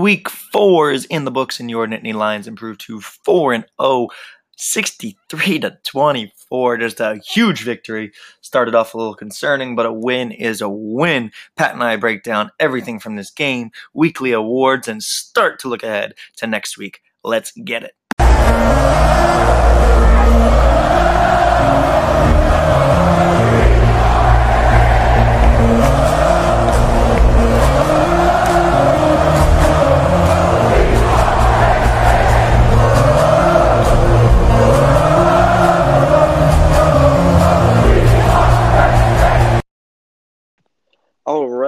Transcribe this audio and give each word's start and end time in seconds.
Week 0.00 0.30
four 0.30 0.90
is 0.90 1.04
in 1.04 1.26
the 1.26 1.30
books, 1.30 1.60
and 1.60 1.68
your 1.68 1.86
Nittany 1.86 2.14
Lions 2.14 2.48
improved 2.48 2.80
to 2.86 2.98
4 3.02 3.52
and 3.52 3.66
0, 3.78 4.08
63 4.56 5.58
to 5.58 5.78
24. 5.84 6.78
Just 6.78 6.98
a 6.98 7.16
huge 7.16 7.62
victory. 7.62 8.10
Started 8.40 8.74
off 8.74 8.94
a 8.94 8.96
little 8.96 9.14
concerning, 9.14 9.76
but 9.76 9.84
a 9.84 9.92
win 9.92 10.32
is 10.32 10.62
a 10.62 10.68
win. 10.70 11.30
Pat 11.56 11.74
and 11.74 11.84
I 11.84 11.96
break 11.96 12.22
down 12.22 12.50
everything 12.58 13.00
from 13.00 13.16
this 13.16 13.30
game, 13.30 13.70
weekly 13.92 14.32
awards, 14.32 14.88
and 14.88 15.02
start 15.02 15.58
to 15.58 15.68
look 15.68 15.82
ahead 15.82 16.14
to 16.36 16.46
next 16.46 16.78
week. 16.78 17.02
Let's 17.22 17.52
get 17.52 17.82
it. 17.82 17.92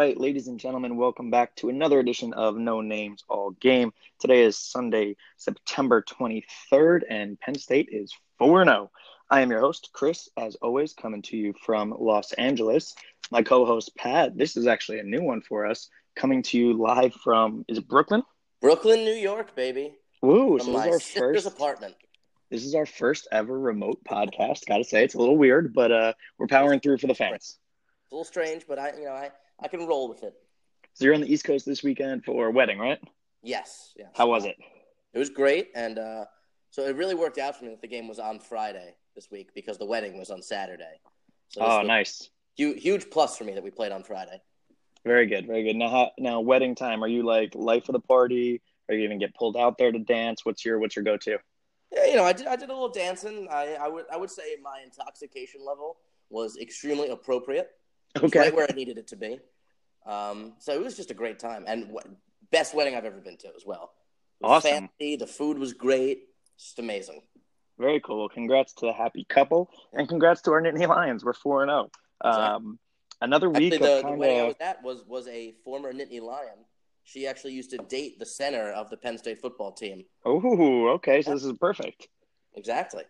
Right, 0.05 0.21
ladies 0.21 0.49
and 0.49 0.61
gentlemen, 0.61 0.99
welcome 0.99 1.31
back 1.31 1.57
to 1.57 1.71
another 1.71 1.99
edition 1.99 2.35
of 2.35 2.59
No 2.59 2.83
Names 2.83 3.25
All 3.27 3.53
Game. 3.53 3.91
Today 4.19 4.43
is 4.43 4.59
Sunday, 4.59 5.17
September 5.39 6.03
23rd, 6.03 7.05
and 7.09 7.41
Penn 7.41 7.55
State 7.55 7.89
is 7.91 8.13
4 8.39 8.67
0. 8.67 8.91
I 9.31 9.41
am 9.41 9.51
your 9.51 9.61
host, 9.61 9.89
Chris, 9.95 10.29
as 10.37 10.57
always, 10.57 10.93
coming 10.93 11.23
to 11.23 11.39
you 11.39 11.55
from 11.65 11.95
Los 11.99 12.35
Angeles. 12.35 12.95
My 13.31 13.43
co 13.43 13.65
host, 13.65 13.97
Pat, 13.97 14.37
this 14.37 14.59
is 14.59 14.67
actually 14.67 14.99
a 14.99 15.05
new 15.05 15.23
one 15.23 15.41
for 15.41 15.65
us, 15.65 15.89
coming 16.15 16.43
to 16.43 16.59
you 16.59 16.75
live 16.75 17.15
from, 17.15 17.65
is 17.67 17.79
it 17.79 17.89
Brooklyn? 17.89 18.25
Brooklyn, 18.61 19.07
New 19.07 19.15
York, 19.15 19.57
baby. 19.57 19.95
Woo, 20.21 20.59
From 20.59 20.67
so 20.67 20.73
my 20.73 20.91
this 20.91 21.17
is 21.17 21.17
our 21.17 21.33
first. 21.33 21.47
apartment. 21.47 21.95
This 22.51 22.67
is 22.67 22.75
our 22.75 22.85
first 22.85 23.27
ever 23.33 23.59
remote 23.59 24.05
podcast. 24.05 24.67
Gotta 24.67 24.85
say, 24.85 25.03
it's 25.03 25.15
a 25.15 25.19
little 25.19 25.39
weird, 25.39 25.73
but 25.73 25.91
uh, 25.91 26.13
we're 26.37 26.47
powering 26.47 26.81
through 26.81 26.99
for 26.99 27.07
the 27.07 27.15
fans. 27.15 27.57
It's 28.03 28.13
a 28.13 28.15
little 28.15 28.25
strange, 28.27 28.67
but 28.69 28.79
I, 28.79 28.93
you 28.99 29.07
know, 29.07 29.13
I, 29.13 29.31
I 29.63 29.69
can 29.69 29.87
roll 29.87 30.09
with 30.09 30.23
it. 30.23 30.35
So 30.95 31.05
you're 31.05 31.15
on 31.15 31.21
the 31.21 31.33
East 31.33 31.45
Coast 31.45 31.67
this 31.67 31.83
weekend 31.83 32.25
for 32.25 32.47
a 32.47 32.51
wedding, 32.51 32.79
right? 32.79 32.99
Yes, 33.43 33.93
yes. 33.97 34.09
How 34.15 34.29
was 34.29 34.45
it? 34.45 34.57
It 35.13 35.19
was 35.19 35.31
great, 35.31 35.71
and 35.75 35.99
uh, 35.99 36.25
so 36.71 36.83
it 36.87 36.97
really 36.97 37.15
worked 37.15 37.39
out 37.39 37.57
for 37.57 37.65
me 37.65 37.71
that 37.71 37.81
the 37.81 37.89
game 37.89 38.09
was 38.09 38.19
on 38.19 38.39
Friday 38.39 38.95
this 39.15 39.31
week 39.31 39.51
because 39.55 39.79
the 39.79 39.87
wedding 39.87 40.19
was 40.19 40.31
on 40.31 40.43
Saturday. 40.43 41.01
So 41.49 41.61
Oh, 41.63 41.83
nice. 41.83 42.31
Huge, 42.57 42.83
huge 42.83 43.11
plus 43.11 43.37
for 43.37 43.45
me 43.45 43.55
that 43.55 43.63
we 43.63 43.71
played 43.71 43.93
on 43.93 44.03
Friday. 44.03 44.41
Very 45.05 45.27
good, 45.27 45.47
very 45.47 45.65
good. 45.65 45.77
Now, 45.77 45.89
how, 45.91 46.11
now 46.19 46.41
wedding 46.41 46.75
time. 46.75 47.05
Are 47.05 47.09
you 47.09 47.23
like 47.23 47.55
life 47.55 47.89
of 47.89 47.93
the 47.93 48.01
party? 48.01 48.63
Are 48.89 48.95
you 48.95 49.07
gonna 49.07 49.19
get 49.19 49.35
pulled 49.35 49.57
out 49.57 49.79
there 49.79 49.93
to 49.93 49.99
dance? 49.99 50.45
What's 50.45 50.65
your 50.65 50.79
what's 50.79 50.97
your 50.97 51.05
go 51.05 51.17
to? 51.17 51.39
Yeah, 51.93 52.07
you 52.07 52.17
know, 52.17 52.25
I 52.25 52.33
did, 52.33 52.47
I 52.47 52.57
did 52.57 52.71
a 52.71 52.73
little 52.73 52.89
dancing. 52.89 53.47
I, 53.51 53.77
I 53.81 53.89
would, 53.89 54.05
I 54.13 54.17
would 54.17 54.31
say 54.31 54.57
my 54.63 54.81
intoxication 54.85 55.65
level 55.65 55.99
was 56.31 56.57
extremely 56.57 57.11
appropriate. 57.11 57.71
Okay. 58.23 58.39
right 58.39 58.55
where 58.55 58.67
I 58.71 58.75
needed 58.75 58.99
it 58.99 59.09
to 59.09 59.17
be. 59.17 59.41
Um, 60.07 60.53
so 60.59 60.73
it 60.73 60.83
was 60.83 60.97
just 60.97 61.11
a 61.11 61.15
great 61.15 61.39
time 61.39 61.65
and 61.67 61.89
w- 61.89 62.17
best 62.53 62.75
wedding 62.75 62.95
I've 62.95 63.05
ever 63.05 63.21
been 63.21 63.37
to 63.39 63.49
as 63.57 63.65
well. 63.67 63.93
It 64.41 64.47
was 64.47 64.65
Awesome. 64.65 64.89
Fancy, 64.99 65.17
the 65.17 65.27
food 65.27 65.59
was 65.59 65.73
great. 65.73 66.29
Just 66.59 66.79
amazing. 66.79 67.23
Very 67.79 68.01
cool. 68.01 68.19
Well, 68.21 68.29
Congrats 68.29 68.73
to 68.75 68.87
the 68.87 68.93
happy 68.93 69.25
couple, 69.29 69.69
and 69.93 70.09
congrats 70.09 70.43
to 70.43 70.53
our 70.53 70.63
Nittany 70.63 70.87
Lions. 70.87 71.25
We're 71.25 71.33
four 71.33 71.63
and 71.63 71.71
zero. 71.71 71.91
Um, 72.21 72.79
another 73.21 73.51
week 73.51 73.73
Actually, 73.73 73.89
the, 73.89 73.97
of 73.99 74.05
the 74.05 74.13
wedding 74.13 74.41
I 74.41 74.45
was 74.45 74.55
at 74.61 74.83
was 74.85 75.05
was 75.09 75.27
a 75.27 75.53
former 75.65 75.93
Nittany 75.93 76.21
Lion. 76.21 76.65
She 77.03 77.27
actually 77.27 77.53
used 77.55 77.71
to 77.71 77.79
date 77.79 78.19
the 78.21 78.27
center 78.27 78.71
of 78.71 78.91
the 78.91 78.97
Penn 78.97 79.19
State 79.19 79.41
football 79.41 79.73
team. 79.73 80.05
oh, 80.25 80.89
okay. 80.95 81.21
So 81.23 81.33
this 81.35 81.45
is 81.45 81.53
perfect. 81.59 82.07
Exactly. 82.55 83.03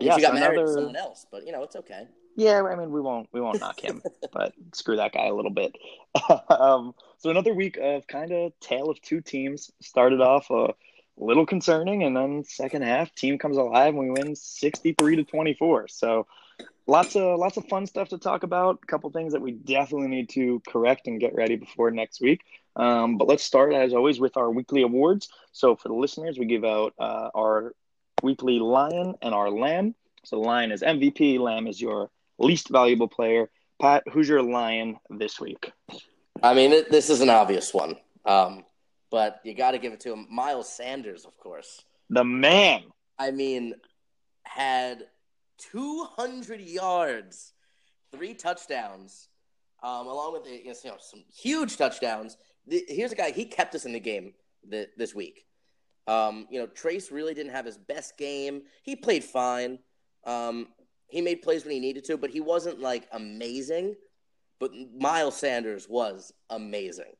Yeah, 0.00 0.16
she 0.16 0.22
got 0.22 0.34
so 0.34 0.40
married 0.40 0.58
another- 0.58 0.66
to 0.66 0.72
someone 0.74 0.96
else, 0.96 1.26
but 1.30 1.46
you 1.46 1.52
know 1.52 1.62
it's 1.62 1.76
okay. 1.76 2.08
Yeah, 2.36 2.62
I 2.62 2.74
mean 2.74 2.90
we 2.90 3.00
won't 3.00 3.28
we 3.32 3.40
won't 3.40 3.60
knock 3.60 3.80
him, 3.80 4.02
but 4.32 4.54
screw 4.72 4.96
that 4.96 5.12
guy 5.12 5.26
a 5.26 5.34
little 5.34 5.50
bit. 5.50 5.76
um, 6.48 6.94
so 7.18 7.30
another 7.30 7.54
week 7.54 7.76
of 7.76 8.06
kind 8.06 8.32
of 8.32 8.52
tale 8.60 8.90
of 8.90 9.00
two 9.00 9.20
teams. 9.20 9.70
Started 9.80 10.20
off 10.20 10.50
a 10.50 10.74
little 11.16 11.46
concerning, 11.46 12.02
and 12.02 12.16
then 12.16 12.44
second 12.44 12.82
half 12.82 13.14
team 13.14 13.38
comes 13.38 13.56
alive 13.56 13.94
and 13.94 13.98
we 13.98 14.10
win 14.10 14.34
sixty 14.34 14.94
three 14.98 15.16
to 15.16 15.24
twenty 15.24 15.54
four. 15.54 15.86
So 15.88 16.26
lots 16.86 17.16
of 17.16 17.38
lots 17.38 17.56
of 17.56 17.66
fun 17.66 17.86
stuff 17.86 18.08
to 18.10 18.18
talk 18.18 18.42
about. 18.42 18.80
A 18.82 18.86
couple 18.86 19.10
things 19.10 19.32
that 19.32 19.42
we 19.42 19.52
definitely 19.52 20.08
need 20.08 20.28
to 20.30 20.60
correct 20.68 21.06
and 21.06 21.20
get 21.20 21.34
ready 21.34 21.56
before 21.56 21.90
next 21.90 22.20
week. 22.20 22.42
Um, 22.76 23.18
but 23.18 23.28
let's 23.28 23.44
start 23.44 23.72
as 23.72 23.94
always 23.94 24.18
with 24.18 24.36
our 24.36 24.50
weekly 24.50 24.82
awards. 24.82 25.28
So 25.52 25.76
for 25.76 25.88
the 25.88 25.94
listeners, 25.94 26.38
we 26.38 26.46
give 26.46 26.64
out 26.64 26.94
uh, 26.98 27.30
our 27.34 27.74
weekly 28.22 28.58
lion 28.58 29.14
and 29.22 29.34
our 29.34 29.50
lamb. 29.50 29.94
So 30.24 30.40
lion 30.40 30.72
is 30.72 30.82
MVP, 30.82 31.38
lamb 31.38 31.66
is 31.66 31.80
your 31.80 32.10
least 32.38 32.68
valuable 32.68 33.08
player. 33.08 33.50
Pat, 33.80 34.04
who's 34.12 34.28
your 34.28 34.42
lion 34.42 34.98
this 35.10 35.40
week? 35.40 35.72
I 36.42 36.54
mean, 36.54 36.72
it, 36.72 36.90
this 36.90 37.10
is 37.10 37.20
an 37.20 37.30
obvious 37.30 37.72
one, 37.72 37.96
um, 38.24 38.64
but 39.10 39.40
you 39.44 39.54
got 39.54 39.72
to 39.72 39.78
give 39.78 39.92
it 39.92 40.00
to 40.00 40.12
him. 40.12 40.26
Miles 40.30 40.68
Sanders, 40.68 41.24
of 41.24 41.36
course. 41.38 41.84
The 42.10 42.24
man. 42.24 42.82
I 43.18 43.30
mean, 43.30 43.74
had 44.42 45.04
200 45.58 46.60
yards, 46.60 47.52
three 48.12 48.34
touchdowns, 48.34 49.28
um, 49.82 50.06
along 50.06 50.32
with 50.32 50.46
you 50.46 50.74
know, 50.84 50.96
some 50.98 51.24
huge 51.34 51.76
touchdowns. 51.76 52.36
The, 52.66 52.84
here's 52.88 53.12
a 53.12 53.16
guy, 53.16 53.30
he 53.30 53.44
kept 53.44 53.74
us 53.74 53.84
in 53.84 53.92
the 53.92 54.00
game 54.00 54.34
th- 54.70 54.90
this 54.96 55.14
week. 55.14 55.46
Um, 56.06 56.46
you 56.50 56.60
know, 56.60 56.66
Trace 56.66 57.10
really 57.10 57.34
didn't 57.34 57.52
have 57.52 57.66
his 57.66 57.78
best 57.78 58.18
game. 58.18 58.62
He 58.82 58.96
played 58.96 59.24
fine. 59.24 59.78
Um, 60.24 60.68
he 61.08 61.20
made 61.20 61.42
plays 61.42 61.64
when 61.64 61.72
he 61.72 61.80
needed 61.80 62.04
to, 62.04 62.16
but 62.16 62.30
he 62.30 62.40
wasn't 62.40 62.80
like 62.80 63.06
amazing. 63.12 63.96
But 64.60 64.72
Miles 64.98 65.36
Sanders 65.36 65.88
was 65.88 66.32
amazing. 66.50 67.12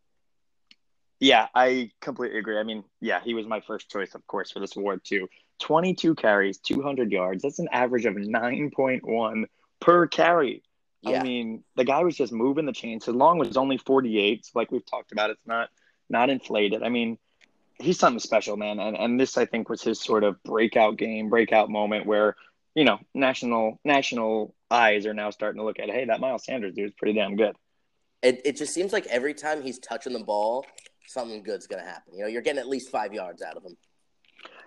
Yeah, 1.20 1.48
I 1.54 1.90
completely 2.00 2.38
agree. 2.38 2.58
I 2.58 2.64
mean, 2.64 2.84
yeah, 3.00 3.20
he 3.24 3.34
was 3.34 3.46
my 3.46 3.60
first 3.60 3.90
choice, 3.90 4.14
of 4.14 4.26
course, 4.26 4.50
for 4.50 4.60
this 4.60 4.76
award 4.76 5.02
too. 5.04 5.28
22 5.60 6.14
carries, 6.16 6.58
200 6.58 7.10
yards. 7.12 7.42
That's 7.42 7.58
an 7.58 7.68
average 7.72 8.04
of 8.06 8.14
9.1 8.14 9.44
per 9.80 10.06
carry. 10.06 10.62
Yeah. 11.02 11.20
I 11.20 11.22
mean, 11.22 11.64
the 11.76 11.84
guy 11.84 12.02
was 12.02 12.16
just 12.16 12.32
moving 12.32 12.66
the 12.66 12.72
chains. 12.72 13.04
His 13.04 13.14
long 13.14 13.38
was 13.38 13.56
only 13.56 13.78
48. 13.78 14.46
So 14.46 14.52
like 14.54 14.72
we've 14.72 14.86
talked 14.86 15.12
about, 15.12 15.30
it's 15.30 15.46
not 15.46 15.68
not 16.08 16.30
inflated. 16.30 16.82
I 16.82 16.88
mean, 16.88 17.18
he's 17.78 17.98
something 17.98 18.20
special, 18.20 18.56
man. 18.56 18.80
And 18.80 18.96
and 18.96 19.20
this 19.20 19.36
I 19.36 19.44
think 19.46 19.68
was 19.68 19.82
his 19.82 20.00
sort 20.00 20.24
of 20.24 20.42
breakout 20.42 20.96
game, 20.96 21.28
breakout 21.28 21.70
moment 21.70 22.06
where, 22.06 22.36
you 22.74 22.84
know, 22.84 22.98
national 23.14 23.80
national 23.84 24.54
eyes 24.70 25.06
are 25.06 25.14
now 25.14 25.30
starting 25.30 25.60
to 25.60 25.64
look 25.64 25.78
at, 25.78 25.88
hey, 25.88 26.06
that 26.06 26.20
Miles 26.20 26.44
Sanders 26.44 26.74
dude 26.74 26.86
is 26.86 26.94
pretty 26.94 27.14
damn 27.14 27.36
good. 27.36 27.56
It, 28.22 28.42
it 28.44 28.56
just 28.56 28.74
seems 28.74 28.92
like 28.92 29.06
every 29.06 29.34
time 29.34 29.62
he's 29.62 29.78
touching 29.78 30.12
the 30.12 30.24
ball, 30.24 30.66
something 31.06 31.42
good's 31.42 31.66
going 31.66 31.82
to 31.82 31.88
happen. 31.88 32.14
You 32.14 32.22
know, 32.22 32.28
you're 32.28 32.42
getting 32.42 32.60
at 32.60 32.68
least 32.68 32.90
five 32.90 33.12
yards 33.12 33.42
out 33.42 33.56
of 33.56 33.64
him. 33.64 33.76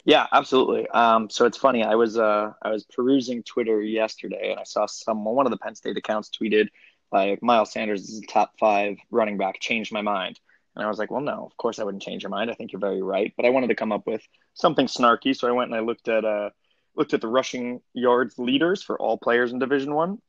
Yeah, 0.05 0.25
absolutely. 0.31 0.87
Um, 0.89 1.29
so 1.29 1.45
it's 1.45 1.57
funny. 1.57 1.83
I 1.83 1.95
was 1.95 2.17
uh, 2.17 2.53
I 2.61 2.69
was 2.69 2.85
perusing 2.85 3.43
Twitter 3.43 3.81
yesterday, 3.81 4.51
and 4.51 4.59
I 4.59 4.63
saw 4.63 4.85
some 4.85 5.25
one 5.25 5.45
of 5.45 5.51
the 5.51 5.57
Penn 5.57 5.75
State 5.75 5.97
accounts 5.97 6.29
tweeted 6.29 6.69
like 7.11 7.43
Miles 7.43 7.73
Sanders 7.73 8.07
is 8.07 8.19
a 8.19 8.25
top 8.25 8.53
five 8.57 8.97
running 9.11 9.37
back. 9.37 9.59
Changed 9.59 9.91
my 9.91 10.01
mind, 10.01 10.39
and 10.77 10.85
I 10.85 10.87
was 10.87 10.97
like, 10.97 11.11
well, 11.11 11.19
no, 11.19 11.45
of 11.45 11.57
course 11.57 11.79
I 11.79 11.83
wouldn't 11.83 12.03
change 12.03 12.23
your 12.23 12.29
mind. 12.29 12.49
I 12.49 12.53
think 12.53 12.71
you're 12.71 12.79
very 12.79 13.01
right, 13.01 13.33
but 13.35 13.45
I 13.45 13.49
wanted 13.49 13.67
to 13.67 13.75
come 13.75 13.91
up 13.91 14.07
with 14.07 14.25
something 14.53 14.87
snarky, 14.87 15.35
so 15.35 15.45
I 15.47 15.51
went 15.51 15.71
and 15.71 15.77
I 15.77 15.83
looked 15.83 16.07
at 16.07 16.23
uh 16.23 16.51
looked 16.97 17.13
at 17.13 17.21
the 17.21 17.27
rushing 17.27 17.81
yards 17.93 18.37
leaders 18.37 18.81
for 18.83 18.99
all 18.99 19.17
players 19.17 19.53
in 19.53 19.59
Division 19.59 19.93
One, 19.93 20.19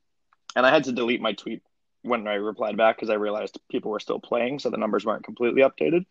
and 0.55 0.67
I 0.67 0.71
had 0.71 0.84
to 0.84 0.93
delete 0.93 1.21
my 1.21 1.33
tweet 1.33 1.62
when 2.03 2.29
I 2.29 2.34
replied 2.34 2.77
back 2.77 2.97
because 2.97 3.11
I 3.11 3.15
realized 3.15 3.59
people 3.71 3.91
were 3.91 4.01
still 4.01 4.21
playing, 4.21 4.59
so 4.59 4.71
the 4.71 4.77
numbers 4.77 5.05
weren't 5.05 5.25
completely 5.25 5.62
updated. 5.62 6.07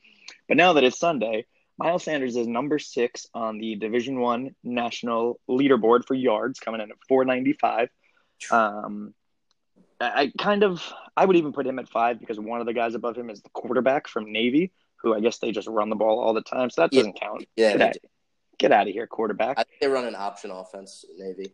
But 0.47 0.57
now 0.57 0.73
that 0.73 0.83
it's 0.83 0.99
Sunday. 0.99 1.45
Miles 1.79 2.03
Sanders 2.03 2.35
is 2.35 2.47
number 2.47 2.79
six 2.79 3.27
on 3.35 3.59
the 3.59 3.75
Division 3.75 4.19
One 4.19 4.55
national 4.63 5.39
leaderboard 5.47 6.05
for 6.05 6.15
yards, 6.15 6.59
coming 6.59 6.81
in 6.81 6.89
at 6.89 6.97
495. 7.07 7.89
Um, 8.49 9.13
I 9.99 10.21
I 10.21 10.31
kind 10.39 10.63
of, 10.63 10.81
I 11.15 11.25
would 11.25 11.35
even 11.35 11.53
put 11.53 11.67
him 11.67 11.77
at 11.77 11.87
five 11.87 12.19
because 12.19 12.39
one 12.39 12.61
of 12.61 12.65
the 12.65 12.73
guys 12.73 12.95
above 12.95 13.15
him 13.15 13.29
is 13.29 13.43
the 13.43 13.49
quarterback 13.49 14.07
from 14.07 14.31
Navy, 14.31 14.71
who 14.97 15.13
I 15.13 15.19
guess 15.19 15.37
they 15.37 15.51
just 15.51 15.67
run 15.67 15.89
the 15.89 15.95
ball 15.95 16.19
all 16.19 16.33
the 16.33 16.41
time, 16.41 16.71
so 16.71 16.81
that 16.81 16.91
doesn't 16.91 17.19
count. 17.19 17.45
Yeah, 17.55 17.93
Get 18.57 18.71
out, 18.71 18.87
of 18.87 18.93
here, 18.93 19.05
quarterback. 19.07 19.59
I 19.59 19.63
think 19.63 19.79
they 19.81 19.87
run 19.87 20.05
an 20.05 20.15
option 20.15 20.51
offense, 20.51 21.05
Navy. 21.17 21.53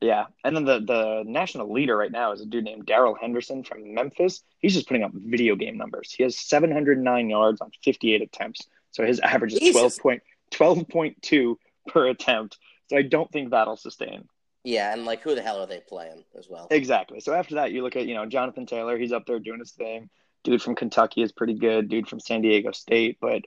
Yeah, 0.00 0.26
and 0.44 0.54
then 0.54 0.64
the 0.64 0.80
the 0.80 1.22
national 1.26 1.72
leader 1.72 1.96
right 1.96 2.12
now 2.12 2.32
is 2.32 2.40
a 2.40 2.46
dude 2.46 2.64
named 2.64 2.86
Darrell 2.86 3.16
Henderson 3.18 3.64
from 3.64 3.94
Memphis. 3.94 4.42
He's 4.58 4.74
just 4.74 4.86
putting 4.86 5.02
up 5.02 5.12
video 5.14 5.56
game 5.56 5.78
numbers. 5.78 6.12
He 6.12 6.22
has 6.24 6.38
709 6.38 7.30
yards 7.30 7.60
on 7.60 7.70
58 7.82 8.20
attempts, 8.20 8.66
so 8.90 9.04
his 9.04 9.18
average 9.20 9.54
is 9.54 9.60
Jesus. 9.60 9.96
12 9.96 9.98
point 9.98 10.22
12.2 10.52 11.56
per 11.88 12.08
attempt. 12.08 12.58
So 12.90 12.96
I 12.98 13.02
don't 13.02 13.30
think 13.32 13.50
that'll 13.50 13.76
sustain. 13.76 14.28
Yeah, 14.62 14.92
and 14.92 15.04
like 15.04 15.22
who 15.22 15.34
the 15.34 15.42
hell 15.42 15.62
are 15.62 15.66
they 15.66 15.80
playing 15.80 16.24
as 16.38 16.48
well? 16.48 16.68
Exactly. 16.70 17.20
So 17.20 17.34
after 17.34 17.56
that, 17.56 17.72
you 17.72 17.82
look 17.82 17.96
at 17.96 18.06
you 18.06 18.14
know 18.14 18.26
Jonathan 18.26 18.66
Taylor. 18.66 18.98
He's 18.98 19.12
up 19.12 19.26
there 19.26 19.38
doing 19.38 19.60
his 19.60 19.72
thing. 19.72 20.10
Dude 20.42 20.62
from 20.62 20.74
Kentucky 20.74 21.22
is 21.22 21.32
pretty 21.32 21.54
good. 21.54 21.88
Dude 21.88 22.08
from 22.08 22.20
San 22.20 22.42
Diego 22.42 22.72
State, 22.72 23.18
but 23.20 23.42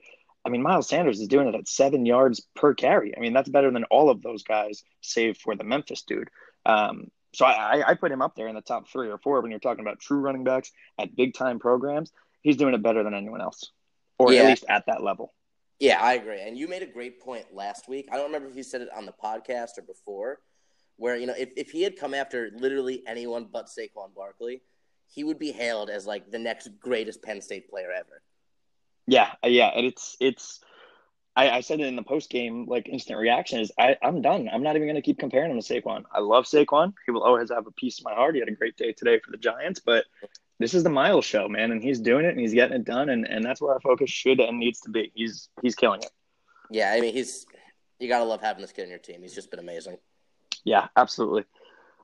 I 0.48 0.50
mean, 0.50 0.62
Miles 0.62 0.88
Sanders 0.88 1.20
is 1.20 1.28
doing 1.28 1.46
it 1.46 1.54
at 1.54 1.68
seven 1.68 2.06
yards 2.06 2.40
per 2.56 2.72
carry. 2.72 3.14
I 3.14 3.20
mean, 3.20 3.34
that's 3.34 3.50
better 3.50 3.70
than 3.70 3.84
all 3.84 4.08
of 4.08 4.22
those 4.22 4.42
guys, 4.42 4.82
save 5.02 5.36
for 5.36 5.54
the 5.54 5.62
Memphis 5.62 6.02
dude. 6.02 6.30
Um, 6.64 7.10
so 7.34 7.44
I, 7.44 7.84
I 7.86 7.94
put 7.94 8.10
him 8.10 8.22
up 8.22 8.34
there 8.34 8.48
in 8.48 8.54
the 8.54 8.62
top 8.62 8.88
three 8.88 9.10
or 9.10 9.18
four 9.18 9.42
when 9.42 9.50
you're 9.50 9.60
talking 9.60 9.84
about 9.84 10.00
true 10.00 10.20
running 10.20 10.44
backs 10.44 10.72
at 10.98 11.14
big 11.14 11.34
time 11.34 11.58
programs. 11.58 12.10
He's 12.40 12.56
doing 12.56 12.72
it 12.72 12.82
better 12.82 13.02
than 13.04 13.12
anyone 13.12 13.42
else, 13.42 13.72
or 14.18 14.32
Yeah. 14.32 14.44
at 14.44 14.46
least 14.46 14.64
at 14.70 14.86
that 14.86 15.02
level. 15.02 15.34
Yeah, 15.78 16.02
I 16.02 16.14
agree. 16.14 16.40
And 16.40 16.56
you 16.56 16.66
made 16.66 16.82
a 16.82 16.86
great 16.86 17.20
point 17.20 17.54
last 17.54 17.86
week. 17.86 18.08
I 18.10 18.16
don't 18.16 18.26
remember 18.26 18.48
if 18.48 18.56
you 18.56 18.62
said 18.62 18.80
it 18.80 18.88
on 18.96 19.04
the 19.04 19.12
podcast 19.12 19.76
or 19.76 19.82
before, 19.82 20.40
where 20.96 21.16
you 21.16 21.26
know 21.26 21.34
if, 21.36 21.50
if 21.56 21.70
he 21.70 21.82
had 21.82 21.96
come 21.98 22.14
after 22.14 22.50
literally 22.56 23.02
anyone 23.06 23.46
but 23.52 23.66
Saquon 23.66 24.14
Barkley, 24.16 24.62
he 25.06 25.22
would 25.22 25.38
be 25.38 25.52
hailed 25.52 25.90
as 25.90 26.06
like 26.06 26.30
the 26.30 26.38
next 26.38 26.68
greatest 26.80 27.22
Penn 27.22 27.42
State 27.42 27.68
player 27.68 27.92
ever. 27.92 28.22
Yeah, 29.08 29.30
uh, 29.42 29.48
yeah, 29.48 29.68
and 29.74 29.86
it's 29.86 30.16
it's. 30.20 30.60
I, 31.34 31.50
I 31.50 31.60
said 31.60 31.80
it 31.80 31.86
in 31.86 31.96
the 31.96 32.02
post 32.02 32.30
game, 32.30 32.66
like 32.66 32.88
instant 32.88 33.18
reaction 33.18 33.60
is 33.60 33.72
I, 33.78 33.96
I'm 34.02 34.20
done. 34.20 34.50
I'm 34.52 34.62
not 34.62 34.76
even 34.76 34.86
going 34.86 34.96
to 34.96 35.02
keep 35.02 35.18
comparing 35.18 35.50
him 35.50 35.60
to 35.60 35.66
Saquon. 35.66 36.02
I 36.12 36.18
love 36.20 36.44
Saquon. 36.44 36.92
He 37.06 37.12
will 37.12 37.22
always 37.22 37.50
have 37.50 37.66
a 37.66 37.70
piece 37.70 37.98
of 37.98 38.04
my 38.04 38.12
heart. 38.12 38.34
He 38.34 38.40
had 38.40 38.48
a 38.48 38.54
great 38.54 38.76
day 38.76 38.92
today 38.92 39.18
for 39.24 39.30
the 39.30 39.38
Giants, 39.38 39.80
but 39.80 40.04
this 40.58 40.74
is 40.74 40.82
the 40.82 40.90
Miles 40.90 41.24
show, 41.24 41.48
man, 41.48 41.70
and 41.72 41.82
he's 41.82 42.00
doing 42.00 42.26
it 42.26 42.30
and 42.30 42.40
he's 42.40 42.52
getting 42.52 42.76
it 42.76 42.84
done, 42.84 43.08
and, 43.08 43.26
and 43.26 43.44
that's 43.44 43.62
where 43.62 43.72
our 43.72 43.80
focus 43.80 44.10
should 44.10 44.40
and 44.40 44.58
needs 44.58 44.80
to 44.80 44.90
be. 44.90 45.10
He's 45.14 45.48
he's 45.62 45.74
killing 45.74 46.02
it. 46.02 46.10
Yeah, 46.70 46.92
I 46.92 47.00
mean 47.00 47.14
he's 47.14 47.46
you 47.98 48.08
gotta 48.08 48.24
love 48.24 48.42
having 48.42 48.60
this 48.60 48.72
kid 48.72 48.82
in 48.82 48.90
your 48.90 48.98
team. 48.98 49.22
He's 49.22 49.34
just 49.34 49.50
been 49.50 49.60
amazing. 49.60 49.96
Yeah, 50.64 50.88
absolutely. 50.96 51.44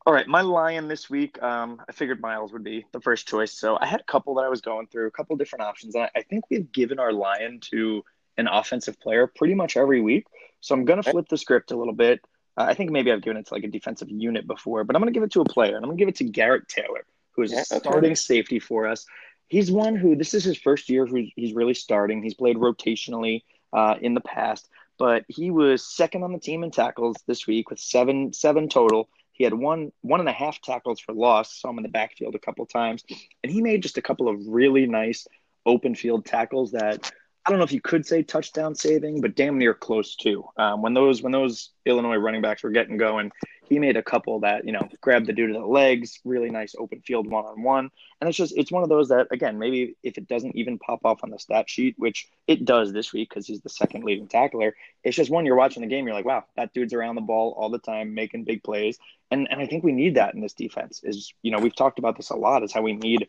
All 0.06 0.12
right, 0.12 0.28
my 0.28 0.42
lion 0.42 0.86
this 0.86 1.08
week. 1.08 1.42
Um, 1.42 1.80
I 1.88 1.92
figured 1.92 2.20
Miles 2.20 2.52
would 2.52 2.62
be 2.62 2.84
the 2.92 3.00
first 3.00 3.26
choice, 3.26 3.52
so 3.52 3.78
I 3.80 3.86
had 3.86 4.00
a 4.00 4.04
couple 4.04 4.34
that 4.34 4.44
I 4.44 4.50
was 4.50 4.60
going 4.60 4.86
through, 4.86 5.06
a 5.06 5.10
couple 5.10 5.34
different 5.36 5.62
options, 5.62 5.94
and 5.94 6.04
I, 6.04 6.10
I 6.14 6.22
think 6.22 6.44
we've 6.50 6.70
given 6.72 6.98
our 6.98 7.10
lion 7.10 7.60
to 7.70 8.04
an 8.36 8.46
offensive 8.46 9.00
player 9.00 9.26
pretty 9.26 9.54
much 9.54 9.78
every 9.78 10.02
week. 10.02 10.26
So 10.60 10.74
I'm 10.74 10.84
gonna 10.84 11.02
flip 11.02 11.28
the 11.30 11.38
script 11.38 11.70
a 11.70 11.76
little 11.76 11.94
bit. 11.94 12.20
Uh, 12.54 12.66
I 12.68 12.74
think 12.74 12.90
maybe 12.90 13.10
I've 13.12 13.22
given 13.22 13.38
it 13.38 13.46
to 13.46 13.54
like 13.54 13.64
a 13.64 13.68
defensive 13.68 14.10
unit 14.10 14.46
before, 14.46 14.84
but 14.84 14.94
I'm 14.94 15.00
gonna 15.00 15.10
give 15.10 15.22
it 15.22 15.32
to 15.32 15.40
a 15.40 15.46
player, 15.46 15.74
and 15.74 15.82
I'm 15.82 15.90
gonna 15.90 15.96
give 15.96 16.08
it 16.08 16.16
to 16.16 16.24
Garrett 16.24 16.68
Taylor, 16.68 17.06
who 17.30 17.40
is 17.40 17.52
Yeah, 17.52 17.60
a 17.70 17.76
okay. 17.76 17.78
starting 17.78 18.14
safety 18.14 18.58
for 18.58 18.86
us. 18.86 19.06
He's 19.48 19.72
one 19.72 19.96
who 19.96 20.16
this 20.16 20.34
is 20.34 20.44
his 20.44 20.58
first 20.58 20.90
year 20.90 21.06
who 21.06 21.24
he's 21.34 21.54
really 21.54 21.74
starting. 21.74 22.22
He's 22.22 22.34
played 22.34 22.58
rotationally 22.58 23.42
uh, 23.72 23.94
in 24.02 24.12
the 24.12 24.20
past, 24.20 24.68
but 24.98 25.24
he 25.28 25.50
was 25.50 25.82
second 25.82 26.24
on 26.24 26.32
the 26.34 26.40
team 26.40 26.62
in 26.62 26.70
tackles 26.70 27.16
this 27.26 27.46
week 27.46 27.70
with 27.70 27.78
seven 27.78 28.34
seven 28.34 28.68
total. 28.68 29.08
He 29.34 29.44
had 29.44 29.52
one 29.52 29.92
one 30.00 30.20
and 30.20 30.28
a 30.28 30.32
half 30.32 30.60
tackles 30.62 31.00
for 31.00 31.12
loss. 31.12 31.60
Saw 31.60 31.70
him 31.70 31.78
in 31.78 31.82
the 31.82 31.88
backfield 31.88 32.34
a 32.34 32.38
couple 32.38 32.64
times, 32.66 33.04
and 33.42 33.52
he 33.52 33.60
made 33.60 33.82
just 33.82 33.98
a 33.98 34.02
couple 34.02 34.28
of 34.28 34.40
really 34.46 34.86
nice 34.86 35.26
open 35.66 35.94
field 35.94 36.24
tackles 36.24 36.72
that 36.72 37.10
I 37.46 37.50
don't 37.50 37.58
know 37.58 37.64
if 37.64 37.72
you 37.72 37.80
could 37.80 38.06
say 38.06 38.22
touchdown 38.22 38.74
saving, 38.74 39.20
but 39.20 39.36
damn 39.36 39.58
near 39.58 39.74
close 39.74 40.16
to. 40.16 40.48
Um, 40.56 40.80
when 40.80 40.94
those 40.94 41.20
when 41.20 41.32
those 41.32 41.70
Illinois 41.84 42.16
running 42.16 42.40
backs 42.40 42.62
were 42.62 42.70
getting 42.70 42.96
going, 42.96 43.32
he 43.68 43.78
made 43.78 43.98
a 43.98 44.02
couple 44.02 44.40
that 44.40 44.64
you 44.64 44.72
know 44.72 44.88
grabbed 45.02 45.26
the 45.26 45.34
dude 45.34 45.52
to 45.52 45.58
the 45.58 45.66
legs, 45.66 46.20
really 46.24 46.48
nice 46.48 46.74
open 46.78 47.02
field 47.02 47.30
one 47.30 47.44
on 47.44 47.62
one, 47.62 47.90
and 48.20 48.28
it's 48.28 48.38
just 48.38 48.56
it's 48.56 48.72
one 48.72 48.82
of 48.82 48.88
those 48.88 49.08
that 49.08 49.26
again 49.30 49.58
maybe 49.58 49.94
if 50.02 50.16
it 50.16 50.26
doesn't 50.26 50.56
even 50.56 50.78
pop 50.78 51.00
off 51.04 51.22
on 51.22 51.28
the 51.28 51.38
stat 51.38 51.68
sheet, 51.68 51.94
which 51.98 52.28
it 52.46 52.64
does 52.64 52.94
this 52.94 53.12
week 53.12 53.28
because 53.28 53.46
he's 53.46 53.60
the 53.60 53.68
second 53.68 54.04
leading 54.04 54.26
tackler, 54.26 54.74
it's 55.02 55.16
just 55.16 55.30
one 55.30 55.44
you're 55.44 55.54
watching 55.54 55.82
the 55.82 55.88
game, 55.88 56.06
you're 56.06 56.16
like, 56.16 56.24
wow, 56.24 56.44
that 56.56 56.72
dude's 56.72 56.94
around 56.94 57.14
the 57.16 57.20
ball 57.20 57.54
all 57.58 57.68
the 57.68 57.78
time, 57.78 58.14
making 58.14 58.44
big 58.44 58.62
plays, 58.62 58.98
and 59.30 59.48
and 59.50 59.60
I 59.60 59.66
think 59.66 59.84
we 59.84 59.92
need 59.92 60.14
that 60.14 60.34
in 60.34 60.40
this 60.40 60.54
defense. 60.54 61.02
Is 61.04 61.34
you 61.42 61.50
know 61.50 61.58
we've 61.58 61.76
talked 61.76 61.98
about 61.98 62.16
this 62.16 62.30
a 62.30 62.36
lot, 62.36 62.62
is 62.62 62.72
how 62.72 62.80
we 62.80 62.94
need 62.94 63.28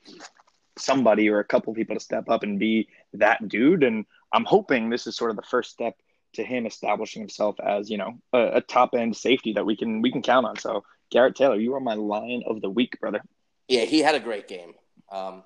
somebody 0.77 1.29
or 1.29 1.39
a 1.39 1.45
couple 1.45 1.73
people 1.73 1.95
to 1.95 1.99
step 1.99 2.29
up 2.29 2.43
and 2.43 2.59
be 2.59 2.87
that 3.13 3.47
dude, 3.47 3.83
and 3.83 4.05
I'm 4.33 4.45
hoping 4.45 4.89
this 4.89 5.07
is 5.07 5.15
sort 5.15 5.31
of 5.31 5.37
the 5.37 5.43
first 5.43 5.71
step 5.71 5.95
to 6.33 6.43
him 6.43 6.65
establishing 6.65 7.21
himself 7.21 7.55
as 7.59 7.89
you 7.89 7.97
know 7.97 8.17
a, 8.33 8.57
a 8.57 8.61
top 8.61 8.93
end 8.93 9.15
safety 9.15 9.53
that 9.53 9.65
we 9.65 9.75
can 9.75 10.01
we 10.01 10.11
can 10.11 10.21
count 10.21 10.45
on. 10.45 10.57
So 10.57 10.83
Garrett 11.11 11.35
Taylor, 11.35 11.55
you 11.55 11.73
are 11.75 11.79
my 11.79 11.93
lion 11.93 12.43
of 12.47 12.61
the 12.61 12.69
week, 12.69 12.99
brother. 12.99 13.21
Yeah, 13.67 13.85
he 13.85 13.99
had 13.99 14.15
a 14.15 14.19
great 14.19 14.47
game. 14.47 14.73
Um, 15.11 15.43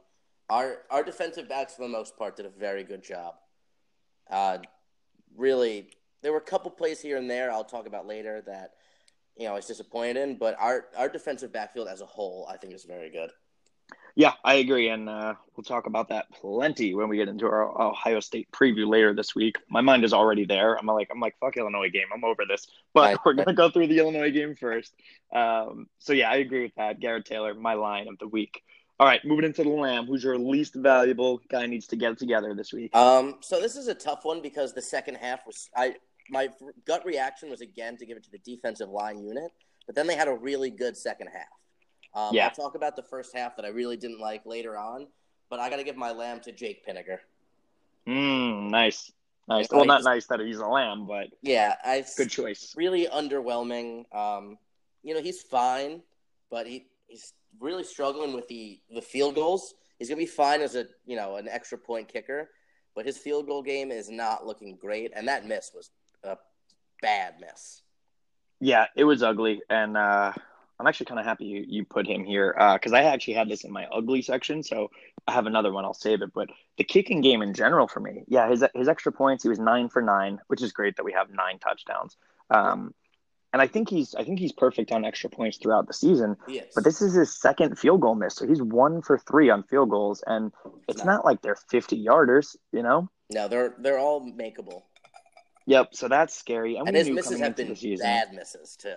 our 0.49 0.79
our 0.89 1.03
defensive 1.03 1.47
backs, 1.47 1.75
for 1.75 1.83
the 1.83 1.89
most 1.89 2.17
part, 2.17 2.35
did 2.35 2.45
a 2.45 2.49
very 2.49 2.83
good 2.83 3.03
job. 3.03 3.35
Uh, 4.29 4.59
really, 5.35 5.89
there 6.21 6.31
were 6.31 6.39
a 6.39 6.41
couple 6.41 6.71
plays 6.71 7.01
here 7.01 7.17
and 7.17 7.29
there 7.29 7.51
I'll 7.51 7.63
talk 7.63 7.87
about 7.87 8.05
later 8.07 8.41
that 8.47 8.73
you 9.37 9.45
know 9.45 9.51
I 9.51 9.55
was 9.55 9.65
disappointed 9.65 10.17
in, 10.17 10.37
but 10.37 10.55
our 10.59 10.85
our 10.97 11.09
defensive 11.09 11.53
backfield 11.53 11.87
as 11.87 12.01
a 12.01 12.05
whole, 12.05 12.47
I 12.49 12.57
think, 12.57 12.73
is 12.73 12.83
very 12.83 13.09
good. 13.09 13.31
Yeah, 14.15 14.33
I 14.43 14.55
agree, 14.55 14.89
and 14.89 15.07
uh, 15.07 15.35
we'll 15.55 15.63
talk 15.63 15.87
about 15.87 16.09
that 16.09 16.31
plenty 16.31 16.93
when 16.93 17.09
we 17.09 17.17
get 17.17 17.29
into 17.29 17.45
our 17.45 17.81
Ohio 17.81 18.19
State 18.19 18.51
preview 18.51 18.87
later 18.87 19.13
this 19.13 19.35
week. 19.35 19.57
My 19.69 19.81
mind 19.81 20.03
is 20.03 20.13
already 20.13 20.45
there. 20.45 20.75
I'm 20.75 20.85
like, 20.85 21.09
I'm 21.11 21.19
like, 21.19 21.37
fuck 21.39 21.57
Illinois 21.57 21.89
game. 21.89 22.07
I'm 22.13 22.23
over 22.23 22.43
this, 22.47 22.67
but 22.93 23.01
Right. 23.01 23.17
we're 23.25 23.33
gonna 23.33 23.53
go 23.53 23.69
through 23.69 23.87
the 23.87 23.99
Illinois 23.99 24.31
game 24.31 24.55
first. 24.55 24.93
Um, 25.33 25.87
so 25.99 26.13
yeah, 26.13 26.29
I 26.29 26.35
agree 26.37 26.63
with 26.63 26.75
that. 26.75 26.99
Garrett 26.99 27.25
Taylor, 27.25 27.53
my 27.53 27.73
line 27.73 28.07
of 28.07 28.17
the 28.19 28.27
week. 28.27 28.63
All 28.99 29.07
right, 29.07 29.23
moving 29.23 29.45
into 29.45 29.63
the 29.63 29.69
Lamb. 29.69 30.07
Who's 30.07 30.25
your 30.25 30.37
least 30.37 30.75
valuable 30.75 31.39
guy? 31.49 31.65
Needs 31.65 31.87
to 31.87 31.95
get 31.95 32.17
together 32.17 32.53
this 32.53 32.73
week. 32.73 32.93
Um, 32.93 33.37
so 33.39 33.61
this 33.61 33.77
is 33.77 33.87
a 33.87 33.95
tough 33.95 34.25
one 34.25 34.41
because 34.41 34.73
the 34.73 34.81
second 34.81 35.15
half 35.15 35.45
was 35.45 35.69
I 35.75 35.95
my 36.29 36.49
gut 36.85 37.05
reaction 37.05 37.49
was 37.49 37.61
again 37.61 37.97
to 37.97 38.05
give 38.05 38.17
it 38.17 38.23
to 38.23 38.31
the 38.31 38.39
defensive 38.39 38.89
line 38.89 39.23
unit, 39.23 39.51
but 39.85 39.95
then 39.95 40.07
they 40.07 40.15
had 40.15 40.27
a 40.27 40.33
really 40.33 40.69
good 40.69 40.97
second 40.97 41.27
half. 41.27 41.47
Um, 42.13 42.33
Yeah. 42.33 42.45
I'll 42.45 42.51
talk 42.51 42.75
about 42.75 42.95
the 42.95 43.03
first 43.03 43.35
half 43.35 43.55
that 43.55 43.65
I 43.65 43.69
really 43.69 43.97
didn't 43.97 44.19
like 44.19 44.45
later 44.45 44.77
on, 44.77 45.07
but 45.49 45.59
I 45.59 45.69
got 45.69 45.77
to 45.77 45.83
give 45.83 45.95
my 45.97 46.11
lamb 46.11 46.39
to 46.41 46.51
Jake 46.51 46.85
Pinegar. 46.85 47.19
Mm, 48.07 48.69
nice, 48.71 49.11
nice. 49.47 49.67
Well, 49.71 49.85
not 49.85 50.03
nice 50.03 50.25
that 50.27 50.39
he's 50.39 50.57
a 50.59 50.67
lamb, 50.67 51.05
but 51.05 51.27
Yeah, 51.41 51.75
I 51.83 52.03
good 52.17 52.29
choice. 52.29 52.73
really 52.75 53.07
underwhelming. 53.07 54.11
Um, 54.15 54.57
you 55.03 55.13
know, 55.13 55.21
he's 55.21 55.41
fine, 55.43 56.01
but 56.49 56.65
he, 56.65 56.87
he's 57.07 57.33
really 57.59 57.83
struggling 57.83 58.33
with 58.33 58.47
the 58.47 58.79
the 58.93 59.01
field 59.01 59.35
goals. 59.35 59.75
He's 59.99 60.09
gonna 60.09 60.19
be 60.19 60.25
fine 60.25 60.61
as 60.61 60.75
a 60.75 60.87
you 61.05 61.15
know 61.15 61.35
an 61.35 61.47
extra 61.47 61.77
point 61.77 62.07
kicker, 62.07 62.49
but 62.95 63.05
his 63.05 63.17
field 63.17 63.45
goal 63.47 63.61
game 63.61 63.91
is 63.91 64.09
not 64.09 64.45
looking 64.45 64.75
great, 64.77 65.11
and 65.15 65.27
that 65.27 65.45
miss 65.45 65.71
was 65.75 65.91
a 66.23 66.37
bad 67.01 67.35
miss. 67.39 67.81
Yeah, 68.59 68.87
it 68.95 69.03
was 69.03 69.21
ugly, 69.23 69.61
and 69.69 69.95
uh, 69.95 70.33
I'm 70.79 70.87
actually 70.87 71.07
kind 71.07 71.19
of 71.19 71.25
happy 71.25 71.45
you, 71.45 71.65
you 71.67 71.85
put 71.85 72.07
him 72.07 72.23
here 72.23 72.53
because 72.73 72.93
I 72.93 73.03
actually 73.03 73.33
had 73.33 73.49
this 73.49 73.63
in 73.63 73.71
my 73.71 73.85
ugly 73.87 74.21
section, 74.21 74.63
so 74.63 74.89
I 75.27 75.33
have 75.33 75.45
another 75.45 75.73
one. 75.73 75.83
I'll 75.83 75.93
save 75.93 76.21
it. 76.21 76.31
But 76.33 76.49
the 76.77 76.83
kicking 76.83 77.21
game 77.21 77.41
in 77.41 77.53
general 77.53 77.87
for 77.87 77.99
me, 77.99 78.23
yeah, 78.27 78.49
his 78.49 78.63
his 78.73 78.87
extra 78.87 79.11
points, 79.11 79.43
he 79.43 79.49
was 79.49 79.59
nine 79.59 79.89
for 79.89 80.01
nine, 80.01 80.39
which 80.47 80.61
is 80.61 80.71
great 80.71 80.95
that 80.95 81.03
we 81.03 81.11
have 81.11 81.29
nine 81.29 81.59
touchdowns. 81.59 82.15
Um, 82.49 82.93
and 83.51 83.61
I 83.61 83.67
think 83.67 83.89
he's 83.89 84.15
I 84.15 84.23
think 84.23 84.39
he's 84.39 84.53
perfect 84.53 84.91
on 84.91 85.03
extra 85.03 85.29
points 85.29 85.57
throughout 85.57 85.87
the 85.87 85.93
season. 85.93 86.37
He 86.47 86.59
is. 86.59 86.73
But 86.73 86.83
this 86.85 87.01
is 87.01 87.13
his 87.13 87.35
second 87.35 87.77
field 87.77 87.99
goal 88.01 88.15
miss, 88.15 88.35
so 88.35 88.47
he's 88.47 88.61
one 88.61 89.01
for 89.01 89.17
three 89.17 89.49
on 89.49 89.63
field 89.63 89.89
goals, 89.89 90.23
and 90.27 90.53
it's 90.87 91.03
not 91.03 91.25
like 91.25 91.41
they're 91.41 91.55
50 91.55 92.03
yarders, 92.03 92.55
you 92.71 92.83
know. 92.83 93.09
no, 93.31 93.47
they're 93.47 93.75
they're 93.79 93.99
all 93.99 94.21
makeable, 94.31 94.83
Yep, 95.65 95.89
so 95.93 96.07
that's 96.07 96.33
scary. 96.35 96.77
And, 96.77 96.87
and 96.87 96.97
his 96.97 97.09
misses 97.09 97.39
have 97.39 97.55
been 97.55 97.75
bad 97.99 98.33
misses 98.33 98.75
too. 98.75 98.95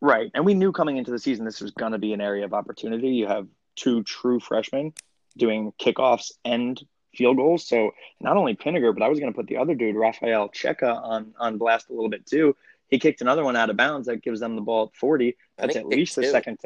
Right. 0.00 0.30
And 0.34 0.44
we 0.44 0.54
knew 0.54 0.72
coming 0.72 0.96
into 0.96 1.10
the 1.10 1.18
season 1.18 1.44
this 1.44 1.60
was 1.60 1.72
going 1.72 1.92
to 1.92 1.98
be 1.98 2.12
an 2.12 2.20
area 2.20 2.44
of 2.44 2.54
opportunity. 2.54 3.08
You 3.08 3.26
have 3.26 3.48
two 3.76 4.02
true 4.02 4.40
freshmen 4.40 4.92
doing 5.36 5.72
kickoffs 5.80 6.32
and 6.44 6.80
field 7.14 7.36
goals. 7.36 7.66
So 7.66 7.92
not 8.20 8.36
only 8.36 8.54
Pinegar, 8.54 8.94
but 8.94 9.02
I 9.02 9.08
was 9.08 9.18
going 9.18 9.32
to 9.32 9.36
put 9.36 9.46
the 9.46 9.56
other 9.56 9.74
dude, 9.74 9.96
Rafael 9.96 10.48
Checa, 10.48 11.02
on, 11.02 11.34
on 11.38 11.58
blast 11.58 11.90
a 11.90 11.92
little 11.92 12.10
bit 12.10 12.26
too. 12.26 12.56
He 12.88 12.98
kicked 12.98 13.20
another 13.20 13.44
one 13.44 13.56
out 13.56 13.70
of 13.70 13.76
bounds 13.76 14.06
that 14.06 14.22
gives 14.22 14.40
them 14.40 14.56
the 14.56 14.62
ball 14.62 14.86
at 14.86 14.96
40. 14.96 15.36
That's 15.56 15.76
at 15.76 15.86
least 15.86 16.16
the 16.16 16.24
second. 16.24 16.58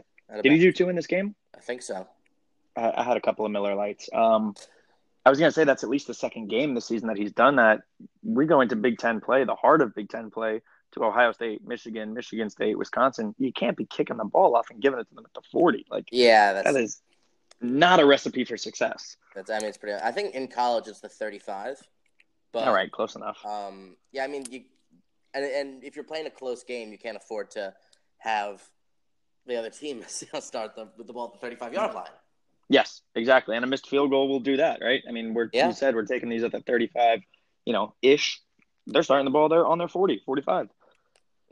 Did 0.43 0.53
he 0.53 0.59
do 0.59 0.73
two 0.73 0.89
in 0.89 0.97
this 0.97 1.07
game? 1.07 1.35
I 1.55 1.61
think 1.61 1.83
so. 1.83 2.07
I, 2.77 2.93
I 2.99 3.03
had 3.03 3.17
a 3.17 3.21
couple 3.21 3.45
of 3.45 3.51
Miller 3.53 3.75
Lights. 3.75 4.09
Um, 4.13 4.55
I 5.25 5.31
was 5.31 5.39
going 5.39 5.51
to 5.51 5.55
say 5.55 5.65
that's 5.65 5.85
at 5.85 5.91
least 5.91 6.07
the 6.07 6.15
second 6.15 6.49
game 6.49 6.75
this 6.75 6.87
season 6.87 7.09
that 7.09 7.17
he's 7.17 7.33
done 7.33 7.57
that. 7.57 7.83
We 8.23 8.47
go 8.47 8.61
into 8.61 8.77
Big 8.77 8.99
Ten 8.99 9.21
play, 9.21 9.45
the 9.45 9.55
heart 9.55 9.81
of 9.81 9.95
Big 9.95 10.09
Ten 10.09 10.31
play, 10.31 10.63
to 10.93 11.05
Ohio 11.05 11.33
State, 11.33 11.67
Michigan, 11.67 12.15
Michigan 12.15 12.51
State, 12.51 12.77
Wisconsin. 12.79 13.35
You 13.39 13.53
can't 13.53 13.77
be 13.77 13.85
kicking 13.87 14.17
the 14.17 14.25
ball 14.25 14.55
off 14.57 14.71
and 14.71 14.81
giving 14.81 14.99
it 14.99 15.09
to 15.09 15.15
them 15.15 15.25
at 15.27 15.35
the 15.35 15.43
40. 15.51 15.87
Like, 15.91 16.05
Yeah, 16.13 16.53
that's 16.53 16.73
that 16.73 16.81
is 16.81 17.03
not 17.61 18.01
a 18.01 18.07
recipe 18.07 18.45
for 18.45 18.57
success. 18.57 19.17
that's. 19.35 19.51
I 19.51 19.59
mean, 19.59 19.69
it's 19.69 19.79
pretty. 19.79 19.99
I 20.03 20.13
think 20.13 20.35
in 20.35 20.49
college 20.49 20.89
it's 20.89 21.01
the 21.01 21.09
thirty-five. 21.09 21.77
But 22.53 22.67
All 22.69 22.75
right, 22.75 22.91
close 22.91 23.15
enough. 23.17 23.39
Um, 23.47 23.97
yeah, 24.13 24.25
I 24.25 24.27
mean, 24.27 24.45
you 24.51 24.63
and 25.33 25.45
and 25.45 25.85
if 25.85 25.97
you're 25.97 26.05
playing 26.05 26.27
a 26.27 26.31
close 26.31 26.65
game, 26.65 26.91
you 26.93 26.99
can't 26.99 27.17
afford 27.17 27.51
to 27.53 27.73
have 28.19 28.63
the 29.47 29.57
other 29.57 29.71
team 29.71 30.05
start 30.09 30.75
the, 30.77 30.89
with 30.99 31.07
the 31.07 31.13
ball 31.13 31.27
at 31.27 31.33
the 31.33 31.39
35 31.39 31.73
yard 31.73 31.95
line. 31.95 32.07
Yes, 32.69 33.03
exactly. 33.15 33.57
And 33.57 33.65
a 33.65 33.69
missed 33.69 33.89
field 33.89 34.11
goal 34.11 34.29
will 34.29 34.41
do 34.41 34.57
that, 34.59 34.81
right? 34.83 35.03
I 35.09 35.13
mean, 35.13 35.35
we're 35.35 35.51
Yeah. 35.53 35.67
you 35.69 35.73
said 35.73 35.95
we're 35.95 36.05
taking 36.07 36.29
these 36.29 36.43
at 36.45 36.53
the 36.53 36.61
35, 36.61 37.21
you 37.67 37.73
know, 37.73 37.95
ish. 38.03 38.41
They're 38.87 39.03
starting 39.03 39.25
the 39.25 39.31
ball 39.31 39.49
there 39.49 39.67
on 39.67 39.79
their 39.79 39.89
40, 39.89 40.23
45. 40.25 40.69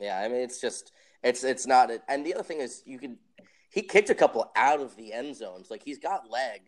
Yeah, 0.00 0.19
I 0.19 0.28
mean, 0.28 0.40
it's 0.40 0.61
just 0.61 0.92
it's 1.23 1.45
it's 1.45 1.66
not. 1.66 1.90
And 2.09 2.25
the 2.25 2.35
other 2.35 2.42
thing 2.42 2.61
is, 2.61 2.83
you 2.87 2.99
can 2.99 3.19
he 3.71 3.83
kicked 3.83 4.11
a 4.11 4.14
couple 4.14 4.50
out 4.57 4.80
of 4.80 4.97
the 4.97 5.12
end 5.12 5.37
zones. 5.37 5.71
Like 5.71 5.83
he's 5.85 5.99
got 5.99 6.30
leg. 6.30 6.62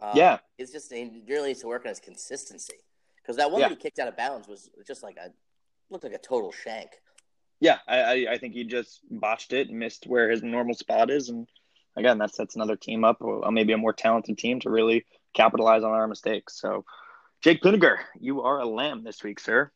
Um, 0.00 0.12
Yeah. 0.14 0.38
it's 0.58 0.72
just 0.72 0.92
he 0.92 1.22
really 1.28 1.48
needs 1.48 1.60
to 1.60 1.66
work 1.66 1.82
on 1.84 1.88
his 1.90 2.00
consistency 2.00 2.76
because 3.20 3.36
that 3.36 3.50
one 3.50 3.60
Yeah. 3.60 3.68
that 3.68 3.74
he 3.76 3.82
kicked 3.82 3.98
out 3.98 4.08
of 4.08 4.16
bounds 4.16 4.48
was 4.48 4.70
just 4.86 5.02
like 5.02 5.16
a 5.16 5.30
looked 5.90 6.04
like 6.04 6.14
a 6.14 6.18
total 6.18 6.52
shank. 6.52 6.90
Yeah, 7.60 7.78
I, 7.88 7.98
I, 8.00 8.26
I 8.34 8.38
think 8.38 8.54
he 8.54 8.62
just 8.62 9.00
botched 9.10 9.52
it 9.52 9.68
and 9.68 9.78
missed 9.78 10.06
where 10.06 10.30
his 10.30 10.42
normal 10.44 10.74
spot 10.74 11.10
is. 11.10 11.28
And 11.28 11.48
again, 11.96 12.18
that 12.18 12.32
sets 12.32 12.54
another 12.54 12.76
team 12.76 13.04
up, 13.04 13.16
or 13.20 13.50
maybe 13.50 13.72
a 13.72 13.78
more 13.78 13.92
talented 13.92 14.38
team, 14.38 14.60
to 14.60 14.70
really 14.70 15.04
capitalize 15.34 15.82
on 15.82 15.90
our 15.90 16.06
mistakes. 16.06 16.60
So, 16.60 16.84
Jake 17.42 17.60
Pinegar, 17.60 17.96
you 18.20 18.42
are 18.42 18.60
a 18.60 18.64
lamb 18.64 19.02
this 19.02 19.24
week, 19.24 19.40
sir. 19.40 19.72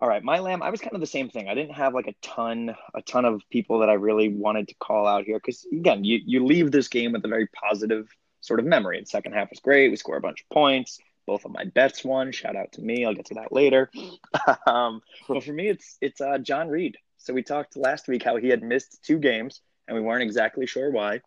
All 0.00 0.08
right, 0.08 0.22
my 0.22 0.38
lamb. 0.38 0.62
I 0.62 0.70
was 0.70 0.80
kind 0.80 0.94
of 0.94 1.00
the 1.00 1.06
same 1.06 1.28
thing. 1.28 1.48
I 1.48 1.54
didn't 1.54 1.74
have 1.74 1.94
like 1.94 2.06
a 2.06 2.14
ton, 2.22 2.74
a 2.94 3.02
ton 3.02 3.24
of 3.24 3.42
people 3.50 3.80
that 3.80 3.90
I 3.90 3.94
really 3.94 4.28
wanted 4.28 4.68
to 4.68 4.74
call 4.76 5.06
out 5.06 5.24
here 5.24 5.38
because 5.38 5.66
again, 5.72 6.04
you 6.04 6.20
you 6.24 6.44
leave 6.44 6.70
this 6.70 6.88
game 6.88 7.12
with 7.12 7.24
a 7.24 7.28
very 7.28 7.46
positive 7.48 8.08
sort 8.40 8.60
of 8.60 8.66
memory. 8.66 9.00
The 9.00 9.06
second 9.06 9.34
half 9.34 9.50
was 9.50 9.60
great. 9.60 9.90
We 9.90 9.96
score 9.96 10.16
a 10.16 10.20
bunch 10.20 10.40
of 10.40 10.48
points. 10.48 10.98
Both 11.26 11.44
of 11.44 11.52
my 11.52 11.64
bets 11.64 12.02
won. 12.02 12.32
Shout 12.32 12.56
out 12.56 12.72
to 12.72 12.82
me. 12.82 13.04
I'll 13.04 13.14
get 13.14 13.26
to 13.26 13.34
that 13.34 13.52
later. 13.52 13.90
um, 14.66 15.02
but 15.28 15.44
for 15.44 15.52
me, 15.52 15.68
it's 15.68 15.98
it's 16.00 16.20
uh, 16.20 16.38
John 16.38 16.68
Reid. 16.68 16.96
So 17.18 17.34
we 17.34 17.42
talked 17.42 17.76
last 17.76 18.08
week 18.08 18.22
how 18.22 18.36
he 18.36 18.48
had 18.48 18.62
missed 18.62 19.04
two 19.04 19.18
games 19.18 19.60
and 19.90 19.98
we 19.98 20.04
weren't 20.04 20.22
exactly 20.22 20.66
sure 20.66 20.90
why. 20.90 21.20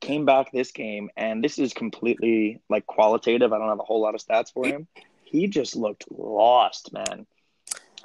Came 0.00 0.26
back 0.26 0.52
this 0.52 0.70
game, 0.70 1.08
and 1.16 1.42
this 1.42 1.58
is 1.58 1.72
completely 1.72 2.60
like 2.68 2.86
qualitative. 2.86 3.52
I 3.52 3.58
don't 3.58 3.70
have 3.70 3.80
a 3.80 3.84
whole 3.84 4.02
lot 4.02 4.14
of 4.14 4.20
stats 4.20 4.52
for 4.52 4.66
him. 4.66 4.86
He 5.24 5.48
just 5.48 5.74
looked 5.74 6.04
lost, 6.10 6.92
man. 6.92 7.26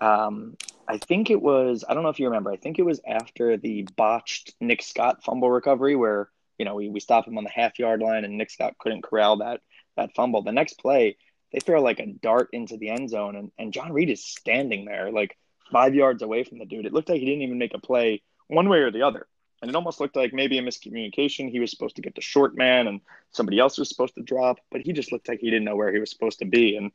Um, 0.01 0.56
I 0.88 0.98
think 0.98 1.29
it 1.29 1.41
was, 1.41 1.84
I 1.88 1.94
don't 1.94 2.03
know 2.03 2.10
if 2.10 2.20
you 2.20 2.27
remember, 2.27 2.51
I 2.51 2.58
think 2.58 2.79
it 2.79 2.86
was 2.86 3.00
after 3.06 3.58
the 3.58 3.88
botched 3.96 4.56
Nick 4.60 4.82
Scott 4.82 5.24
fumble 5.24 5.51
recovery 5.51 5.96
where, 5.96 6.29
you 6.58 6.65
know, 6.65 6.75
we, 6.75 6.89
we 6.89 7.00
stop 7.00 7.27
him 7.27 7.38
on 7.38 7.44
the 7.44 7.50
half 7.50 7.77
yard 7.79 8.01
line 8.01 8.25
and 8.25 8.38
Nick 8.38 8.50
Scott 8.50 8.75
couldn't 8.79 9.03
corral 9.03 9.38
that 9.38 9.62
that 9.98 10.15
fumble. 10.15 10.41
The 10.41 10.51
next 10.51 10.79
play, 10.79 11.18
they 11.51 11.60
throw 11.60 11.82
like 11.82 12.00
a 12.00 12.08
dart 12.08 12.50
into 12.53 12.77
the 12.77 12.89
end 12.89 13.10
zone 13.10 13.36
and, 13.36 13.51
and 13.60 13.74
John 13.74 13.91
Reid 13.91 14.10
is 14.10 14.25
standing 14.25 14.86
there 14.86 15.12
like 15.12 15.38
five 15.72 15.94
yards 15.94 16.24
away 16.24 16.44
from 16.44 16.60
the 16.60 16.65
dude. 16.65 16.86
It 16.86 16.94
looked 16.94 17.10
like 17.10 17.20
he 17.20 17.25
didn't 17.25 17.44
even 17.44 17.60
make 17.60 17.74
a 17.74 17.79
play 17.79 18.22
one 18.48 18.70
way 18.70 18.79
or 18.79 18.91
the 18.91 19.03
other. 19.03 19.27
And 19.62 19.70
it 19.70 19.75
almost 19.75 20.00
looked 20.00 20.15
like 20.15 20.34
maybe 20.34 20.58
a 20.58 20.63
miscommunication. 20.63 21.51
He 21.51 21.60
was 21.60 21.70
supposed 21.70 21.98
to 21.98 22.01
get 22.01 22.15
the 22.15 22.22
short 22.22 22.56
man 22.56 22.88
and 22.88 23.01
somebody 23.32 23.60
else 23.60 23.77
was 23.77 23.89
supposed 23.89 24.15
to 24.15 24.24
drop, 24.24 24.58
but 24.72 24.82
he 24.82 24.94
just 24.94 25.12
looked 25.12 25.27
like 25.27 25.39
he 25.41 25.50
didn't 25.50 25.65
know 25.65 25.75
where 25.75 25.91
he 25.91 26.00
was 26.00 26.10
supposed 26.10 26.39
to 26.39 26.46
be. 26.46 26.77
And 26.77 26.91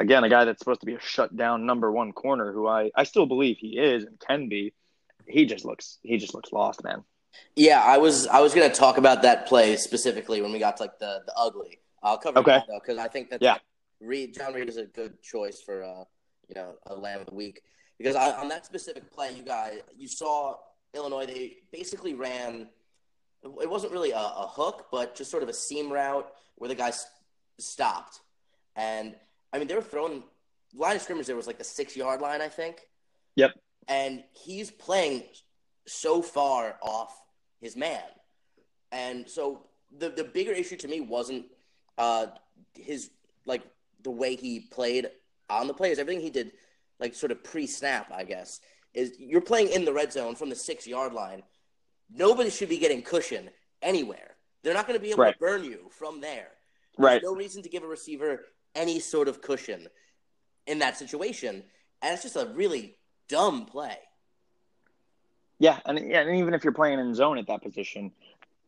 again, 0.00 0.24
a 0.24 0.28
guy 0.28 0.44
that's 0.44 0.58
supposed 0.58 0.80
to 0.80 0.86
be 0.86 0.94
a 0.94 1.00
shutdown 1.00 1.66
number 1.66 1.92
one 1.92 2.12
corner, 2.12 2.52
who 2.52 2.66
I, 2.66 2.90
I 2.96 3.04
still 3.04 3.26
believe 3.26 3.58
he 3.58 3.78
is 3.78 4.04
and 4.04 4.18
can 4.18 4.48
be, 4.48 4.72
he 5.26 5.46
just 5.46 5.64
looks 5.64 5.98
he 6.02 6.16
just 6.18 6.34
looks 6.34 6.50
lost, 6.52 6.82
man. 6.82 7.04
Yeah, 7.54 7.80
I 7.80 7.98
was 7.98 8.26
I 8.26 8.40
was 8.40 8.52
gonna 8.54 8.74
talk 8.74 8.96
about 8.98 9.22
that 9.22 9.46
play 9.46 9.76
specifically 9.76 10.42
when 10.42 10.50
we 10.52 10.58
got 10.58 10.78
to 10.78 10.82
like 10.82 10.98
the 10.98 11.20
the 11.26 11.32
ugly. 11.36 11.78
I'll 12.02 12.18
cover 12.18 12.40
Okay. 12.40 12.52
that 12.52 12.64
though 12.66 12.80
because 12.80 12.98
I 12.98 13.06
think 13.06 13.30
that 13.30 13.40
Yeah. 13.42 13.58
Reid 14.00 14.34
John 14.34 14.54
Reid 14.54 14.68
is 14.68 14.78
a 14.78 14.86
good 14.86 15.22
choice 15.22 15.60
for 15.60 15.84
uh 15.84 16.04
you 16.48 16.54
know 16.56 16.72
a 16.86 16.94
lamb 16.96 17.20
of 17.20 17.26
the 17.26 17.34
week 17.34 17.60
because 17.98 18.16
I, 18.16 18.32
on 18.32 18.48
that 18.48 18.64
specific 18.66 19.12
play 19.12 19.32
you 19.34 19.44
guys 19.44 19.80
you 19.96 20.08
saw 20.08 20.56
Illinois 20.94 21.26
they 21.26 21.58
basically 21.70 22.14
ran 22.14 22.68
it 23.62 23.70
wasn't 23.70 23.92
really 23.92 24.10
a, 24.10 24.16
a 24.16 24.48
hook 24.50 24.86
but 24.90 25.14
just 25.14 25.30
sort 25.30 25.42
of 25.44 25.48
a 25.48 25.52
seam 25.52 25.92
route 25.92 26.28
where 26.56 26.68
the 26.68 26.74
guy 26.74 26.88
s- 26.88 27.06
stopped 27.58 28.20
and 28.74 29.14
I 29.52 29.58
mean 29.58 29.68
they 29.68 29.74
were 29.74 29.82
throwing 29.82 30.22
line 30.74 30.96
of 30.96 31.02
scrimmage 31.02 31.26
there 31.26 31.36
was 31.36 31.46
like 31.46 31.58
the 31.58 31.64
six 31.64 31.96
yard 31.96 32.20
line 32.20 32.40
I 32.40 32.48
think 32.48 32.86
Yep. 33.36 33.52
and 33.88 34.24
he's 34.32 34.70
playing 34.70 35.24
so 35.86 36.22
far 36.22 36.76
off 36.82 37.16
his 37.60 37.76
man. 37.76 38.02
And 38.92 39.28
so 39.28 39.66
the 39.96 40.08
the 40.10 40.24
bigger 40.24 40.52
issue 40.52 40.76
to 40.76 40.88
me 40.88 41.00
wasn't 41.00 41.46
uh 41.98 42.26
his 42.74 43.10
like 43.46 43.62
the 44.02 44.10
way 44.10 44.36
he 44.36 44.60
played 44.60 45.10
on 45.48 45.66
the 45.66 45.74
plays, 45.74 45.98
everything 45.98 46.22
he 46.22 46.30
did 46.30 46.52
like 47.00 47.14
sort 47.14 47.32
of 47.32 47.42
pre-snap, 47.42 48.10
I 48.12 48.24
guess. 48.24 48.60
Is 48.94 49.12
you're 49.18 49.40
playing 49.40 49.68
in 49.68 49.84
the 49.84 49.92
red 49.92 50.12
zone 50.12 50.34
from 50.34 50.48
the 50.48 50.54
6-yard 50.56 51.12
line. 51.12 51.42
Nobody 52.12 52.50
should 52.50 52.68
be 52.68 52.78
getting 52.78 53.02
cushion 53.02 53.48
anywhere. 53.82 54.34
They're 54.62 54.74
not 54.74 54.86
going 54.86 54.98
to 54.98 55.02
be 55.02 55.10
able 55.10 55.22
Right. 55.24 55.32
to 55.34 55.38
burn 55.38 55.64
you 55.64 55.88
from 55.90 56.20
there. 56.20 56.48
Right. 56.98 57.22
No 57.22 57.34
reason 57.34 57.62
to 57.62 57.68
give 57.68 57.82
a 57.84 57.86
receiver 57.86 58.44
any 58.74 59.00
sort 59.00 59.28
of 59.28 59.40
cushion 59.42 59.88
in 60.66 60.78
that 60.80 60.96
situation. 60.96 61.62
And 62.02 62.14
it's 62.14 62.22
just 62.22 62.36
a 62.36 62.46
really 62.54 62.96
dumb 63.28 63.66
play. 63.66 63.96
Yeah, 65.58 65.78
and 65.84 65.98
yeah, 66.10 66.20
and 66.20 66.36
even 66.36 66.54
if 66.54 66.64
you're 66.64 66.72
playing 66.72 66.98
in 66.98 67.14
zone 67.14 67.36
at 67.36 67.46
that 67.48 67.62
position, 67.62 68.12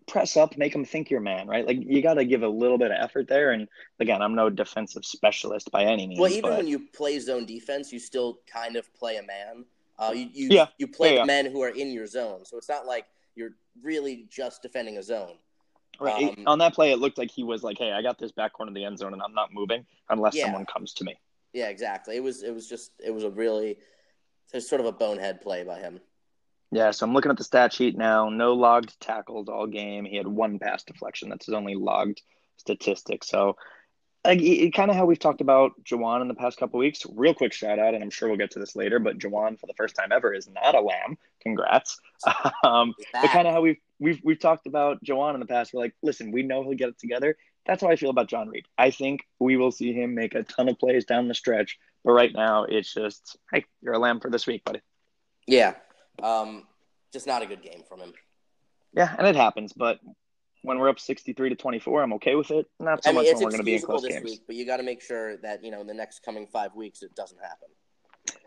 press 0.06 0.36
up, 0.36 0.58
make 0.58 0.72
them 0.74 0.84
think 0.84 1.10
you're 1.10 1.20
man, 1.20 1.46
right? 1.48 1.66
Like 1.66 1.78
you 1.80 2.02
got 2.02 2.14
to 2.14 2.24
give 2.24 2.42
a 2.42 2.48
little 2.48 2.76
bit 2.76 2.90
of 2.90 2.98
effort 3.00 3.28
there. 3.28 3.52
And 3.52 3.66
again, 3.98 4.20
I'm 4.20 4.34
no 4.34 4.50
defensive 4.50 5.04
specialist 5.04 5.70
by 5.70 5.84
any 5.84 6.06
means. 6.06 6.20
Well, 6.20 6.30
even 6.30 6.42
but- 6.50 6.58
when 6.58 6.66
you 6.66 6.80
play 6.92 7.18
zone 7.18 7.46
defense, 7.46 7.92
you 7.92 7.98
still 7.98 8.40
kind 8.52 8.76
of 8.76 8.92
play 8.94 9.16
a 9.16 9.22
man. 9.22 9.64
Uh, 9.98 10.12
you 10.14 10.28
you, 10.32 10.48
Yeah. 10.50 10.66
you 10.78 10.86
play 10.88 11.10
Yeah, 11.10 11.14
the 11.14 11.18
yeah. 11.20 11.24
men 11.24 11.46
who 11.46 11.62
are 11.62 11.68
in 11.68 11.90
your 11.92 12.06
zone, 12.06 12.44
so 12.44 12.58
it's 12.58 12.68
not 12.68 12.86
like 12.86 13.06
you're 13.36 13.54
really 13.82 14.26
just 14.28 14.60
defending 14.60 14.98
a 14.98 15.02
zone. 15.02 15.36
Right, 16.00 16.36
um, 16.38 16.44
on 16.46 16.58
that 16.58 16.74
play, 16.74 16.90
it 16.92 16.98
looked 16.98 17.18
like 17.18 17.30
he 17.30 17.44
was 17.44 17.62
like, 17.62 17.78
"Hey, 17.78 17.92
I 17.92 18.02
got 18.02 18.18
this 18.18 18.32
back 18.32 18.52
corner 18.52 18.70
of 18.70 18.74
the 18.74 18.84
end 18.84 18.98
zone, 18.98 19.12
and 19.12 19.22
I'm 19.22 19.34
not 19.34 19.52
moving 19.52 19.86
unless 20.08 20.34
Yeah. 20.34 20.46
someone 20.46 20.66
comes 20.66 20.94
to 20.94 21.04
me." 21.04 21.14
Yeah, 21.52 21.68
exactly. 21.68 22.16
It 22.16 22.22
was 22.22 22.42
it 22.42 22.52
was 22.52 22.68
just 22.68 22.92
it 22.98 23.12
was 23.12 23.24
a 23.24 23.30
really 23.30 23.78
it's 24.52 24.68
sort 24.68 24.80
of 24.80 24.86
a 24.86 24.92
bonehead 24.92 25.40
play 25.40 25.64
by 25.64 25.78
him. 25.78 26.00
Yeah, 26.70 26.90
so 26.90 27.06
I'm 27.06 27.12
looking 27.12 27.30
at 27.30 27.36
the 27.36 27.44
stat 27.44 27.72
sheet 27.72 27.96
now. 27.98 28.30
No 28.30 28.54
logged 28.54 28.98
tackles 29.00 29.48
all 29.48 29.66
game. 29.66 30.04
He 30.06 30.16
had 30.16 30.26
one 30.26 30.58
pass 30.58 30.82
deflection. 30.82 31.28
That's 31.28 31.44
his 31.46 31.54
only 31.54 31.74
logged 31.74 32.22
statistic. 32.56 33.24
So, 33.24 33.56
like, 34.24 34.40
kind 34.74 34.90
of 34.90 34.96
how 34.96 35.04
we've 35.04 35.18
talked 35.18 35.42
about 35.42 35.72
Juwan 35.84 36.22
in 36.22 36.28
the 36.28 36.34
past 36.34 36.58
couple 36.58 36.78
weeks. 36.78 37.02
Real 37.14 37.34
quick 37.34 37.52
shout 37.52 37.78
out, 37.78 37.94
and 37.94 38.02
I'm 38.02 38.08
sure 38.08 38.28
we'll 38.28 38.38
get 38.38 38.52
to 38.52 38.58
this 38.58 38.74
later, 38.74 38.98
but 38.98 39.18
Juwan 39.18 39.60
for 39.60 39.66
the 39.66 39.74
first 39.74 39.94
time 39.96 40.12
ever 40.12 40.32
is 40.32 40.48
not 40.48 40.74
a 40.74 40.80
lamb. 40.80 41.18
Congrats. 41.40 42.00
Um, 42.64 42.94
but 43.12 43.30
kind 43.30 43.48
of 43.48 43.52
how 43.52 43.60
we've 43.60 43.80
we've 44.02 44.20
we've 44.24 44.38
talked 44.38 44.66
about 44.66 45.02
Juwan 45.04 45.34
in 45.34 45.40
the 45.40 45.46
past. 45.46 45.72
We're 45.72 45.80
like, 45.80 45.94
listen, 46.02 46.32
we 46.32 46.42
know 46.42 46.62
he'll 46.62 46.74
get 46.74 46.88
it 46.88 46.98
together. 46.98 47.36
That's 47.64 47.82
how 47.82 47.88
I 47.88 47.96
feel 47.96 48.10
about 48.10 48.28
John 48.28 48.48
Reid. 48.48 48.66
I 48.76 48.90
think 48.90 49.20
we 49.38 49.56
will 49.56 49.70
see 49.70 49.92
him 49.92 50.14
make 50.14 50.34
a 50.34 50.42
ton 50.42 50.68
of 50.68 50.78
plays 50.78 51.04
down 51.04 51.28
the 51.28 51.34
stretch. 51.34 51.78
But 52.04 52.12
right 52.12 52.32
now, 52.34 52.64
it's 52.64 52.92
just, 52.92 53.36
hey, 53.52 53.64
you're 53.80 53.94
a 53.94 53.98
lamb 54.00 54.18
for 54.18 54.28
this 54.28 54.44
week, 54.44 54.64
buddy. 54.64 54.80
yeah, 55.46 55.74
um, 56.20 56.64
just 57.12 57.28
not 57.28 57.42
a 57.42 57.46
good 57.46 57.62
game 57.62 57.84
from 57.88 58.00
him. 58.00 58.12
Yeah, 58.92 59.14
and 59.16 59.26
it 59.28 59.36
happens, 59.36 59.72
but 59.72 60.00
when 60.62 60.80
we're 60.80 60.88
up 60.88 60.98
63 60.98 61.50
to 61.50 61.54
24, 61.54 62.02
I'm 62.02 62.12
okay 62.14 62.34
with 62.34 62.50
it. 62.50 62.66
Not 62.80 63.04
so 63.04 63.10
I 63.10 63.12
mean, 63.12 63.22
much 63.22 63.34
when 63.34 63.44
we're 63.44 63.50
going 63.50 63.60
to 63.60 63.64
be 63.64 63.74
in 63.74 63.82
close 63.82 64.02
this 64.02 64.14
games. 64.14 64.24
week, 64.24 64.40
but 64.48 64.56
you 64.56 64.66
got 64.66 64.78
to 64.78 64.82
make 64.82 65.00
sure 65.00 65.36
that 65.38 65.62
you 65.62 65.70
know 65.70 65.80
in 65.80 65.86
the 65.86 65.94
next 65.94 66.24
coming 66.24 66.48
five 66.48 66.74
weeks 66.74 67.02
it 67.02 67.14
doesn't 67.14 67.40
happen. 67.40 67.68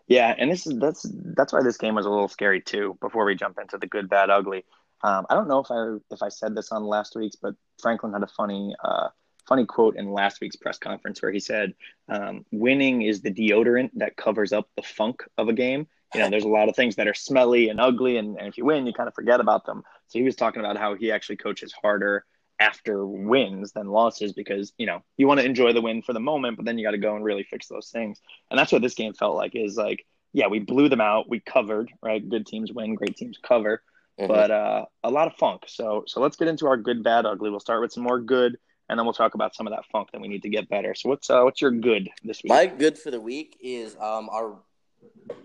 Yeah, 0.08 0.36
and 0.38 0.52
this 0.52 0.68
is 0.68 0.78
that's 0.80 1.06
that's 1.36 1.54
why 1.54 1.64
this 1.64 1.78
game 1.78 1.96
was 1.96 2.06
a 2.06 2.10
little 2.10 2.28
scary 2.28 2.62
too. 2.62 2.98
Before 3.02 3.26
we 3.26 3.36
jump 3.36 3.58
into 3.60 3.78
the 3.78 3.88
good, 3.88 4.10
bad, 4.10 4.30
ugly, 4.30 4.66
um, 5.06 5.28
I 5.30 5.36
don't 5.36 5.48
know 5.48 5.60
if 5.60 5.70
I 5.70 5.98
if 6.12 6.24
I 6.24 6.30
said 6.30 6.56
this 6.56 6.72
on 6.72 6.84
last 6.84 7.16
week's, 7.16 7.36
but 7.36 7.54
Franklin 7.80 8.14
had 8.14 8.24
a 8.24 8.28
funny 8.28 8.76
uh, 8.84 9.10
funny 9.48 9.64
quote 9.64 9.98
in 9.98 10.12
last 10.12 10.42
week's 10.42 10.56
press 10.56 10.80
conference 10.80 11.22
where 11.22 11.32
he 11.32 11.40
said, 11.40 11.76
um, 12.10 12.44
"Winning 12.52 13.04
is 13.04 13.22
the 13.22 13.32
deodorant 13.32 13.92
that 13.98 14.18
covers 14.18 14.52
up 14.52 14.68
the 14.76 14.82
funk 14.82 15.24
of 15.38 15.48
a 15.48 15.54
game." 15.54 15.88
You 16.16 16.22
know, 16.22 16.30
there's 16.32 16.44
a 16.44 16.50
lot 16.50 16.70
of 16.70 16.76
things 16.76 16.96
that 16.96 17.08
are 17.08 17.14
smelly 17.14 17.70
and 17.70 17.80
ugly, 17.80 18.18
and, 18.18 18.40
and 18.40 18.48
if 18.48 18.58
you 18.58 18.66
win, 18.66 18.88
you 18.88 18.94
kind 18.94 19.08
of 19.08 19.14
forget 19.14 19.40
about 19.40 19.66
them. 19.66 19.84
So 20.08 20.18
he 20.18 20.26
was 20.26 20.36
talking 20.36 20.60
about 20.60 20.78
how 20.78 20.96
he 20.96 21.12
actually 21.12 21.38
coaches 21.38 21.72
harder 21.72 22.26
after 22.60 23.06
wins 23.06 23.74
than 23.74 23.88
losses 23.88 24.34
because 24.34 24.74
you 24.78 24.88
know 24.88 25.04
you 25.18 25.28
want 25.28 25.40
to 25.40 25.46
enjoy 25.46 25.72
the 25.72 25.82
win 25.82 26.02
for 26.02 26.14
the 26.14 26.20
moment, 26.20 26.58
but 26.58 26.66
then 26.66 26.80
you 26.80 26.86
got 26.86 26.92
to 26.92 26.98
go 26.98 27.16
and 27.16 27.24
really 27.24 27.44
fix 27.44 27.68
those 27.68 27.90
things. 27.90 28.20
And 28.50 28.58
that's 28.58 28.72
what 28.72 28.82
this 28.82 28.96
game 28.96 29.14
felt 29.14 29.36
like. 29.36 29.52
Is 29.54 29.78
like, 29.78 30.04
yeah, 30.34 30.48
we 30.48 30.58
blew 30.58 30.90
them 30.90 31.02
out, 31.02 31.30
we 31.30 31.42
covered, 31.42 31.92
right? 32.02 32.28
Good 32.28 32.48
teams 32.48 32.74
win, 32.74 32.96
great 32.96 33.16
teams 33.18 33.38
cover, 33.38 33.84
Mhm. 34.20 34.28
but 34.28 34.52
uh, 34.52 34.86
a 35.04 35.10
lot 35.10 35.28
of 35.28 35.36
funk. 35.36 35.64
So 35.68 36.04
so 36.08 36.22
let's 36.22 36.38
get 36.38 36.48
into 36.48 36.68
our 36.68 36.78
good, 36.78 37.04
bad, 37.04 37.26
ugly. 37.26 37.50
We'll 37.50 37.60
start 37.60 37.82
with 37.82 37.92
some 37.92 38.04
more 38.04 38.20
good, 38.20 38.58
and 38.88 38.98
then 38.98 39.06
we'll 39.06 39.14
talk 39.14 39.36
about 39.36 39.56
some 39.56 39.68
of 39.68 39.72
that 39.72 39.86
funk 39.92 40.10
that 40.14 40.22
we 40.22 40.28
need 40.28 40.44
to 40.44 40.50
get 40.50 40.70
better. 40.70 40.96
So 40.96 41.10
what's 41.10 41.30
uh, 41.30 41.42
what's 41.42 41.62
your 41.62 41.72
good 41.72 42.10
this 42.24 42.42
week? 42.44 42.50
My 42.50 42.66
good 42.66 42.98
for 42.98 43.12
the 43.12 43.20
week 43.20 43.58
is 43.62 43.96
um, 44.00 44.30
our 44.30 44.58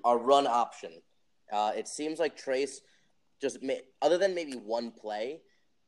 our 0.04 0.18
run 0.18 0.46
option. 0.46 0.92
Uh, 1.52 1.72
it 1.76 1.88
seems 1.88 2.18
like 2.20 2.36
Trace 2.36 2.80
just 3.40 3.62
ma- 3.62 3.74
other 4.02 4.18
than 4.18 4.34
maybe 4.34 4.52
one 4.52 4.92
play 4.92 5.40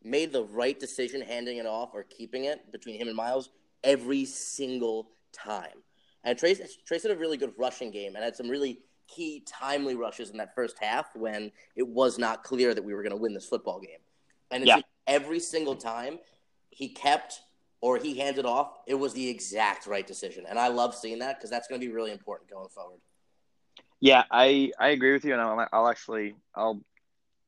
made 0.02 0.32
the 0.32 0.42
right 0.42 0.80
decision 0.80 1.20
handing 1.20 1.58
it 1.58 1.66
off 1.66 1.90
or 1.94 2.02
keeping 2.02 2.46
it 2.46 2.72
between 2.72 2.98
him 2.98 3.06
and 3.06 3.16
Miles 3.16 3.50
every 3.84 4.24
single 4.24 5.10
time. 5.32 5.84
And 6.24 6.36
Trace 6.36 6.60
Trace 6.84 7.04
had 7.04 7.12
a 7.12 7.16
really 7.16 7.36
good 7.36 7.52
rushing 7.56 7.92
game 7.92 8.16
and 8.16 8.24
had 8.24 8.34
some 8.34 8.48
really 8.48 8.80
key 9.14 9.42
timely 9.46 9.94
rushes 9.94 10.30
in 10.30 10.36
that 10.38 10.54
first 10.54 10.76
half 10.80 11.14
when 11.14 11.50
it 11.76 11.86
was 11.86 12.18
not 12.18 12.42
clear 12.44 12.74
that 12.74 12.82
we 12.84 12.94
were 12.94 13.02
going 13.02 13.14
to 13.14 13.20
win 13.20 13.34
this 13.34 13.46
football 13.46 13.80
game. 13.80 13.98
And 14.50 14.62
it's 14.62 14.68
Yeah. 14.68 14.76
like 14.76 14.84
every 15.06 15.40
single 15.40 15.76
time 15.76 16.18
he 16.70 16.88
kept 16.88 17.40
or 17.80 17.98
he 17.98 18.18
handed 18.18 18.46
off, 18.46 18.78
it 18.86 18.94
was 18.94 19.12
the 19.12 19.28
exact 19.28 19.86
right 19.86 20.06
decision. 20.06 20.46
And 20.48 20.58
I 20.58 20.68
love 20.68 20.94
seeing 20.94 21.18
that 21.18 21.38
because 21.38 21.50
that's 21.50 21.68
going 21.68 21.80
to 21.80 21.86
be 21.86 21.92
really 21.92 22.12
important 22.12 22.50
going 22.50 22.68
forward. 22.68 23.00
Yeah, 24.00 24.24
I 24.30 24.72
I 24.78 24.88
agree 24.88 25.12
with 25.12 25.24
you, 25.24 25.32
and 25.32 25.40
I'll, 25.40 25.68
I'll 25.72 25.88
actually 25.88 26.34
I'll 26.56 26.82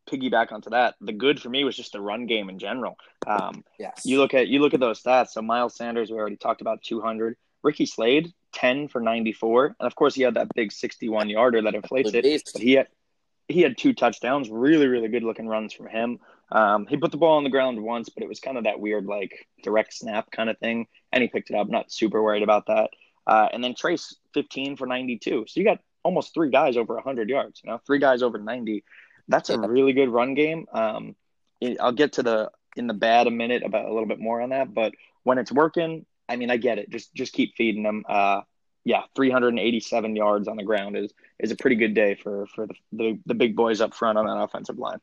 piggyback 0.09 0.53
onto 0.53 0.71
that. 0.71 0.95
The 1.01 1.13
good 1.13 1.41
for 1.41 1.49
me 1.49 1.65
was 1.65 1.77
just 1.77 1.93
the 1.93 2.01
run 2.01 2.27
game 2.27 2.49
in 2.49 2.59
general. 2.59 2.97
Um, 3.27 3.65
Yes. 3.79 4.03
you 4.05 4.19
look 4.19 4.35
at 4.35 4.49
you 4.49 4.61
look 4.61 4.75
at 4.75 4.81
those 4.81 5.03
stats. 5.03 5.31
So 5.31 5.43
Miles 5.43 5.77
Sanders, 5.77 6.11
we 6.11 6.17
already 6.17 6.37
talked 6.37 6.61
about 6.61 6.83
200. 6.83 7.37
Ricky 7.63 7.87
Slade 7.87 8.33
10 8.55 8.89
for 8.89 9.01
94. 9.01 9.77
And 9.79 9.87
of 9.87 9.95
course, 9.95 10.15
he 10.15 10.23
had 10.23 10.35
that 10.35 10.49
big 10.55 10.73
61 10.73 11.29
yarder 11.29 11.63
that 11.63 11.75
inflates 11.75 12.13
it. 12.15 12.51
But 12.53 12.63
he 12.63 12.73
had 12.73 12.89
he 13.49 13.61
had 13.61 13.77
two 13.77 13.93
touchdowns, 13.93 14.49
really, 14.49 14.87
really 14.87 15.09
good 15.09 15.23
looking 15.23 15.47
runs 15.47 15.75
from 15.75 15.87
him. 15.87 16.19
Um, 16.51 16.87
he 16.87 16.97
put 16.97 17.11
the 17.11 17.19
ball 17.19 17.37
on 17.37 17.45
the 17.45 17.51
ground 17.51 17.83
once, 17.83 18.09
but 18.09 18.23
it 18.23 18.29
was 18.29 18.41
kind 18.41 18.57
of 18.57 18.65
that 18.65 18.81
weird, 18.81 19.05
like 19.05 19.47
direct 19.63 19.93
snap 19.93 20.31
kind 20.31 20.49
of 20.49 20.59
thing, 20.59 20.87
and 21.13 21.21
he 21.21 21.29
picked 21.29 21.51
it 21.51 21.57
up. 21.57 21.69
Not 21.69 21.93
super 21.93 22.23
worried 22.23 22.43
about 22.43 22.67
that. 22.67 22.91
Uh, 23.27 23.49
and 23.53 23.63
then 23.63 23.75
Trace, 23.75 24.17
15 24.33 24.77
for 24.77 24.87
92. 24.87 25.45
So 25.47 25.61
you 25.61 25.65
got 25.65 25.81
almost 26.03 26.33
three 26.33 26.51
guys 26.51 26.77
over 26.77 26.95
100 26.95 27.29
yards. 27.29 27.61
You 27.63 27.71
know, 27.71 27.81
three 27.87 27.99
guys 27.99 28.23
over 28.23 28.39
90. 28.39 28.85
That's 29.29 29.51
a 29.51 29.59
really 29.59 29.95
good 29.95 30.11
run 30.11 30.35
game. 30.35 30.67
Um, 30.73 31.17
I'll 31.81 31.93
get 31.93 32.15
to 32.15 32.23
the 32.23 32.51
in 32.77 32.87
the 32.87 32.95
bad 32.95 33.27
a 33.27 33.31
minute 33.31 33.63
about 33.65 33.87
a 33.87 33.93
little 33.93 34.09
bit 34.09 34.19
more 34.19 34.41
on 34.41 34.51
that, 34.51 34.75
but 34.75 34.93
when 35.23 35.39
it's 35.39 35.53
working, 35.53 36.05
I 36.29 36.37
mean, 36.37 36.51
I 36.51 36.57
get 36.57 36.79
it. 36.79 36.91
Just 36.91 37.15
just 37.15 37.33
keep 37.33 37.55
feeding 37.57 37.83
them. 37.83 38.05
Uh, 38.09 38.43
yeah, 38.85 39.03
387 39.17 40.15
yards 40.17 40.49
on 40.49 40.57
the 40.57 40.63
ground 40.63 40.97
is 40.97 41.13
is 41.39 41.51
a 41.51 41.57
pretty 41.57 41.77
good 41.77 41.95
day 41.95 42.15
for 42.15 42.47
for 42.55 42.67
the, 42.67 42.75
the 42.93 43.19
the 43.27 43.35
big 43.35 43.57
boys 43.57 43.81
up 43.81 43.95
front 43.95 44.19
on 44.19 44.27
that 44.27 44.43
offensive 44.43 44.79
line. 44.79 44.99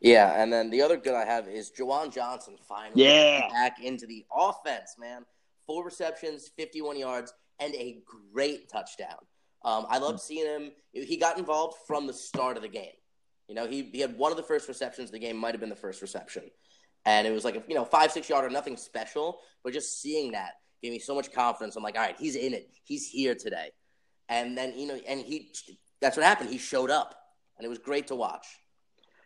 Yeah, 0.00 0.40
and 0.40 0.52
then 0.52 0.70
the 0.70 0.82
other 0.82 0.96
good 0.96 1.14
I 1.14 1.24
have 1.24 1.48
is 1.48 1.70
Juwan 1.76 2.12
Johnson 2.12 2.56
finally 2.68 3.04
Yeah. 3.04 3.48
back 3.50 3.82
into 3.82 4.06
the 4.06 4.24
offense, 4.32 4.96
man. 4.98 5.24
Four 5.66 5.84
receptions, 5.84 6.50
51 6.56 6.98
yards, 6.98 7.32
and 7.58 7.74
a 7.74 8.02
great 8.32 8.68
touchdown. 8.68 9.16
Um, 9.64 9.86
I 9.88 9.98
love 9.98 10.20
seeing 10.20 10.46
him. 10.46 10.72
He 10.92 11.16
got 11.16 11.38
involved 11.38 11.78
from 11.86 12.06
the 12.06 12.12
start 12.12 12.56
of 12.56 12.62
the 12.62 12.68
game. 12.68 12.92
You 13.48 13.54
know, 13.54 13.66
he, 13.66 13.82
he 13.92 14.00
had 14.00 14.16
one 14.16 14.30
of 14.30 14.36
the 14.36 14.42
first 14.42 14.68
receptions 14.68 15.08
of 15.08 15.12
the 15.12 15.18
game, 15.18 15.36
might 15.36 15.52
have 15.54 15.60
been 15.60 15.70
the 15.70 15.76
first 15.76 16.02
reception. 16.02 16.44
And 17.06 17.26
it 17.26 17.32
was 17.32 17.44
like, 17.44 17.56
a, 17.56 17.62
you 17.68 17.74
know, 17.74 17.84
five, 17.84 18.12
six 18.12 18.28
yarder, 18.28 18.48
nothing 18.48 18.76
special, 18.76 19.40
but 19.62 19.72
just 19.72 20.00
seeing 20.00 20.32
that 20.32 20.52
gave 20.82 20.92
me 20.92 20.98
so 20.98 21.14
much 21.14 21.32
confidence. 21.32 21.76
I'm 21.76 21.82
like, 21.82 21.96
all 21.96 22.02
right, 22.02 22.16
he's 22.18 22.36
in 22.36 22.54
it. 22.54 22.70
He's 22.84 23.08
here 23.08 23.34
today. 23.34 23.70
And 24.28 24.56
then, 24.56 24.78
you 24.78 24.86
know, 24.86 24.98
and 25.06 25.20
he, 25.20 25.52
that's 26.00 26.16
what 26.16 26.24
happened. 26.24 26.50
He 26.50 26.58
showed 26.58 26.90
up, 26.90 27.14
and 27.56 27.64
it 27.64 27.68
was 27.68 27.78
great 27.78 28.06
to 28.08 28.14
watch. 28.14 28.46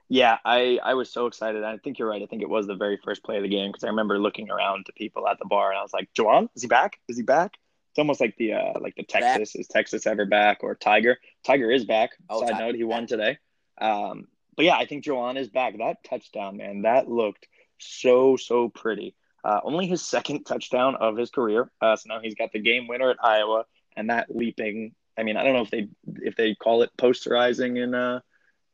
Yeah, 0.09 0.39
I 0.45 0.79
I 0.83 0.95
was 0.95 1.11
so 1.11 1.27
excited. 1.27 1.63
I 1.63 1.77
think 1.77 1.99
you're 1.99 2.09
right. 2.09 2.23
I 2.23 2.27
think 2.27 2.41
it 2.41 2.49
was 2.49 2.67
the 2.67 2.75
very 2.75 2.99
first 3.05 3.23
play 3.23 3.37
of 3.37 3.43
the 3.43 3.49
game 3.49 3.71
because 3.71 3.85
I 3.85 3.89
remember 3.89 4.19
looking 4.19 4.51
around 4.51 4.87
to 4.87 4.93
people 4.93 5.29
at 5.29 5.39
the 5.39 5.45
bar 5.45 5.71
and 5.71 5.79
I 5.79 5.83
was 5.83 5.93
like, 5.93 6.09
"Juwan, 6.15 6.49
is 6.55 6.63
he 6.63 6.69
back? 6.69 6.99
Is 7.09 7.19
he 7.19 7.23
back?" 7.23 7.59
It's 7.91 7.99
almost 7.99 8.21
like 8.21 8.35
the 8.39 8.55
uh 8.55 8.81
like 8.81 8.95
the 8.97 9.03
Texas 9.03 9.55
is 9.55 9.69
Texas 9.69 10.07
ever 10.07 10.25
back 10.25 10.59
or 10.63 10.75
Tiger. 10.75 11.19
Tiger 11.45 11.71
is 11.71 11.85
back. 11.85 12.13
Oh, 12.31 12.41
Side 12.41 12.53
Tiger, 12.53 12.67
note, 12.67 12.75
he 12.77 12.85
won 12.85 13.07
today. 13.07 13.37
Um, 13.79 14.29
but 14.57 14.65
yeah, 14.65 14.77
I 14.77 14.87
think 14.87 15.05
Juwan 15.05 15.37
is 15.37 15.49
back. 15.49 15.77
That 15.77 16.03
touchdown, 16.05 16.57
man, 16.57 16.83
that 16.83 17.11
looked 17.11 17.47
so 17.79 18.37
so 18.37 18.69
pretty. 18.69 19.15
Uh, 19.45 19.61
only 19.63 19.87
his 19.87 20.05
second 20.05 20.45
touchdown 20.45 20.97
of 20.97 21.17
his 21.17 21.31
career. 21.31 21.71
Uh, 21.81 21.97
so 21.97 22.09
now 22.09 22.21
he's 22.21 22.35
got 22.35 22.53
the 22.53 22.59
game 22.59 22.87
winner 22.87 23.11
at 23.11 23.17
Iowa, 23.23 23.65
and 23.97 24.11
that 24.11 24.35
leaping. 24.35 24.95
I 25.17 25.23
mean, 25.23 25.37
I 25.37 25.45
don't 25.45 25.55
know 25.55 25.63
if 25.63 25.71
they 25.71 25.89
if 26.23 26.37
they 26.37 26.55
call 26.55 26.83
it 26.83 26.91
posterizing 26.97 27.83
in 27.83 27.95
uh 27.95 28.21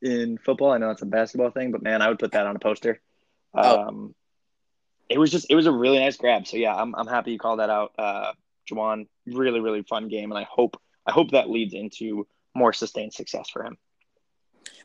in 0.02 0.38
football. 0.38 0.72
I 0.72 0.78
know 0.78 0.90
it's 0.90 1.02
a 1.02 1.06
basketball 1.06 1.50
thing, 1.50 1.72
but 1.72 1.82
man, 1.82 2.02
I 2.02 2.08
would 2.08 2.18
put 2.18 2.32
that 2.32 2.46
on 2.46 2.56
a 2.56 2.58
poster. 2.58 3.00
Oh. 3.54 3.82
Um, 3.82 4.14
it 5.08 5.18
was 5.18 5.30
just 5.30 5.46
it 5.50 5.54
was 5.54 5.66
a 5.66 5.72
really 5.72 5.98
nice 5.98 6.16
grab. 6.16 6.46
So 6.46 6.56
yeah, 6.56 6.74
I'm 6.74 6.94
I'm 6.94 7.06
happy 7.06 7.32
you 7.32 7.38
called 7.38 7.60
that 7.60 7.70
out, 7.70 7.92
uh, 7.98 8.32
Juwan. 8.70 9.06
Really 9.26 9.60
really 9.60 9.82
fun 9.82 10.08
game, 10.08 10.30
and 10.32 10.38
I 10.38 10.46
hope 10.50 10.80
I 11.06 11.12
hope 11.12 11.32
that 11.32 11.50
leads 11.50 11.74
into 11.74 12.26
more 12.54 12.72
sustained 12.72 13.12
success 13.12 13.50
for 13.50 13.64
him. 13.64 13.76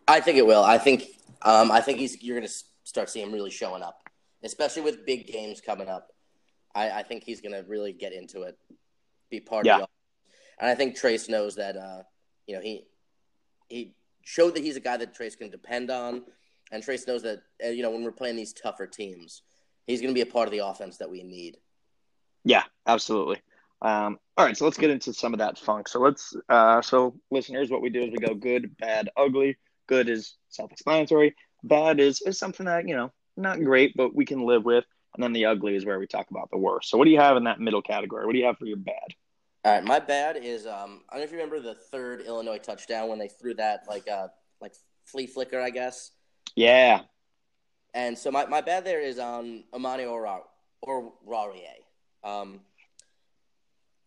I 0.08 0.22
think 0.22 0.38
it 0.38 0.46
will. 0.46 0.64
I 0.64 0.78
think 0.78 1.06
um, 1.42 1.72
I 1.72 1.82
think 1.82 2.00
he's 2.00 2.22
you're 2.22 2.38
going 2.38 2.48
to 2.48 2.54
start 2.84 3.10
seeing 3.10 3.28
him 3.28 3.34
really 3.34 3.52
showing 3.52 3.84
up, 3.84 4.09
especially 4.44 4.84
with 4.84 5.06
big 5.06 5.28
games 5.28 5.62
coming 5.62 5.88
up. 5.88 6.10
I, 6.76 6.92
I 6.92 7.04
think 7.04 7.24
he's 7.24 7.42
going 7.42 7.54
to 7.54 7.68
really 7.68 7.94
get 7.94 8.14
into 8.14 8.44
it, 8.44 8.58
be 9.30 9.40
part 9.40 9.66
Yeah. 9.66 9.76
of 9.78 9.82
it. 9.82 9.90
And 10.60 10.70
I 10.70 10.76
think 10.76 10.96
Trace 10.96 11.30
knows 11.30 11.56
that. 11.56 11.78
Uh, 11.78 12.04
you 12.48 12.56
know, 12.56 12.62
he 12.62 12.86
he 13.68 13.96
showed 14.24 14.56
that 14.56 14.64
he's 14.64 14.76
a 14.76 14.82
guy 14.82 14.98
that 14.98 15.14
Trace 15.14 15.36
can 15.36 15.50
depend 15.50 15.90
on, 15.90 16.24
and 16.72 16.84
Trace 16.84 17.08
knows 17.08 17.24
that. 17.24 17.40
Uh, 17.64 17.70
you 17.70 17.82
know, 17.82 17.92
when 17.92 18.04
we're 18.04 18.12
playing 18.12 18.36
these 18.36 18.54
tougher 18.54 18.86
teams, 18.86 19.42
he's 19.88 20.02
going 20.02 20.14
to 20.14 20.18
be 20.18 20.28
a 20.28 20.32
part 20.32 20.48
of 20.48 20.52
the 20.52 20.66
offense 20.66 20.98
that 20.98 21.10
we 21.10 21.24
need. 21.24 21.58
Yeah, 22.44 22.64
absolutely. 22.86 23.42
Um, 23.82 24.20
all 24.38 24.46
right, 24.46 24.58
so 24.58 24.66
let's 24.66 24.78
get 24.78 24.90
into 24.90 25.14
some 25.14 25.34
of 25.34 25.40
that 25.40 25.58
funk. 25.58 25.88
So 25.88 26.00
let's, 26.02 26.36
uh, 26.50 26.82
so 26.82 27.16
listeners, 27.32 27.70
what 27.70 27.82
we 27.82 27.90
do 27.90 28.04
is 28.04 28.12
we 28.12 28.18
go 28.18 28.34
good, 28.36 28.76
bad, 28.78 29.10
ugly. 29.16 29.58
Good 29.88 30.10
is 30.10 30.36
self-explanatory. 30.50 31.36
Bad 31.64 32.00
is 32.00 32.22
is 32.22 32.38
something 32.38 32.66
that 32.66 32.88
you 32.88 32.96
know 32.96 33.12
not 33.40 33.64
great, 33.64 33.96
but 33.96 34.16
we 34.16 34.26
can 34.26 34.44
live 34.46 34.66
with. 34.66 34.86
And 35.16 35.24
then 35.24 35.34
the 35.34 35.46
ugly 35.46 35.76
is 35.76 35.86
where 35.86 36.00
we 36.00 36.08
talk 36.08 36.30
about 36.30 36.50
the 36.52 36.58
worst. 36.58 36.90
So 36.90 36.98
what 36.98 37.06
do 37.06 37.12
you 37.12 37.20
have 37.20 37.36
in 37.38 37.46
that 37.46 37.60
middle 37.60 37.82
category? 37.82 38.26
What 38.26 38.34
do 38.34 38.40
you 38.40 38.46
have 38.46 38.58
for 38.58 38.66
your 38.66 38.78
bad? 38.78 39.16
All 39.66 39.74
right, 39.74 39.84
my 39.84 40.00
bad 40.00 40.38
is 40.38 40.66
um, 40.68 41.02
I 41.10 41.14
don't 41.16 41.22
know 41.22 41.24
if 41.26 41.32
you 41.32 41.38
remember 41.38 41.60
the 41.60 41.76
third 41.76 42.22
Illinois 42.22 42.60
touchdown 42.60 43.10
when 43.10 43.20
they 43.20 43.28
threw 43.28 43.54
that 43.56 43.82
like 43.90 44.08
uh 44.10 44.28
like 44.62 44.74
flea 45.06 45.28
flicker, 45.28 45.60
I 45.60 45.70
guess. 45.72 46.12
Yeah, 46.56 47.02
And 47.94 48.18
so 48.18 48.32
my, 48.32 48.46
my 48.46 48.62
bad 48.62 48.86
there 48.86 49.02
is 49.02 49.20
on 49.20 49.64
Amani 49.74 50.06
Ora- 50.06 50.42
Oruwariye. 50.86 51.84
Um, 52.24 52.62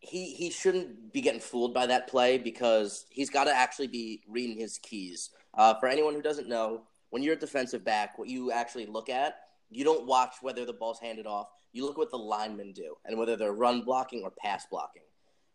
he 0.00 0.32
he 0.34 0.50
shouldn't 0.50 1.12
be 1.12 1.20
getting 1.20 1.40
fooled 1.40 1.74
by 1.74 1.86
that 1.86 2.08
play 2.08 2.38
because 2.38 3.06
he's 3.10 3.30
got 3.30 3.44
to 3.44 3.54
actually 3.54 3.86
be 3.88 4.22
reading 4.28 4.58
his 4.58 4.78
keys. 4.78 5.30
Uh, 5.54 5.74
for 5.74 5.86
anyone 5.86 6.14
who 6.14 6.22
doesn't 6.22 6.48
know, 6.48 6.82
when 7.12 7.22
you're 7.22 7.34
a 7.34 7.38
defensive 7.38 7.84
back, 7.84 8.18
what 8.18 8.28
you 8.28 8.50
actually 8.50 8.86
look 8.86 9.10
at, 9.10 9.34
you 9.68 9.84
don't 9.84 10.06
watch 10.06 10.36
whether 10.40 10.64
the 10.64 10.72
ball's 10.72 10.98
handed 10.98 11.26
off. 11.26 11.48
You 11.70 11.84
look 11.84 11.98
what 11.98 12.10
the 12.10 12.16
linemen 12.16 12.72
do 12.72 12.94
and 13.04 13.18
whether 13.18 13.36
they're 13.36 13.52
run 13.52 13.82
blocking 13.82 14.22
or 14.22 14.30
pass 14.30 14.64
blocking. 14.70 15.02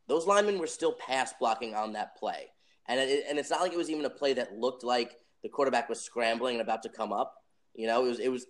Those 0.07 0.27
linemen 0.27 0.59
were 0.59 0.67
still 0.67 0.93
pass 0.93 1.33
blocking 1.39 1.73
on 1.73 1.93
that 1.93 2.15
play, 2.15 2.51
and 2.87 2.99
it, 2.99 3.25
and 3.27 3.39
it's 3.39 3.49
not 3.49 3.61
like 3.61 3.73
it 3.73 3.77
was 3.77 3.89
even 3.89 4.05
a 4.05 4.09
play 4.09 4.33
that 4.33 4.53
looked 4.53 4.83
like 4.83 5.15
the 5.41 5.49
quarterback 5.49 5.89
was 5.89 5.99
scrambling 5.99 6.55
and 6.55 6.61
about 6.61 6.83
to 6.83 6.89
come 6.89 7.11
up. 7.11 7.33
You 7.73 7.87
know, 7.87 8.05
it 8.05 8.09
was 8.09 8.19
it 8.19 8.29
was 8.29 8.45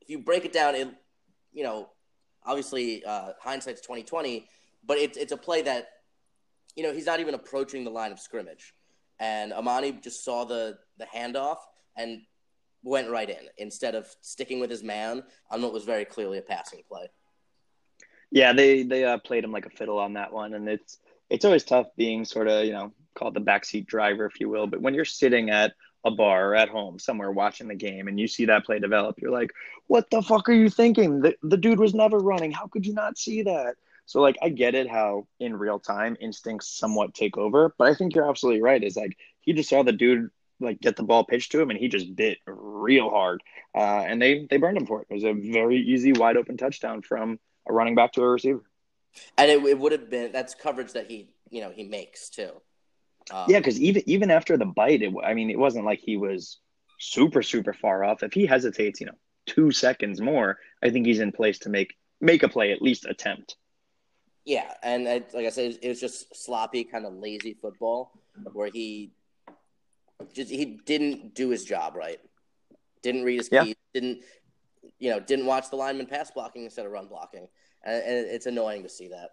if 0.00 0.08
you 0.08 0.20
break 0.20 0.44
it 0.44 0.52
down, 0.52 0.76
it 0.76 0.88
you 1.52 1.64
know, 1.64 1.90
obviously 2.46 3.04
uh, 3.04 3.32
hindsight's 3.40 3.80
twenty 3.80 4.04
twenty, 4.04 4.48
but 4.86 4.98
it's 4.98 5.18
it's 5.18 5.32
a 5.32 5.36
play 5.36 5.62
that 5.62 5.88
you 6.76 6.84
know 6.84 6.92
he's 6.92 7.06
not 7.06 7.18
even 7.18 7.34
approaching 7.34 7.82
the 7.82 7.90
line 7.90 8.12
of 8.12 8.20
scrimmage, 8.20 8.74
and 9.18 9.52
Amani 9.52 9.90
just 9.90 10.24
saw 10.24 10.44
the 10.44 10.78
the 10.98 11.06
handoff 11.06 11.58
and 11.96 12.22
went 12.84 13.10
right 13.10 13.30
in 13.30 13.48
instead 13.58 13.94
of 13.94 14.06
sticking 14.20 14.60
with 14.60 14.70
his 14.70 14.82
man 14.84 15.24
on 15.50 15.62
what 15.62 15.72
was 15.72 15.84
very 15.84 16.04
clearly 16.04 16.38
a 16.38 16.42
passing 16.42 16.82
play. 16.86 17.08
yeah, 18.30 18.52
they 18.52 18.82
they 18.82 19.04
uh, 19.04 19.18
played 19.18 19.44
him 19.44 19.52
like 19.52 19.66
a 19.66 19.70
fiddle 19.70 19.98
on 19.98 20.14
that 20.14 20.32
one, 20.32 20.54
and 20.54 20.68
it's 20.68 20.98
it's 21.30 21.44
always 21.44 21.64
tough 21.64 21.86
being 21.96 22.24
sort 22.24 22.48
of 22.48 22.64
you 22.64 22.72
know 22.72 22.92
called 23.14 23.34
the 23.34 23.40
backseat 23.40 23.86
driver, 23.86 24.26
if 24.26 24.40
you 24.40 24.48
will. 24.48 24.66
But 24.66 24.82
when 24.82 24.94
you're 24.94 25.04
sitting 25.04 25.50
at 25.50 25.72
a 26.04 26.10
bar 26.10 26.50
or 26.50 26.54
at 26.54 26.68
home 26.68 26.98
somewhere 26.98 27.30
watching 27.30 27.68
the 27.68 27.74
game 27.74 28.08
and 28.08 28.20
you 28.20 28.26
see 28.28 28.44
that 28.44 28.66
play 28.66 28.78
develop, 28.78 29.18
you're 29.20 29.30
like, 29.30 29.50
what 29.86 30.10
the 30.10 30.20
fuck 30.20 30.48
are 30.48 30.52
you 30.52 30.68
thinking? 30.68 31.20
The 31.20 31.34
the 31.42 31.56
dude 31.56 31.80
was 31.80 31.94
never 31.94 32.18
running. 32.18 32.52
How 32.52 32.66
could 32.66 32.84
you 32.84 32.92
not 32.92 33.16
see 33.18 33.42
that? 33.42 33.76
So 34.06 34.20
like 34.20 34.36
I 34.42 34.50
get 34.50 34.74
it 34.74 34.90
how 34.90 35.26
in 35.40 35.56
real 35.56 35.78
time 35.78 36.16
instincts 36.20 36.68
somewhat 36.76 37.14
take 37.14 37.38
over, 37.38 37.74
but 37.78 37.88
I 37.88 37.94
think 37.94 38.14
you're 38.14 38.28
absolutely 38.28 38.62
right. 38.62 38.82
Is 38.82 38.96
like 38.96 39.16
he 39.40 39.52
just 39.52 39.70
saw 39.70 39.82
the 39.82 39.92
dude 39.92 40.28
like 40.60 40.80
get 40.80 40.96
the 40.96 41.02
ball 41.02 41.24
pitched 41.24 41.52
to 41.52 41.60
him 41.60 41.70
and 41.70 41.78
he 41.78 41.88
just 41.88 42.14
bit 42.14 42.38
real 42.46 43.10
hard. 43.10 43.42
Uh, 43.74 44.04
and 44.06 44.20
they 44.20 44.46
they 44.48 44.56
burned 44.56 44.76
him 44.76 44.86
for 44.86 45.02
it. 45.02 45.06
It 45.10 45.14
was 45.14 45.24
a 45.24 45.32
very 45.32 45.78
easy 45.78 46.12
wide 46.12 46.36
open 46.36 46.56
touchdown 46.56 47.02
from 47.02 47.38
a 47.68 47.72
running 47.72 47.94
back 47.94 48.12
to 48.12 48.22
a 48.22 48.28
receiver. 48.28 48.62
And 49.38 49.50
it, 49.50 49.62
it 49.64 49.78
would 49.78 49.92
have 49.92 50.10
been 50.10 50.32
that's 50.32 50.54
coverage 50.54 50.92
that 50.92 51.10
he 51.10 51.28
you 51.50 51.60
know 51.60 51.70
he 51.70 51.84
makes 51.84 52.28
too. 52.30 52.50
Um, 53.30 53.46
Yeah, 53.48 53.58
because 53.58 53.80
even 53.80 54.02
even 54.06 54.30
after 54.30 54.56
the 54.56 54.66
bite, 54.66 55.02
it, 55.02 55.12
I 55.22 55.34
mean, 55.34 55.50
it 55.50 55.58
wasn't 55.58 55.86
like 55.86 56.00
he 56.00 56.16
was 56.16 56.58
super 56.98 57.42
super 57.42 57.72
far 57.72 58.04
off. 58.04 58.22
If 58.22 58.32
he 58.32 58.46
hesitates, 58.46 59.00
you 59.00 59.06
know, 59.06 59.18
two 59.46 59.70
seconds 59.72 60.20
more, 60.20 60.58
I 60.82 60.90
think 60.90 61.06
he's 61.06 61.20
in 61.20 61.32
place 61.32 61.58
to 61.60 61.70
make 61.70 61.94
make 62.20 62.42
a 62.42 62.48
play, 62.48 62.72
at 62.72 62.82
least 62.82 63.06
attempt. 63.06 63.56
Yeah, 64.44 64.70
and 64.82 65.06
it, 65.06 65.30
like 65.32 65.46
I 65.46 65.50
said, 65.50 65.78
it 65.82 65.88
was 65.88 66.00
just 66.00 66.34
sloppy, 66.36 66.84
kind 66.84 67.06
of 67.06 67.14
lazy 67.14 67.54
football 67.54 68.12
where 68.52 68.70
he 68.70 69.12
just 70.32 70.50
he 70.50 70.80
didn't 70.86 71.34
do 71.34 71.48
his 71.50 71.64
job 71.64 71.94
right. 71.96 72.20
Didn't 73.02 73.24
read 73.24 73.38
his 73.38 73.48
Yeah. 73.52 73.64
keys. 73.64 73.74
Didn't 73.92 74.22
you 74.98 75.10
know? 75.10 75.20
Didn't 75.20 75.46
watch 75.46 75.70
the 75.70 75.76
lineman 75.76 76.06
pass 76.06 76.30
blocking 76.30 76.64
instead 76.64 76.86
of 76.86 76.92
run 76.92 77.06
blocking, 77.08 77.48
and, 77.84 78.02
and 78.02 78.26
it's 78.26 78.46
annoying 78.46 78.82
to 78.84 78.88
see 78.88 79.08
that. 79.08 79.30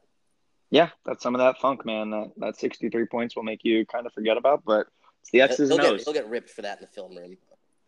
Yeah, 0.69 0.89
that's 1.05 1.21
some 1.23 1.35
of 1.35 1.39
that 1.39 1.59
funk, 1.59 1.85
man. 1.85 2.09
That 2.11 2.31
that 2.37 2.57
sixty 2.57 2.89
three 2.89 3.05
points 3.05 3.35
will 3.35 3.43
make 3.43 3.63
you 3.63 3.85
kind 3.85 4.05
of 4.05 4.13
forget 4.13 4.37
about, 4.37 4.63
but 4.65 4.87
it's 5.21 5.29
the 5.31 5.41
X's 5.41 5.69
He'll 5.69 5.77
and 5.77 5.81
get, 5.85 5.93
O's. 5.93 6.03
he'll 6.05 6.13
get 6.13 6.29
ripped 6.29 6.49
for 6.49 6.61
that 6.63 6.77
in 6.79 6.81
the 6.81 6.87
film 6.87 7.15
room. 7.15 7.37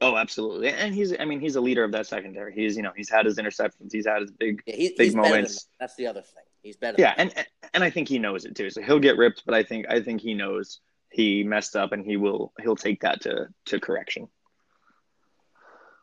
Oh, 0.01 0.17
absolutely. 0.17 0.67
And 0.67 0.93
he's, 0.93 1.17
I 1.17 1.23
mean, 1.23 1.39
he's 1.39 1.55
a 1.55 1.61
leader 1.61 1.81
of 1.85 1.93
that 1.93 2.05
secondary. 2.07 2.53
He's, 2.53 2.75
you 2.75 2.83
know, 2.83 2.91
he's 2.93 3.09
had 3.09 3.25
his 3.25 3.37
interceptions. 3.37 3.89
He's 3.93 4.05
had 4.05 4.21
his 4.21 4.31
big, 4.31 4.61
Yeah, 4.65 4.75
he, 4.75 4.89
Big 4.89 4.99
he's 4.99 5.15
better 5.15 5.21
than 5.23 5.31
moments. 5.31 5.63
that. 5.63 5.69
That's 5.79 5.95
the 5.95 6.07
other 6.07 6.21
thing. 6.21 6.43
He's 6.61 6.75
better. 6.75 6.97
yeah, 6.99 7.15
than 7.15 7.29
and 7.29 7.47
and 7.73 7.83
I 7.85 7.89
think 7.89 8.09
he 8.09 8.19
knows 8.19 8.43
it 8.43 8.53
too. 8.55 8.69
So 8.69 8.81
he'll 8.81 8.99
get 8.99 9.15
ripped, 9.17 9.43
but 9.45 9.55
I 9.55 9.63
think 9.63 9.85
I 9.89 10.01
think 10.01 10.19
he 10.19 10.33
knows 10.33 10.81
he 11.13 11.43
messed 11.43 11.75
up, 11.75 11.91
and 11.91 12.05
he 12.05 12.17
will 12.17 12.51
he'll 12.61 12.75
take 12.75 13.01
that 13.01 13.21
to 13.21 13.47
to 13.65 13.79
correction. 13.79 14.27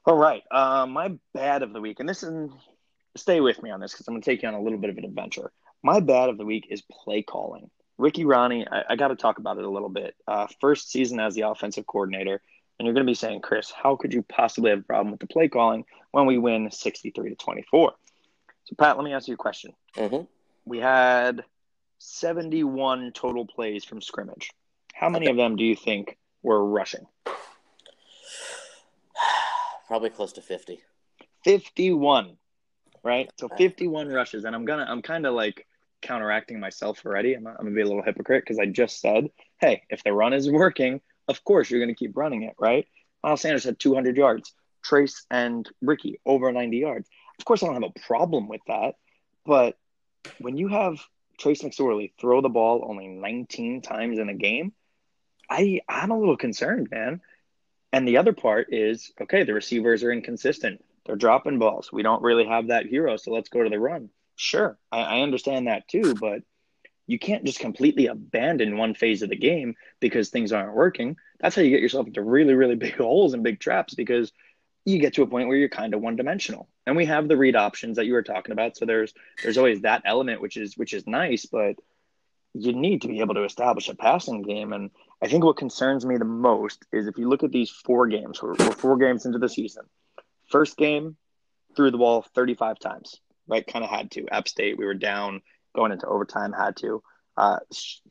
All 0.06 0.16
right, 0.16 0.42
uh, 0.50 0.86
my 0.86 1.18
bad 1.34 1.62
of 1.62 1.72
the 1.72 1.80
week, 1.80 2.00
and 2.00 2.08
this 2.08 2.22
is 2.22 2.50
stay 3.16 3.40
with 3.40 3.62
me 3.62 3.70
on 3.70 3.80
this 3.80 3.92
because 3.92 4.06
I'm 4.08 4.14
going 4.14 4.22
to 4.22 4.30
take 4.30 4.42
you 4.42 4.48
on 4.48 4.54
a 4.54 4.62
little 4.62 4.78
bit 4.78 4.90
of 4.90 4.96
an 4.98 5.04
adventure. 5.04 5.52
My 5.82 6.00
bad 6.00 6.28
of 6.28 6.38
the 6.38 6.44
week 6.44 6.68
is 6.70 6.82
play 6.82 7.22
calling. 7.22 7.70
Ricky 7.98 8.24
Rahne, 8.24 8.66
I, 8.70 8.84
I 8.90 8.96
got 8.96 9.08
to 9.08 9.16
talk 9.16 9.38
about 9.38 9.58
it 9.58 9.64
a 9.64 9.70
little 9.70 9.88
bit. 9.88 10.14
Uh, 10.26 10.46
first 10.60 10.90
season 10.90 11.20
as 11.20 11.34
the 11.34 11.42
offensive 11.42 11.86
coordinator, 11.86 12.40
and 12.78 12.86
you're 12.86 12.94
going 12.94 13.04
to 13.04 13.10
be 13.10 13.14
saying, 13.14 13.40
Chris, 13.40 13.70
how 13.70 13.96
could 13.96 14.14
you 14.14 14.22
possibly 14.22 14.70
have 14.70 14.80
a 14.80 14.84
problem 14.84 15.10
with 15.10 15.20
the 15.20 15.26
play 15.26 15.48
calling 15.48 15.84
when 16.12 16.24
we 16.24 16.38
win 16.38 16.70
63 16.70 17.30
to 17.30 17.36
24? 17.36 17.92
So, 18.64 18.74
Pat, 18.78 18.96
let 18.96 19.04
me 19.04 19.12
ask 19.12 19.28
you 19.28 19.34
a 19.34 19.36
question. 19.36 19.72
Mm-hmm. 19.96 20.24
We 20.64 20.78
had 20.78 21.44
71 21.98 23.12
total 23.12 23.44
plays 23.44 23.84
from 23.84 24.00
scrimmage. 24.00 24.50
How 25.00 25.08
many 25.08 25.28
of 25.28 25.36
them 25.38 25.56
do 25.56 25.64
you 25.64 25.74
think 25.74 26.18
were 26.42 26.62
rushing? 26.62 27.06
Probably 29.88 30.10
close 30.10 30.34
to 30.34 30.42
50. 30.42 30.78
51, 31.42 32.36
right? 33.02 33.30
So 33.38 33.48
51 33.48 34.08
rushes. 34.08 34.44
And 34.44 34.54
I'm 34.54 34.66
going 34.66 34.78
to, 34.78 34.84
I'm 34.84 35.00
kind 35.00 35.24
of 35.24 35.32
like 35.32 35.66
counteracting 36.02 36.60
myself 36.60 37.00
already. 37.06 37.32
I'm, 37.32 37.46
I'm 37.46 37.54
going 37.54 37.68
to 37.68 37.74
be 37.74 37.80
a 37.80 37.86
little 37.86 38.02
hypocrite 38.02 38.44
because 38.44 38.58
I 38.58 38.66
just 38.66 39.00
said, 39.00 39.30
hey, 39.58 39.84
if 39.88 40.04
the 40.04 40.12
run 40.12 40.34
is 40.34 40.50
working, 40.50 41.00
of 41.28 41.42
course 41.44 41.70
you're 41.70 41.80
going 41.80 41.88
to 41.88 41.98
keep 41.98 42.14
running 42.14 42.42
it, 42.42 42.54
right? 42.58 42.86
Miles 43.24 43.40
Sanders 43.40 43.64
had 43.64 43.78
200 43.78 44.18
yards. 44.18 44.52
Trace 44.84 45.24
and 45.30 45.66
Ricky 45.80 46.20
over 46.26 46.52
90 46.52 46.76
yards. 46.76 47.08
Of 47.38 47.46
course, 47.46 47.62
I 47.62 47.66
don't 47.66 47.82
have 47.82 47.90
a 47.96 48.00
problem 48.00 48.48
with 48.48 48.60
that. 48.66 48.96
But 49.46 49.78
when 50.40 50.58
you 50.58 50.68
have 50.68 51.00
Trace 51.38 51.62
McSorley 51.62 52.12
throw 52.20 52.42
the 52.42 52.50
ball 52.50 52.84
only 52.86 53.08
19 53.08 53.80
times 53.80 54.18
in 54.18 54.28
a 54.28 54.34
game, 54.34 54.74
I 55.50 55.80
I'm 55.88 56.12
a 56.12 56.18
little 56.18 56.36
concerned, 56.36 56.88
man. 56.90 57.20
And 57.92 58.06
the 58.06 58.18
other 58.18 58.32
part 58.32 58.72
is 58.72 59.12
okay, 59.20 59.42
the 59.42 59.54
receivers 59.54 60.04
are 60.04 60.12
inconsistent. 60.12 60.82
They're 61.04 61.16
dropping 61.16 61.58
balls. 61.58 61.92
We 61.92 62.02
don't 62.02 62.22
really 62.22 62.46
have 62.46 62.68
that 62.68 62.86
hero, 62.86 63.16
so 63.16 63.32
let's 63.32 63.48
go 63.48 63.62
to 63.62 63.70
the 63.70 63.80
run. 63.80 64.10
Sure, 64.36 64.78
I, 64.92 65.00
I 65.00 65.20
understand 65.22 65.66
that 65.66 65.88
too, 65.88 66.14
but 66.14 66.42
you 67.06 67.18
can't 67.18 67.44
just 67.44 67.58
completely 67.58 68.06
abandon 68.06 68.76
one 68.76 68.94
phase 68.94 69.22
of 69.22 69.30
the 69.30 69.36
game 69.36 69.74
because 69.98 70.28
things 70.28 70.52
aren't 70.52 70.76
working. 70.76 71.16
That's 71.40 71.56
how 71.56 71.62
you 71.62 71.70
get 71.70 71.80
yourself 71.80 72.06
into 72.06 72.22
really, 72.22 72.54
really 72.54 72.76
big 72.76 72.96
holes 72.96 73.34
and 73.34 73.42
big 73.42 73.58
traps 73.58 73.94
because 73.94 74.32
you 74.84 74.98
get 74.98 75.14
to 75.14 75.22
a 75.22 75.26
point 75.26 75.48
where 75.48 75.56
you're 75.56 75.68
kind 75.68 75.92
of 75.92 76.00
one 76.00 76.16
dimensional. 76.16 76.68
And 76.86 76.96
we 76.96 77.06
have 77.06 77.28
the 77.28 77.36
read 77.36 77.56
options 77.56 77.96
that 77.96 78.06
you 78.06 78.12
were 78.12 78.22
talking 78.22 78.52
about. 78.52 78.76
So 78.76 78.86
there's 78.86 79.12
there's 79.42 79.58
always 79.58 79.82
that 79.82 80.02
element 80.04 80.40
which 80.40 80.56
is 80.56 80.76
which 80.76 80.94
is 80.94 81.06
nice, 81.06 81.46
but 81.46 81.76
you 82.54 82.72
need 82.72 83.02
to 83.02 83.08
be 83.08 83.20
able 83.20 83.34
to 83.34 83.44
establish 83.44 83.88
a 83.88 83.94
passing 83.94 84.42
game. 84.42 84.72
And 84.72 84.90
I 85.22 85.28
think 85.28 85.44
what 85.44 85.56
concerns 85.56 86.04
me 86.04 86.16
the 86.16 86.24
most 86.24 86.84
is 86.92 87.06
if 87.06 87.16
you 87.16 87.28
look 87.28 87.42
at 87.42 87.52
these 87.52 87.70
four 87.70 88.08
games, 88.08 88.42
we're, 88.42 88.54
we're 88.58 88.72
four 88.72 88.96
games 88.96 89.26
into 89.26 89.38
the 89.38 89.48
season. 89.48 89.84
First 90.48 90.76
game, 90.76 91.16
threw 91.76 91.90
the 91.90 91.98
ball 91.98 92.22
35 92.34 92.78
times, 92.78 93.20
right? 93.46 93.66
Kind 93.66 93.84
of 93.84 93.90
had 93.90 94.10
to. 94.12 94.28
App 94.28 94.48
State, 94.48 94.76
we 94.78 94.84
were 94.84 94.94
down 94.94 95.42
going 95.74 95.92
into 95.92 96.06
overtime, 96.06 96.52
had 96.52 96.76
to. 96.78 97.02
Uh, 97.36 97.58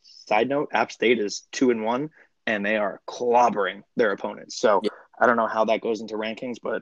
side 0.01 0.47
note, 0.47 0.69
App 0.73 0.91
State 0.91 1.19
is 1.19 1.47
two 1.51 1.71
and 1.71 1.83
one, 1.83 2.09
and 2.47 2.65
they 2.65 2.77
are 2.77 3.01
clobbering 3.07 3.83
their 3.95 4.11
opponents. 4.11 4.57
So 4.57 4.79
Yeah. 4.83 4.89
I 5.19 5.27
don't 5.27 5.37
know 5.37 5.47
how 5.47 5.65
that 5.65 5.81
goes 5.81 5.99
into 6.01 6.15
rankings, 6.15 6.57
but 6.63 6.81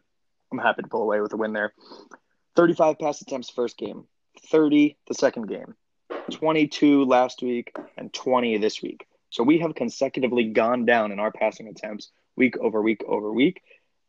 I'm 0.52 0.60
happy 0.60 0.84
to 0.84 0.88
pull 0.88 1.02
away 1.02 1.20
with 1.22 1.34
a 1.34 1.38
win 1.38 1.54
there. 1.54 1.74
35 2.56 3.00
pass 3.00 3.22
attempts 3.22 3.50
first 3.50 3.78
game, 3.78 4.06
30 4.52 4.98
the 5.08 5.14
second 5.14 5.48
game, 5.48 5.76
22 6.32 7.06
last 7.06 7.42
week, 7.42 7.76
and 7.98 8.14
20 8.14 8.58
this 8.58 8.82
week. 8.82 9.08
So 9.30 9.44
we 9.44 9.60
have 9.60 9.76
consecutively 9.76 10.46
gone 10.46 10.86
down 10.86 11.12
in 11.12 11.20
our 11.20 11.32
passing 11.32 11.68
attempts 11.68 12.12
week 12.36 12.58
over 12.58 12.82
week 12.82 13.04
over 13.08 13.32
week. 13.32 13.62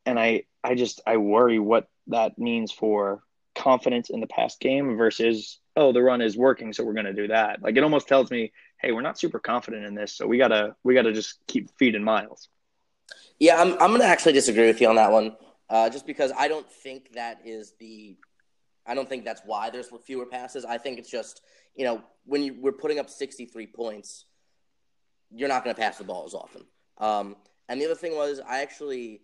And 0.06 0.18
I, 0.18 0.44
I 0.62 0.74
just 0.74 1.00
I 1.06 1.16
worry 1.16 1.58
what 1.58 1.88
that 2.08 2.38
means 2.38 2.72
for 2.72 3.22
confidence 3.54 4.10
in 4.10 4.20
the 4.20 4.26
past 4.26 4.60
game 4.60 4.96
versus 4.96 5.58
oh 5.74 5.92
the 5.92 6.00
run 6.00 6.20
is 6.20 6.36
working 6.36 6.72
so 6.72 6.84
we're 6.84 6.92
going 6.92 7.06
to 7.06 7.12
do 7.12 7.28
that. 7.28 7.60
Like 7.62 7.76
it 7.76 7.82
almost 7.82 8.06
tells 8.06 8.30
me 8.30 8.52
hey 8.80 8.92
we're 8.92 9.02
not 9.02 9.18
super 9.18 9.40
confident 9.40 9.84
in 9.84 9.94
this 9.94 10.14
so 10.14 10.26
we 10.26 10.38
gotta 10.38 10.76
we 10.84 10.94
gotta 10.94 11.12
just 11.12 11.38
keep 11.48 11.68
feeding 11.76 12.04
miles. 12.04 12.48
Yeah, 13.38 13.60
I'm, 13.60 13.80
I'm 13.80 13.96
to 13.98 14.04
actually 14.04 14.32
disagree 14.32 14.66
with 14.66 14.80
you 14.80 14.88
on 14.88 14.96
that 14.96 15.12
one, 15.12 15.36
uh, 15.70 15.88
just 15.90 16.06
because 16.06 16.32
I 16.36 16.48
don't 16.48 16.68
think 16.70 17.12
that 17.12 17.40
is 17.44 17.74
the. 17.78 18.16
I 18.88 18.94
don't 18.94 19.08
think 19.08 19.24
that's 19.24 19.42
why 19.44 19.70
there's 19.70 19.90
fewer 20.04 20.26
passes. 20.26 20.64
I 20.64 20.78
think 20.78 20.98
it's 20.98 21.10
just 21.10 21.42
you 21.76 21.84
know 21.84 22.02
when 22.24 22.42
you, 22.42 22.56
we're 22.60 22.72
putting 22.72 22.98
up 22.98 23.08
63 23.08 23.66
points, 23.68 24.24
you're 25.30 25.48
not 25.48 25.64
going 25.64 25.74
to 25.74 25.80
pass 25.80 25.98
the 25.98 26.04
ball 26.04 26.24
as 26.26 26.34
often. 26.34 26.64
Um, 26.98 27.36
and 27.68 27.80
the 27.80 27.84
other 27.84 27.94
thing 27.94 28.14
was 28.14 28.40
I 28.46 28.60
actually, 28.60 29.22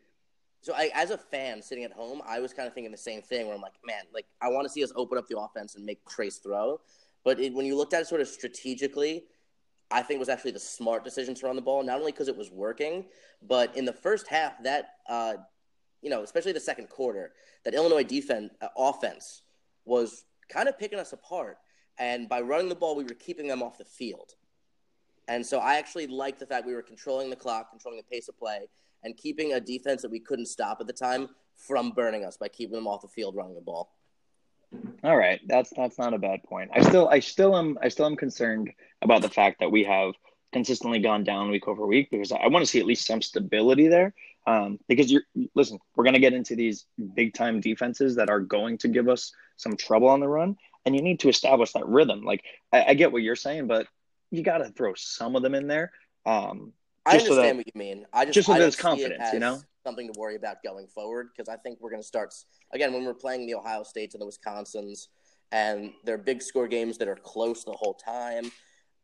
so 0.61 0.73
I, 0.75 0.91
as 0.95 1.11
a 1.11 1.19
fan 1.19 1.63
sitting 1.63 1.85
at 1.85 1.93
home, 1.93 2.23
I 2.27 2.41
was 2.41 2.53
kind 2.53 2.67
of 2.67 2.75
thinking 2.75 2.93
the 2.93 2.99
same 2.99 3.23
thing 3.23 3.47
where 3.47 3.55
I'm 3.55 3.63
like, 3.63 3.75
man, 3.85 4.05
like 4.13 4.27
I 4.41 4.49
want 4.49 4.67
to 4.67 4.73
see 4.73 4.85
us 4.85 4.93
open 4.97 5.19
up 5.19 5.27
the 5.29 5.39
offense 5.39 5.75
and 5.75 5.85
make 5.85 6.05
Trace 6.07 6.39
throw, 6.39 6.81
but 7.25 7.41
it, 7.41 7.53
when 7.55 7.67
you 7.67 7.77
looked 7.77 7.95
at 7.95 8.03
it 8.03 8.07
sort 8.07 8.21
of 8.21 8.29
strategically, 8.29 9.25
I 9.91 10.03
think 10.03 10.17
it 10.17 10.21
was 10.21 10.29
actually 10.29 10.53
the 10.53 10.61
smart 10.61 11.05
decision 11.05 11.35
to 11.35 11.47
run 11.47 11.57
the 11.57 11.63
ball, 11.63 11.83
not 11.83 11.99
only 11.99 12.13
because 12.13 12.29
it 12.29 12.37
was 12.37 12.51
working, 12.51 13.05
but 13.43 13.77
in 13.77 13.85
the 13.85 13.93
first 13.93 14.27
half, 14.29 14.63
that 14.63 14.95
uh, 15.09 15.35
you 16.03 16.11
know, 16.11 16.23
especially 16.23 16.53
the 16.53 16.61
second 16.61 16.89
quarter, 16.89 17.33
that 17.65 17.75
Illinois 17.75 18.05
defense 18.05 18.53
uh, 18.61 18.69
offense 18.77 19.43
was 19.85 20.25
kind 20.49 20.69
of 20.69 20.79
picking 20.79 20.99
us 20.99 21.13
apart, 21.13 21.59
and 21.99 22.29
by 22.29 22.41
running 22.41 22.69
the 22.69 22.75
ball, 22.75 22.97
we 22.97 23.05
were 23.05 23.15
keeping 23.15 23.47
them 23.47 23.63
off 23.63 23.79
the 23.79 23.85
field. 23.85 24.33
And 25.29 25.45
so 25.45 25.59
I 25.59 25.77
actually 25.77 26.07
liked 26.07 26.39
the 26.39 26.47
fact 26.47 26.67
we 26.67 26.75
were 26.75 26.83
controlling 26.83 27.31
the 27.31 27.37
clock, 27.37 27.71
controlling 27.71 27.99
the 27.99 28.15
pace 28.15 28.29
of 28.29 28.39
play, 28.39 28.69
and 29.03 29.17
keeping 29.17 29.55
a 29.55 29.61
defense 29.61 30.03
that 30.03 30.11
we 30.11 30.21
couldn't 30.21 30.47
stop 30.47 30.79
at 30.81 30.87
the 30.87 30.93
time 30.93 31.29
from 31.55 31.91
burning 31.91 32.25
us 32.25 32.37
by 32.37 32.49
keeping 32.49 32.75
them 32.75 32.87
off 32.87 33.03
the 33.03 33.09
field 33.09 33.37
running 33.37 33.55
the 33.55 33.61
ball. 33.61 33.91
All 35.05 35.17
right, 35.17 35.41
that's 35.47 35.71
that's 35.77 35.99
not 35.99 36.15
a 36.15 36.19
bad 36.19 36.43
point. 36.43 36.71
I 36.75 36.83
still 36.83 37.09
I 37.09 37.21
still 37.21 37.57
am 37.57 37.79
I 37.81 37.89
still 37.89 38.07
am 38.07 38.17
concerned 38.17 38.73
about 39.03 39.23
the 39.23 39.29
fact 39.29 39.61
that 39.61 39.71
we 39.71 39.85
have 39.85 40.15
consistently 40.53 40.99
gone 40.99 41.25
down 41.25 41.51
week 41.51 41.69
over 41.69 41.87
week 41.87 42.11
because 42.11 42.33
I 42.33 42.49
want 42.49 42.65
to 42.65 42.67
see 42.67 42.81
at 42.81 42.87
least 42.87 43.07
some 43.07 43.23
stability 43.23 43.89
there. 43.89 44.15
Um, 44.47 44.79
because 44.89 45.11
you're 45.11 45.23
listen, 45.55 45.79
we're 45.97 46.05
going 46.05 46.15
to 46.15 46.21
get 46.21 46.35
into 46.35 46.55
these 46.55 46.85
big 47.15 47.33
time 47.35 47.61
defenses 47.61 48.17
that 48.17 48.29
are 48.29 48.41
going 48.41 48.77
to 48.79 48.89
give 48.89 49.09
us 49.09 49.33
some 49.57 49.77
trouble 49.77 50.09
on 50.09 50.21
the 50.21 50.29
run, 50.29 50.57
and 50.85 50.95
you 50.95 51.01
need 51.03 51.21
to 51.21 51.29
establish 51.29 51.73
that 51.73 51.87
rhythm. 51.87 52.23
Like 52.25 52.45
I, 52.73 52.85
I 52.89 52.95
get 52.95 53.11
what 53.13 53.23
you're 53.23 53.37
saying, 53.37 53.67
but 53.69 53.87
you 54.31 54.43
got 54.43 54.59
to 54.59 54.69
throw 54.71 54.93
some 54.97 55.35
of 55.37 55.43
them 55.43 55.55
in 55.55 55.67
there. 55.67 55.93
Um, 56.27 56.73
I 57.07 57.15
Just 57.15 57.27
so 57.27 57.33
understand 57.33 57.59
that- 57.59 57.67
what 57.67 57.67
you 57.75 57.79
mean. 57.79 58.07
I 58.13 58.25
just, 58.25 58.35
just 58.35 58.47
so 58.49 58.55
there's 58.55 58.77
confidence, 58.77 59.33
you 59.33 59.39
know? 59.39 59.61
something 59.87 60.11
to 60.11 60.19
worry 60.19 60.35
about 60.37 60.63
going 60.65 60.87
forward 60.87 61.29
because 61.37 61.47
I 61.47 61.57
think 61.59 61.79
we're 61.81 61.91
going 61.91 62.01
to 62.01 62.07
start 62.09 62.33
again 62.73 62.95
when 62.95 63.05
we're 63.05 63.13
playing 63.13 63.47
the 63.47 63.55
Ohio 63.55 63.83
States 63.83 64.15
and 64.15 64.21
the 64.23 64.27
Wisconsins, 64.27 65.09
and 65.53 65.93
they're 66.05 66.19
big 66.19 66.43
score 66.43 66.67
games 66.69 66.99
that 66.99 67.09
are 67.09 67.17
close 67.17 67.65
the 67.65 67.73
whole 67.73 67.95
time. 67.95 68.51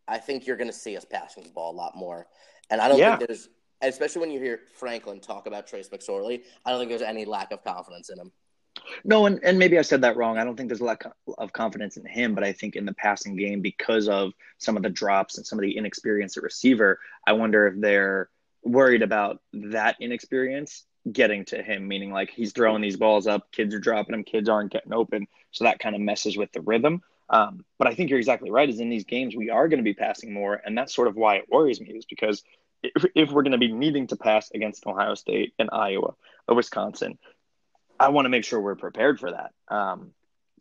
I 0.09 0.19
think 0.19 0.47
you're 0.47 0.57
going 0.57 0.71
to 0.71 0.77
see 0.77 0.97
us 0.97 1.05
passing 1.05 1.45
the 1.45 1.51
ball 1.51 1.73
a 1.73 1.77
lot 1.77 1.97
more, 1.97 2.27
and 2.71 2.81
I 2.81 2.89
don't 2.89 2.99
Yeah. 2.99 3.17
think 3.17 3.29
there's, 3.29 3.49
especially 3.83 4.21
when 4.21 4.31
you 4.31 4.41
hear 4.41 4.61
Franklin 4.75 5.21
talk 5.21 5.47
about 5.47 5.67
Trace 5.67 5.89
McSorley, 5.89 6.43
I 6.65 6.71
don't 6.71 6.79
think 6.79 6.91
there's 6.91 7.03
any 7.03 7.25
lack 7.25 7.53
of 7.53 7.65
confidence 7.65 8.11
in 8.11 8.19
him. 8.19 8.33
No, 9.05 9.27
and, 9.27 9.41
and 9.43 9.59
maybe 9.59 9.79
I 9.79 9.83
said 9.83 10.03
that 10.03 10.17
wrong. 10.17 10.39
I 10.39 10.45
don't 10.45 10.57
think 10.57 10.69
there's 10.69 10.81
a 10.81 10.85
lack 10.85 11.05
of 11.39 11.53
confidence 11.53 11.97
in 11.97 12.07
him, 12.07 12.35
but 12.35 12.45
I 12.45 12.53
think 12.53 12.77
in 12.77 12.87
the 12.87 12.95
passing 12.95 13.37
game, 13.37 13.61
because 13.61 14.09
of 14.09 14.33
some 14.59 14.77
of 14.77 14.83
the 14.83 14.91
drops 14.91 15.37
and 15.37 15.47
some 15.47 15.59
of 15.59 15.63
the 15.63 15.77
inexperience 15.77 16.37
at 16.37 16.43
receiver, 16.43 16.99
I 17.27 17.33
wonder 17.33 17.67
if 17.67 17.81
they're 17.81 18.31
worried 18.63 19.03
about 19.03 19.41
that 19.53 19.97
inexperience 20.01 20.85
getting 21.11 21.45
to 21.47 21.63
him, 21.63 21.89
meaning 21.89 22.13
like 22.13 22.31
he's 22.31 22.53
throwing 22.53 22.83
these 22.83 22.97
balls 22.97 23.27
up, 23.27 23.51
kids 23.53 23.75
are 23.75 23.81
dropping 23.81 24.13
them, 24.13 24.25
kids 24.25 24.49
aren't 24.49 24.73
getting 24.73 24.93
open. 24.93 25.27
So 25.51 25.65
that 25.65 25.79
kind 25.79 25.95
of 25.95 26.01
messes 26.01 26.37
with 26.37 26.53
the 26.53 26.61
rhythm. 26.61 27.03
Um, 27.31 27.65
but 27.79 27.89
I 27.89 27.95
think 27.95 28.11
you're 28.11 28.19
exactly 28.19 28.51
right. 28.51 28.69
Is 28.69 28.81
in 28.81 28.91
these 28.91 29.05
games 29.05 29.37
we 29.37 29.51
are 29.51 29.69
going 29.69 29.79
to 29.79 29.85
be 29.85 29.95
passing 29.95 30.33
more, 30.33 30.61
and 30.65 30.77
that's 30.77 30.95
sort 30.95 31.09
of 31.09 31.17
why 31.17 31.37
it 31.37 31.47
worries 31.49 31.81
me. 31.81 31.91
Is 31.91 32.05
because 32.05 32.43
if, 32.83 33.05
if 33.15 33.31
we're 33.31 33.43
going 33.43 33.53
to 33.53 33.59
be 33.59 33.73
needing 33.73 34.07
to 34.09 34.17
pass 34.17 34.51
against 34.53 34.87
Ohio 34.87 35.15
State 35.15 35.55
and 35.59 35.71
Iowa 35.73 36.15
or 36.49 36.57
Wisconsin, 36.57 37.19
I 37.99 38.09
want 38.09 38.25
to 38.25 38.31
make 38.31 38.45
sure 38.45 38.61
we're 38.61 38.77
prepared 38.77 39.21
for 39.21 39.31
that. 39.31 39.53
Um, 39.69 40.13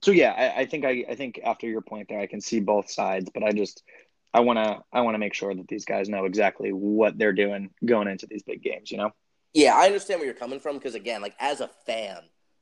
so 0.02 0.12
yeah, 0.12 0.32
I, 0.32 0.62
I 0.62 0.66
think 0.66 0.86
I, 0.86 1.06
I 1.10 1.16
think 1.16 1.40
after 1.44 1.68
your 1.68 1.82
point 1.82 2.08
there, 2.10 2.20
I 2.20 2.28
can 2.28 2.42
see 2.42 2.60
both 2.60 2.90
sides, 2.90 3.30
but 3.34 3.44
I 3.44 3.52
just 3.52 3.84
I 4.34 4.42
want 4.42 4.58
to 4.58 4.84
I 4.94 5.02
want 5.02 5.16
to 5.16 5.20
make 5.20 5.34
sure 5.34 5.54
that 5.54 5.68
these 5.68 5.86
guys 5.86 6.10
know 6.10 6.26
exactly 6.26 6.72
what 6.72 7.18
they're 7.18 7.34
doing 7.34 7.72
going 7.84 8.08
into 8.08 8.28
these 8.28 8.44
big 8.44 8.62
games. 8.62 8.92
You 8.92 8.98
know? 8.98 9.12
Yeah, 9.54 9.76
I 9.76 9.86
understand 9.88 10.20
where 10.20 10.26
you're 10.26 10.36
coming 10.36 10.60
from 10.60 10.78
because 10.78 10.96
again, 10.96 11.22
like 11.22 11.36
as 11.40 11.62
a 11.62 11.70
fan, 11.86 12.20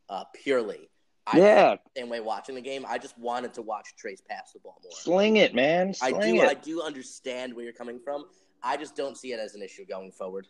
uh, 0.10 0.24
purely, 0.43 0.89
I 1.28 1.39
Yeah. 1.39 1.76
same 1.96 2.10
way 2.10 2.22
watching 2.22 2.56
the 2.56 2.62
game. 2.62 2.86
I 2.88 2.98
just 2.98 3.17
wanted 3.17 3.54
to 3.56 3.62
watch 3.62 3.88
Trace 3.98 4.22
pass 4.22 4.54
the 4.54 4.60
ball 4.60 4.80
more. 4.82 4.91
Sling 4.93 5.38
it, 5.38 5.54
man. 5.54 5.93
I 6.02 6.12
do, 6.12 6.41
it. 6.41 6.48
I 6.48 6.54
do 6.54 6.82
understand 6.82 7.54
where 7.54 7.65
you're 7.65 7.74
coming 7.74 8.00
from. 8.00 8.26
I 8.63 8.78
just 8.78 8.96
don't 8.96 9.17
see 9.17 9.34
it 9.34 9.39
as 9.39 9.56
an 9.56 9.62
issue 9.62 9.86
going 9.86 10.12
forward. 10.12 10.48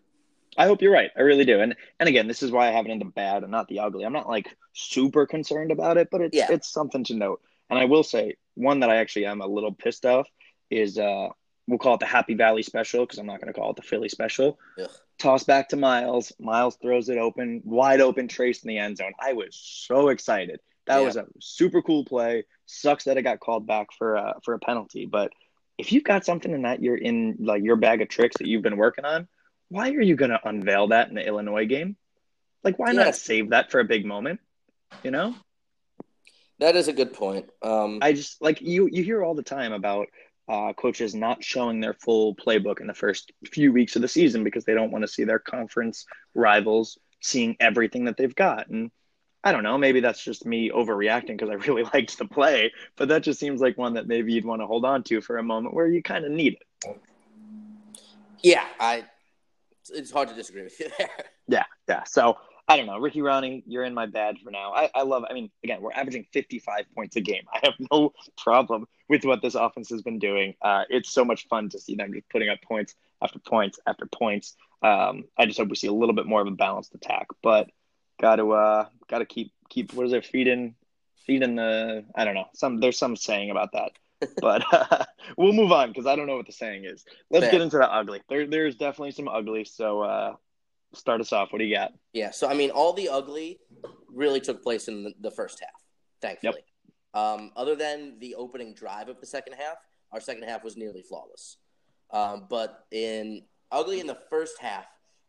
I 0.58 0.66
hope 0.66 0.82
you're 0.82 0.94
right. 0.94 1.12
I 1.16 1.22
really 1.22 1.46
do. 1.46 1.60
And 1.62 1.76
and 2.00 2.10
again, 2.10 2.28
this 2.28 2.42
is 2.42 2.52
why 2.52 2.68
I 2.68 2.72
have 2.72 2.86
it 2.86 2.92
in 2.92 3.00
the 3.00 3.06
bad 3.06 3.44
and 3.44 3.52
not 3.52 3.68
the 3.68 3.80
ugly. 3.80 4.06
I'm 4.06 4.14
not 4.14 4.28
like 4.28 4.56
super 4.74 5.26
concerned 5.26 5.72
about 5.72 5.98
it, 5.98 6.10
but 6.12 6.22
it's 6.22 6.36
Yeah. 6.38 6.48
it's 6.52 6.68
something 6.70 7.04
to 7.06 7.14
note. 7.16 7.42
And 7.70 7.78
I 7.78 7.86
will 7.86 8.04
say 8.04 8.38
one 8.56 8.80
that 8.80 8.90
I 8.90 8.98
actually 8.98 9.26
am 9.26 9.42
a 9.42 9.48
little 9.48 9.74
pissed 9.74 10.06
off 10.06 10.28
is 10.70 10.98
uh 10.98 11.28
we'll 11.68 11.78
call 11.78 11.96
it 11.96 12.00
the 12.00 12.06
Happy 12.06 12.34
Valley 12.34 12.64
special 12.64 13.06
because 13.06 13.20
I'm 13.20 13.26
not 13.28 13.42
going 13.42 13.54
to 13.54 13.60
call 13.60 13.72
it 13.72 13.76
the 13.76 13.82
Philly 13.82 14.08
special. 14.10 14.58
Ugh. 14.82 14.90
Toss 15.20 15.44
back 15.44 15.68
to 15.70 15.76
Miles. 15.76 16.32
Miles 16.40 16.78
throws 16.78 17.10
it 17.10 17.18
open, 17.18 17.62
wide 17.66 18.00
open, 18.00 18.28
Trace 18.30 18.64
in 18.64 18.70
the 18.70 18.78
end 18.78 18.98
zone. 18.98 19.12
I 19.20 19.34
was 19.34 19.54
so 19.56 20.08
excited. 20.10 20.62
That 20.86 21.00
Yeah. 21.00 21.06
was 21.06 21.18
a 21.18 21.26
super 21.40 21.82
cool 21.82 22.06
play. 22.06 22.46
Sucks 22.68 23.04
that 23.04 23.18
it 23.18 23.24
got 23.24 23.42
called 23.42 23.68
back 23.68 23.92
for 23.92 24.18
uh, 24.18 24.34
for 24.44 24.54
a 24.54 24.60
penalty, 24.60 25.06
but 25.06 25.32
if 25.78 25.92
you've 25.92 26.04
got 26.04 26.26
something 26.26 26.52
in 26.52 26.64
that 26.64 26.82
you're 26.82 26.98
in 26.98 27.38
like 27.40 27.64
your 27.64 27.76
bag 27.76 28.02
of 28.02 28.10
tricks 28.10 28.38
that 28.38 28.48
you've 28.48 28.64
been 28.64 28.78
working 28.78 29.06
on, 29.06 29.28
why 29.70 29.90
are 29.92 30.02
you 30.02 30.16
going 30.16 30.32
to 30.32 30.40
unveil 30.48 30.88
that 30.88 31.10
in 31.10 31.16
the 31.16 31.26
Illinois 31.26 31.66
game? 31.66 31.96
Like, 32.64 32.80
why 32.80 32.92
Yeah. 32.92 33.04
not 33.04 33.16
save 33.16 33.52
that 33.52 33.72
for 33.72 33.80
a 33.80 33.86
big 33.86 34.06
moment? 34.06 34.40
You 35.04 35.12
know, 35.12 35.36
That 36.60 36.76
is 36.76 36.88
a 36.88 36.94
good 36.94 37.14
point. 37.14 37.50
Um, 37.62 38.00
I 38.02 38.14
just 38.14 38.42
like 38.42 38.62
you. 38.62 38.90
You 38.92 39.04
hear 39.04 39.24
all 39.24 39.36
the 39.36 39.44
time 39.44 39.74
about 39.74 40.08
uh, 40.50 40.74
coaches 40.74 41.14
not 41.14 41.44
showing 41.44 41.80
their 41.80 41.94
full 41.94 42.36
playbook 42.36 42.82
in 42.82 42.88
the 42.88 42.94
first 42.94 43.32
few 43.52 43.72
weeks 43.72 43.96
of 43.96 44.02
the 44.02 44.08
season 44.08 44.44
because 44.44 44.66
they 44.66 44.74
don't 44.74 44.92
want 44.92 45.04
to 45.04 45.08
see 45.08 45.24
their 45.24 45.40
conference 45.40 46.06
rivals 46.34 46.98
seeing 47.22 47.56
everything 47.60 48.06
that 48.06 48.18
they've 48.18 48.34
got. 48.34 48.68
And 48.70 48.90
I 49.48 49.54
don't 49.54 49.64
know, 49.64 49.78
maybe 49.78 50.02
that's 50.02 50.22
just 50.22 50.46
me 50.46 50.72
overreacting 50.72 51.28
because 51.28 51.50
I 51.50 51.54
really 51.54 51.84
liked 51.94 52.18
the 52.18 52.26
play, 52.26 52.74
but 52.98 53.08
that 53.08 53.24
just 53.24 53.40
seems 53.40 53.62
like 53.62 53.78
one 53.78 53.94
that 53.94 54.06
maybe 54.06 54.34
you'd 54.34 54.44
want 54.44 54.62
to 54.62 54.68
hold 54.68 54.84
on 54.84 55.04
to 55.04 55.22
for 55.22 55.38
a 55.38 55.44
moment 55.44 55.74
where 55.74 55.88
you 55.88 56.04
kind 56.04 56.26
of 56.26 56.32
need 56.34 56.58
it. 56.84 57.00
yeah, 58.44 58.66
I. 58.78 59.06
It's 59.90 60.12
hard 60.12 60.28
to 60.28 60.36
disagree 60.36 60.64
with 60.64 60.78
you 60.82 60.90
there. 60.98 61.08
Yeah, 61.48 61.64
yeah. 61.88 62.04
So 62.04 62.36
I 62.68 62.76
don't 62.76 62.88
know, 62.88 62.98
Ricky 62.98 63.22
Rahne, 63.22 63.64
you're 63.66 63.86
in 63.86 63.94
my 63.94 64.06
bad 64.06 64.38
for 64.44 64.52
now. 64.52 64.74
I, 64.74 64.90
I 64.94 65.04
love. 65.04 65.24
I 65.30 65.34
mean, 65.34 65.50
again, 65.64 65.82
we're 65.82 65.94
averaging 65.94 66.26
55 66.34 66.84
points 66.94 67.16
a 67.16 67.22
game. 67.22 67.44
I 67.54 67.60
have 67.64 67.76
no 67.90 68.12
problem 68.36 68.86
with 69.08 69.24
what 69.24 69.42
this 69.42 69.56
offense 69.56 69.90
has 69.92 70.02
been 70.02 70.20
doing. 70.20 70.56
Uh, 70.62 70.84
it's 70.90 71.10
so 71.10 71.24
much 71.24 71.48
fun 71.48 71.70
to 71.70 71.80
see 71.80 71.96
them 71.96 72.12
just 72.14 72.28
putting 72.28 72.50
up 72.50 72.60
points 72.68 72.96
after 73.24 73.40
points 73.40 73.80
after 73.88 74.08
points. 74.08 74.58
Um, 74.84 75.24
I 75.38 75.46
just 75.46 75.58
hope 75.58 75.70
we 75.70 75.78
see 75.78 75.88
a 75.88 75.94
little 75.94 76.14
bit 76.14 76.26
more 76.26 76.42
of 76.42 76.48
a 76.48 76.52
balanced 76.52 76.94
attack, 76.94 77.28
but 77.42 77.70
got 78.20 78.38
to 78.38 78.52
uh, 78.52 78.88
got 79.10 79.20
to 79.20 79.26
keep 79.26 79.52
keep 79.70 79.94
what 79.94 80.06
is 80.06 80.14
it 80.14 80.26
feeding 80.26 80.76
feeding 81.26 81.56
the 81.56 82.06
I 82.16 82.26
don't 82.26 82.36
know 82.36 82.46
some 82.54 82.80
there's 82.80 82.98
some 82.98 83.16
saying 83.16 83.52
about 83.52 83.72
that. 83.74 83.92
but 84.42 84.64
uh, 84.74 85.06
we'll 85.38 85.54
move 85.54 85.72
on 85.72 85.90
because 85.90 86.08
I 86.08 86.16
don't 86.16 86.26
know 86.26 86.38
what 86.38 86.48
the 86.48 86.52
saying 86.52 86.86
is. 86.86 87.06
Let's 87.30 87.46
Fair. 87.46 87.52
get 87.52 87.62
into 87.62 87.78
the 87.78 87.92
ugly. 87.92 88.22
There, 88.30 88.48
there's 88.48 88.76
definitely 88.76 89.12
some 89.12 89.28
ugly. 89.28 89.64
So 89.64 90.02
uh, 90.02 90.34
start 90.94 91.22
us 91.22 91.34
off. 91.34 91.52
What 91.52 91.60
do 91.60 91.66
you 91.66 91.76
got? 91.76 91.94
Yeah, 92.14 92.32
so 92.32 92.48
I 92.48 92.54
mean, 92.54 92.72
all 92.72 92.94
the 92.94 93.10
ugly 93.10 93.60
really 94.12 94.40
took 94.40 94.64
place 94.64 94.88
in 94.88 95.04
the, 95.04 95.14
the 95.22 95.32
first 95.32 95.60
half, 95.60 95.82
thankfully. 96.22 96.64
Um, 97.14 97.52
other 97.56 97.76
than 97.76 98.20
the 98.20 98.36
opening 98.36 98.74
drive 98.74 99.10
of 99.10 99.20
the 99.20 99.26
second 99.26 99.54
half, 99.54 99.78
our 100.12 100.20
second 100.20 100.44
half 100.44 100.64
was 100.64 100.78
nearly 100.78 101.02
flawless. 101.02 101.58
Um, 102.12 102.48
but 102.50 102.86
in 102.92 103.44
ugly 103.72 104.00
in 104.00 104.08
the 104.08 104.18
first 104.30 104.60
half 104.60 104.86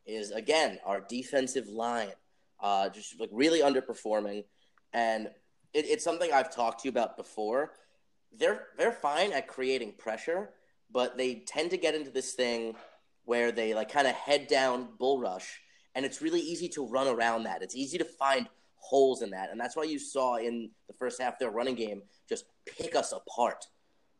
is 0.06 0.30
again 0.30 0.78
our 0.84 1.00
defensive 1.00 1.68
line, 1.68 2.12
uh, 2.60 2.88
just 2.88 3.18
like 3.20 3.30
really 3.32 3.60
underperforming, 3.60 4.44
and 4.92 5.26
it, 5.72 5.86
it's 5.86 6.04
something 6.04 6.32
I've 6.32 6.54
talked 6.54 6.82
to 6.82 6.88
you 6.88 6.90
about 6.90 7.16
before. 7.16 7.72
They're 8.36 8.66
they're 8.76 8.92
fine 8.92 9.32
at 9.32 9.48
creating 9.48 9.94
pressure, 9.98 10.50
but 10.90 11.16
they 11.16 11.36
tend 11.46 11.70
to 11.70 11.76
get 11.76 11.94
into 11.94 12.10
this 12.10 12.34
thing 12.34 12.74
where 13.24 13.52
they 13.52 13.74
like 13.74 13.90
kind 13.90 14.06
of 14.06 14.14
head 14.14 14.46
down 14.46 14.88
bull 14.98 15.20
rush 15.20 15.60
and 15.98 16.06
it's 16.06 16.22
really 16.22 16.40
easy 16.40 16.68
to 16.68 16.86
run 16.86 17.08
around 17.08 17.42
that. 17.42 17.60
It's 17.60 17.74
easy 17.74 17.98
to 17.98 18.04
find 18.04 18.48
holes 18.76 19.20
in 19.20 19.30
that, 19.30 19.50
and 19.50 19.60
that's 19.60 19.74
why 19.74 19.82
you 19.82 19.98
saw 19.98 20.36
in 20.36 20.70
the 20.86 20.94
first 20.94 21.20
half 21.20 21.40
their 21.40 21.50
running 21.50 21.74
game 21.74 22.02
just 22.28 22.44
pick 22.66 22.94
us 22.94 23.12
apart, 23.12 23.66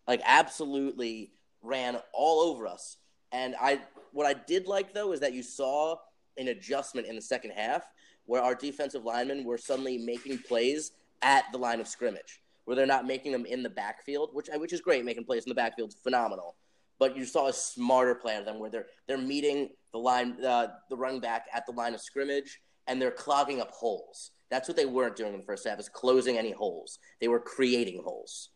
like 0.09 0.21
absolutely 0.25 1.31
ran 1.63 1.97
all 2.13 2.41
over 2.41 2.67
us. 2.67 2.97
And 3.31 3.55
I, 3.61 3.81
what 4.13 4.27
I 4.27 4.35
did 4.35 4.67
like 4.67 4.93
though 4.93 5.13
is 5.13 5.21
that 5.21 5.35
you 5.35 5.45
saw 5.45 5.97
an 6.37 6.49
adjustment 6.49 7.07
in 7.07 7.15
the 7.15 7.23
second 7.23 7.53
half 7.53 7.87
where 8.29 8.43
our 8.43 8.55
defensive 8.55 9.05
linemen 9.05 9.43
were 9.43 9.59
suddenly 9.59 9.99
making 9.99 10.39
plays 10.39 10.93
at 11.23 11.45
the 11.51 11.59
line 11.59 11.81
of 11.81 11.89
scrimmage, 11.89 12.41
where 12.65 12.77
they're 12.77 12.87
not 12.87 13.07
making 13.07 13.33
them 13.33 13.45
in 13.45 13.63
the 13.63 13.71
backfield, 13.71 14.31
which 14.33 14.49
which 14.55 14.73
is 14.73 14.81
great. 14.81 15.05
Making 15.05 15.25
plays 15.25 15.45
in 15.45 15.49
the 15.49 15.55
backfield 15.55 15.89
is 15.91 15.97
phenomenal 15.97 16.55
but 16.99 17.17
you 17.17 17.25
saw 17.25 17.49
a 17.49 17.53
smarter 17.53 18.15
play 18.15 18.35
out 18.35 18.41
of 18.41 18.47
them 18.47 18.59
where 18.59 18.71
they're 18.71 18.87
they're 19.07 19.19
meeting 19.19 19.71
the 19.93 19.99
line 19.99 20.37
uh, 20.45 20.69
the 20.91 20.97
running 20.97 21.21
back 21.21 21.47
at 21.53 21.65
the 21.67 21.73
line 21.73 21.95
of 21.95 22.01
scrimmage 22.01 22.61
and 22.87 23.01
they're 23.01 23.11
clogging 23.11 23.61
up 23.61 23.71
holes. 23.71 24.31
That's 24.51 24.67
what 24.67 24.77
they 24.77 24.87
weren't 24.87 25.17
doing 25.17 25.35
in 25.35 25.41
the 25.41 25.47
first 25.47 25.67
half 25.67 25.79
is 25.79 25.89
closing 25.89 26.39
any 26.39 26.53
holes. 26.53 26.99
They 27.21 27.29
were 27.29 27.41
creating 27.41 28.03
holes. 28.03 28.51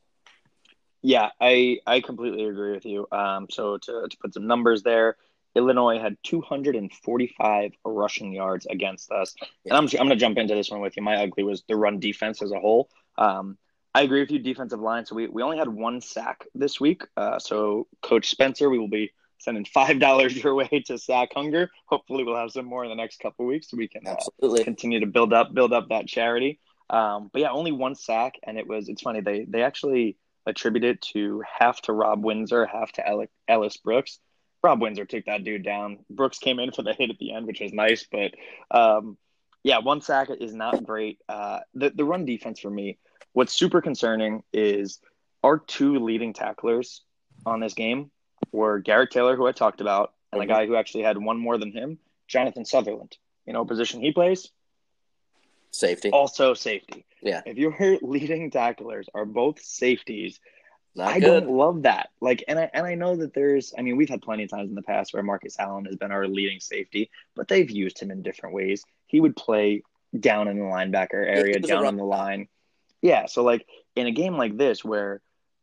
Yeah, 1.03 1.31
I 1.41 1.79
I 1.87 2.01
completely 2.01 2.45
agree 2.45 2.73
with 2.73 2.87
you. 2.87 3.07
Um, 3.13 3.47
so 3.51 3.79
to 3.79 4.09
to 4.09 4.17
put 4.19 4.35
some 4.35 4.47
numbers 4.47 4.83
there, 4.83 5.17
Illinois 5.55 5.99
had 5.99 6.17
245 6.23 7.73
rushing 7.85 8.33
yards 8.33 8.67
against 8.67 9.11
us, 9.11 9.35
and 9.65 9.75
I'm 9.75 9.85
I'm 9.85 10.07
going 10.07 10.11
to 10.11 10.17
jump 10.17 10.39
into 10.39 10.55
this 10.55 10.71
one 10.71 10.81
with 10.81 10.97
you. 10.97 11.03
My 11.03 11.23
ugly 11.23 11.45
was 11.45 11.63
the 11.69 11.77
run 11.77 12.01
defense 12.01 12.43
as 12.43 12.53
a 12.53 12.59
whole. 12.59 12.89
Um, 13.19 13.59
I 13.95 14.03
agree 14.03 14.21
with 14.21 14.31
you, 14.31 14.39
defensive 14.39 14.81
line. 14.81 15.05
So 15.05 15.15
we, 15.15 15.29
we 15.29 15.43
only 15.43 15.59
had 15.59 15.69
one 15.69 16.01
sack 16.01 16.47
this 16.55 16.81
week. 16.81 17.03
Uh, 17.17 17.39
so 17.39 17.87
Coach 18.01 18.31
Spencer, 18.31 18.71
we 18.71 18.79
will 18.79 18.89
be 18.89 19.13
sending 19.39 19.65
five 19.65 19.99
dollars 20.07 20.43
your 20.43 20.55
way 20.55 20.83
to 20.87 20.99
sack 20.99 21.31
hunger. 21.35 21.71
Hopefully, 21.87 22.25
we'll 22.25 22.37
have 22.37 22.53
some 22.53 22.65
more 22.65 22.85
in 22.85 22.91
the 22.91 22.97
next 22.97 23.21
couple 23.21 23.45
weeks 23.45 23.71
so 23.71 23.77
we 23.77 23.89
can 23.89 24.07
uh, 24.07 24.13
Absolutely. 24.13 24.65
continue 24.65 25.01
to 25.01 25.07
build 25.07 25.33
up 25.33 25.53
build 25.53 25.73
up 25.73 25.89
that 25.91 26.07
charity. 26.07 26.61
Um, 26.89 27.31
but 27.33 27.43
yeah, 27.43 27.51
only 27.51 27.73
one 27.73 27.95
sack, 27.95 28.35
and 28.43 28.59
it 28.59 28.67
was 28.67 28.89
it's 28.89 29.03
funny 29.03 29.21
they 29.21 29.45
they 29.45 29.63
actually 29.63 30.17
attribute 30.47 30.85
it 30.85 31.01
to 31.01 31.43
half 31.59 31.81
to 31.83 31.93
Rob 31.93 32.25
Windsor, 32.25 32.67
half 32.67 32.93
to 32.93 33.07
Ele- 33.07 33.27
Ellis 33.49 33.77
Brooks. 33.77 34.19
Rob 34.63 34.81
Windsor 34.81 35.05
took 35.05 35.25
that 35.27 35.45
dude 35.45 35.65
down. 35.65 35.99
Brooks 36.09 36.39
came 36.39 36.59
in 36.59 36.71
for 36.71 36.83
the 36.83 36.93
hit 36.95 37.11
at 37.11 37.19
the 37.19 37.33
end, 37.33 37.47
which 37.47 37.61
was 37.61 37.73
nice, 37.73 38.07
but 38.11 38.33
um, 38.71 39.17
yeah, 39.65 39.79
one 39.79 40.01
sack 40.01 40.29
is 40.41 40.55
not 40.55 40.85
great. 40.85 41.19
Uh, 41.29 41.61
the 41.75 41.91
the 41.91 42.05
run 42.05 42.25
defense 42.25 42.61
for 42.61 42.71
me, 42.71 42.99
what's 43.33 43.53
super 43.53 43.81
concerning 43.81 44.43
is 44.53 45.01
our 45.43 45.59
two 45.59 45.99
leading 45.99 46.33
tacklers 46.33 47.03
on 47.45 47.59
this 47.61 47.75
game 47.75 48.11
were 48.53 48.79
Garrett 48.79 49.11
Taylor, 49.11 49.37
who 49.37 49.47
I 49.47 49.53
talked 49.53 49.81
about, 49.81 50.13
and 50.33 50.41
the 50.41 50.47
Mhm. 50.47 50.49
guy 50.49 50.67
who 50.67 50.77
actually 50.77 51.03
had 51.05 51.19
one 51.19 51.39
more 51.39 51.59
than 51.59 51.73
him, 51.73 51.99
Jonathan 52.29 52.65
Sutherland. 52.65 53.17
You 53.47 53.53
know, 53.53 53.65
position 53.65 54.01
he 54.01 54.13
plays, 54.13 54.51
Safety. 55.73 56.11
also 56.11 56.55
safety. 56.55 57.05
Yeah. 57.21 57.43
If 57.47 57.57
your 57.57 57.75
leading 58.03 58.51
tacklers 58.51 59.09
are 59.15 59.25
both 59.25 59.61
safeties, 59.61 60.39
Not 60.95 61.09
I 61.09 61.21
good. 61.21 61.45
don't 61.45 61.57
love 61.57 61.83
that. 61.83 62.11
Like, 62.21 62.45
and 62.49 62.59
I 62.59 62.71
and 62.75 62.87
I 62.87 62.95
know 62.95 63.17
that 63.17 63.33
there's. 63.33 63.73
I 63.77 63.83
mean, 63.83 63.97
we've 63.97 64.11
had 64.11 64.21
plenty 64.21 64.45
of 64.45 64.51
times 64.51 64.69
in 64.69 64.75
the 64.75 64.83
past 64.83 65.15
where 65.15 65.23
Marcus 65.23 65.59
Allen 65.59 65.87
has 65.87 65.97
been 65.97 66.13
our 66.13 66.27
leading 66.29 66.61
safety, 66.61 67.11
but 67.35 67.49
they've 67.49 67.71
used 67.71 67.99
him 67.99 68.11
in 68.11 68.23
different 68.23 68.55
ways. 68.55 68.85
He 69.07 69.21
would 69.21 69.37
play 69.37 69.83
down 70.19 70.49
in 70.49 70.59
the 70.59 70.65
linebacker 70.65 71.15
area, 71.15 71.55
he 71.55 71.61
was 71.61 71.71
a 71.71 71.75
down 71.75 71.87
on 71.87 71.97
the 71.97 72.05
line. 72.05 72.49
Yeah. 73.01 73.27
So 73.27 73.43
like 73.43 73.67
in 73.97 74.07
a 74.07 74.13
game 74.13 74.37
like 74.37 74.57
this 74.57 74.85
where 74.85 75.21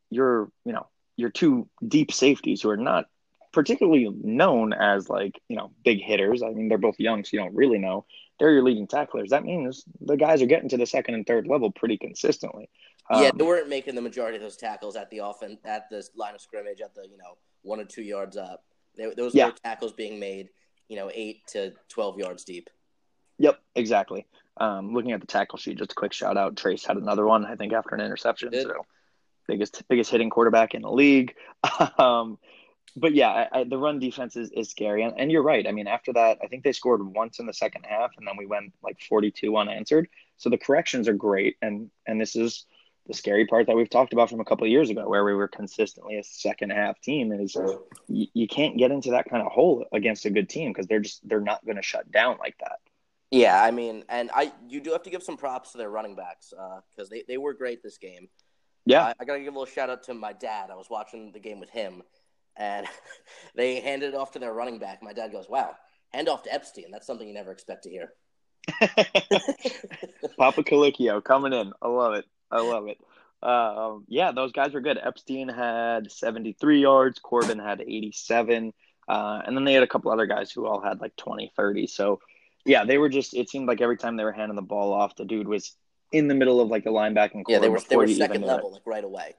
you're, 0.09 0.51
you 0.65 0.73
know, 0.73 0.87
your 1.15 1.29
two 1.29 1.67
deep 1.85 2.11
safeties 2.11 2.61
who 2.61 2.69
are 2.69 2.77
not 2.77 3.05
particularly 3.51 4.09
known 4.23 4.73
as 4.73 5.09
like 5.09 5.39
you 5.47 5.55
know 5.55 5.71
big 5.83 6.01
hitters. 6.01 6.43
I 6.43 6.49
mean, 6.49 6.69
they're 6.69 6.77
both 6.77 6.99
young, 6.99 7.23
so 7.23 7.29
you 7.33 7.39
don't 7.39 7.55
really 7.55 7.79
know. 7.79 8.05
They're 8.39 8.51
your 8.51 8.63
leading 8.63 8.87
tacklers. 8.87 9.31
That 9.31 9.43
means 9.43 9.83
the 9.99 10.15
guys 10.15 10.41
are 10.41 10.47
getting 10.47 10.69
to 10.69 10.77
the 10.77 10.85
second 10.85 11.15
and 11.15 11.25
third 11.25 11.47
level 11.47 11.71
pretty 11.71 11.97
consistently. 11.97 12.69
Yeah, 13.11 13.29
Um, 13.29 13.37
they 13.37 13.43
weren't 13.45 13.69
making 13.69 13.95
the 13.95 14.01
majority 14.01 14.37
of 14.37 14.41
those 14.43 14.57
tackles 14.57 14.95
at 14.95 15.09
the 15.09 15.19
offense 15.19 15.59
at 15.65 15.89
the 15.89 16.07
line 16.15 16.35
of 16.35 16.41
scrimmage 16.41 16.81
at 16.81 16.93
the 16.93 17.07
you 17.09 17.17
know 17.17 17.37
one 17.63 17.79
or 17.79 17.85
two 17.85 18.03
yards 18.03 18.37
up. 18.37 18.63
They, 18.95 19.13
those 19.15 19.33
Yeah. 19.35 19.47
were 19.47 19.51
tackles 19.63 19.93
being 19.93 20.19
made, 20.19 20.49
you 20.87 20.95
know, 20.95 21.09
eight 21.13 21.45
to 21.47 21.73
twelve 21.87 22.17
yards 22.19 22.43
deep. 22.43 22.69
Yep, 23.37 23.59
exactly. 23.75 24.25
Um, 24.57 24.93
looking 24.93 25.13
at 25.13 25.21
the 25.21 25.27
tackle 25.27 25.57
sheet, 25.57 25.77
just 25.77 25.93
a 25.93 25.95
quick 25.95 26.11
shout 26.13 26.35
out. 26.37 26.57
Trace 26.57 26.85
had 26.85 26.97
another 26.97 27.25
one, 27.25 27.45
I 27.45 27.55
think, 27.55 27.71
after 27.73 27.95
an 27.95 28.01
interception. 28.01 28.51
Did. 28.51 28.63
So 28.67 28.85
biggest 29.47 29.83
biggest 29.87 30.11
hitting 30.11 30.29
quarterback 30.29 30.73
in 30.75 30.81
the 30.81 30.91
league. 30.91 31.33
um, 31.97 32.37
but 32.95 33.13
yeah, 33.13 33.29
I, 33.29 33.59
I, 33.59 33.63
the 33.63 33.77
run 33.77 33.99
defense 33.99 34.35
is, 34.35 34.49
is 34.51 34.69
scary, 34.69 35.03
and, 35.03 35.13
and 35.17 35.31
you're 35.31 35.43
right. 35.43 35.65
I 35.67 35.71
mean, 35.71 35.87
after 35.87 36.11
that, 36.13 36.39
I 36.43 36.47
think 36.47 36.63
they 36.63 36.71
scored 36.71 37.01
once 37.05 37.39
in 37.39 37.45
the 37.45 37.53
second 37.53 37.85
half, 37.87 38.11
and 38.17 38.27
then 38.27 38.35
we 38.37 38.45
went 38.45 38.73
like 38.83 38.99
42 39.07 39.55
unanswered. 39.55 40.09
So 40.37 40.49
the 40.49 40.57
corrections 40.57 41.07
are 41.07 41.13
great, 41.13 41.55
and 41.61 41.89
and 42.05 42.19
this 42.19 42.35
is 42.35 42.65
the 43.09 43.15
scary 43.15 43.47
part 43.47 43.65
that 43.65 43.75
we've 43.75 43.89
talked 43.89 44.13
about 44.13 44.29
from 44.29 44.39
a 44.39 44.45
couple 44.45 44.65
of 44.65 44.71
years 44.71 44.91
ago, 44.91 45.09
where 45.09 45.25
we 45.25 45.33
were 45.33 45.47
consistently 45.47 46.17
a 46.19 46.23
second 46.23 46.69
half 46.69 47.01
team. 47.01 47.33
Is 47.33 47.57
you, 48.07 48.27
you 48.33 48.47
can't 48.47 48.77
get 48.77 48.91
into 48.91 49.09
that 49.11 49.27
kind 49.27 49.45
of 49.45 49.51
hole 49.51 49.83
against 49.91 50.25
a 50.25 50.29
good 50.29 50.47
team 50.47 50.71
because 50.71 50.85
they're 50.85 50.99
just 50.99 51.27
they're 51.27 51.41
not 51.41 51.65
going 51.65 51.77
to 51.77 51.81
shut 51.81 52.09
down 52.11 52.37
like 52.39 52.55
that. 52.59 52.79
Yeah, 53.31 53.61
I 53.61 53.71
mean, 53.71 54.05
and 54.09 54.29
I 54.33 54.53
you 54.67 54.79
do 54.79 54.91
have 54.91 55.03
to 55.03 55.09
give 55.09 55.23
some 55.23 55.37
props 55.37 55.71
to 55.71 55.79
their 55.79 55.89
running 55.89 56.15
backs 56.15 56.53
uh, 56.57 56.81
because 56.95 57.09
they, 57.09 57.23
they 57.27 57.37
were 57.37 57.53
great 57.53 57.81
this 57.81 57.97
game. 57.97 58.29
Yeah, 58.85 59.05
I, 59.05 59.13
I 59.19 59.25
got 59.25 59.33
to 59.33 59.39
give 59.39 59.55
a 59.55 59.59
little 59.59 59.73
shout 59.73 59.89
out 59.89 60.03
to 60.03 60.13
my 60.13 60.33
dad. 60.33 60.69
I 60.71 60.75
was 60.75 60.87
watching 60.89 61.31
the 61.31 61.39
game 61.39 61.59
with 61.59 61.71
him, 61.71 62.03
and 62.57 62.85
they 63.55 63.79
handed 63.79 64.13
it 64.13 64.15
off 64.15 64.33
to 64.33 64.39
their 64.39 64.53
running 64.53 64.77
back. 64.77 65.01
My 65.01 65.13
dad 65.13 65.31
goes, 65.31 65.49
"Wow, 65.49 65.75
hand 66.13 66.29
off 66.29 66.43
to 66.43 66.53
Epstein. 66.53 66.91
That's 66.91 67.07
something 67.07 67.27
you 67.27 67.33
never 67.33 67.51
expect 67.51 67.83
to 67.85 67.89
hear." 67.89 68.13
Papa 70.37 70.63
Calicchio 70.63 71.23
coming 71.23 71.53
in. 71.53 71.73
I 71.81 71.87
love 71.87 72.13
it. 72.13 72.25
I 72.51 72.61
love 72.61 72.87
it. 72.87 72.99
Um, 73.41 74.05
yeah, 74.07 74.31
those 74.31 74.51
guys 74.51 74.73
were 74.73 74.81
good. 74.81 74.99
Epstein 75.01 75.47
had 75.47 76.11
73 76.11 76.81
yards. 76.81 77.19
Corbin 77.19 77.59
had 77.59 77.81
87. 77.81 78.73
Uh, 79.07 79.41
and 79.45 79.55
then 79.55 79.63
they 79.63 79.73
had 79.73 79.83
a 79.83 79.87
couple 79.87 80.11
other 80.11 80.25
guys 80.25 80.51
who 80.51 80.65
all 80.65 80.81
had 80.81 81.01
like 81.01 81.15
20, 81.15 81.51
30. 81.55 81.87
So, 81.87 82.19
yeah, 82.65 82.83
they 82.85 82.97
were 82.97 83.09
just, 83.09 83.33
it 83.33 83.49
seemed 83.49 83.67
like 83.67 83.81
every 83.81 83.97
time 83.97 84.17
they 84.17 84.23
were 84.23 84.31
handing 84.31 84.55
the 84.55 84.61
ball 84.61 84.93
off, 84.93 85.15
the 85.15 85.25
dude 85.25 85.47
was 85.47 85.75
in 86.11 86.27
the 86.27 86.35
middle 86.35 86.59
of 86.59 86.69
like 86.69 86.83
the 86.83 86.89
linebacking 86.89 87.43
core. 87.43 87.55
Yeah, 87.55 87.59
they 87.59 87.69
were 87.69 87.79
they 87.87 87.95
were 87.95 88.07
second 88.07 88.43
level 88.43 88.71
like 88.71 88.81
right 88.85 89.03
away. 89.03 89.35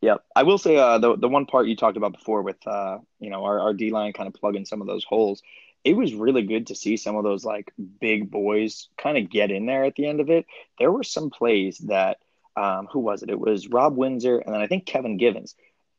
Yeah, 0.00 0.16
I 0.34 0.42
will 0.42 0.58
say 0.58 0.76
uh, 0.76 0.98
the 0.98 1.16
the 1.16 1.28
one 1.28 1.46
part 1.46 1.66
you 1.66 1.76
talked 1.76 1.96
about 1.96 2.12
before 2.12 2.42
with 2.42 2.64
uh, 2.66 2.98
you 3.20 3.30
know 3.30 3.44
our, 3.44 3.60
our 3.60 3.72
D 3.72 3.90
line 3.90 4.12
kind 4.12 4.26
of 4.26 4.34
plugging 4.34 4.64
some 4.64 4.80
of 4.80 4.86
those 4.86 5.04
holes. 5.04 5.42
It 5.84 5.96
was 5.96 6.14
really 6.14 6.42
good 6.42 6.68
to 6.68 6.74
see 6.74 6.96
some 6.96 7.16
of 7.16 7.24
those 7.24 7.44
like 7.44 7.72
big 8.00 8.30
boys 8.30 8.88
kind 8.96 9.18
of 9.18 9.30
get 9.30 9.50
in 9.50 9.66
there 9.66 9.84
at 9.84 9.96
the 9.96 10.06
end 10.06 10.20
of 10.20 10.30
it. 10.30 10.46
There 10.78 10.92
were 10.92 11.02
some 11.02 11.30
plays 11.30 11.78
that 11.78 12.18
um, 12.56 12.86
who 12.92 13.00
was 13.00 13.22
it? 13.22 13.30
It 13.30 13.38
was 13.38 13.68
Rob 13.68 13.96
Windsor 13.96 14.38
and 14.38 14.54
then 14.54 14.60
I 14.60 14.66
think 14.66 14.86
Kevin 14.86 15.16
Givens. 15.16 15.54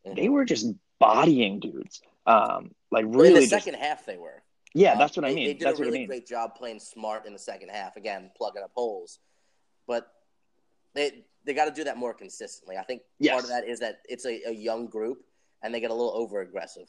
Mhm. 0.06 0.16
They 0.16 0.30
were 0.30 0.46
just 0.46 0.68
bodying 1.00 1.60
dudes. 1.60 2.02
Um, 2.26 2.72
like 2.92 3.06
really 3.08 3.28
in 3.30 3.34
the 3.36 3.40
just 3.42 3.52
second 3.52 3.76
half, 3.80 4.06
they 4.06 4.18
were. 4.18 4.42
yeah, 4.74 4.94
Um, 4.94 5.00
that's 5.00 5.18
what 5.18 5.26
I 5.26 5.34
mean. 5.34 5.46
They 5.48 5.54
did 5.54 5.62
That's 5.68 5.80
a 5.80 5.82
what 5.82 5.86
I 5.86 5.88
really 5.88 6.00
mean. 6.00 6.08
great 6.08 6.28
job 6.28 6.56
playing 6.56 6.80
smart 6.80 7.26
in 7.26 7.34
the 7.34 7.40
second 7.40 7.70
half. 7.70 7.98
Again, 7.98 8.32
plugging 8.38 8.64
up 8.64 8.72
holes, 8.74 9.20
but 9.88 10.12
they 10.94 11.26
they 11.46 11.54
got 11.54 11.66
to 11.66 11.72
do 11.72 11.84
that 11.86 11.98
more 11.98 12.14
consistently. 12.14 12.78
I 12.78 12.84
think 12.84 13.02
Yes. 13.20 13.34
part 13.34 13.44
of 13.44 13.50
that 13.50 13.68
is 13.68 13.80
that 13.80 14.00
it's 14.08 14.26
a, 14.26 14.42
a 14.48 14.52
young 14.54 14.88
group 14.88 15.26
and 15.62 15.74
they 15.74 15.82
get 15.82 15.92
a 15.92 15.94
little 15.94 16.14
over 16.16 16.40
aggressive. 16.40 16.88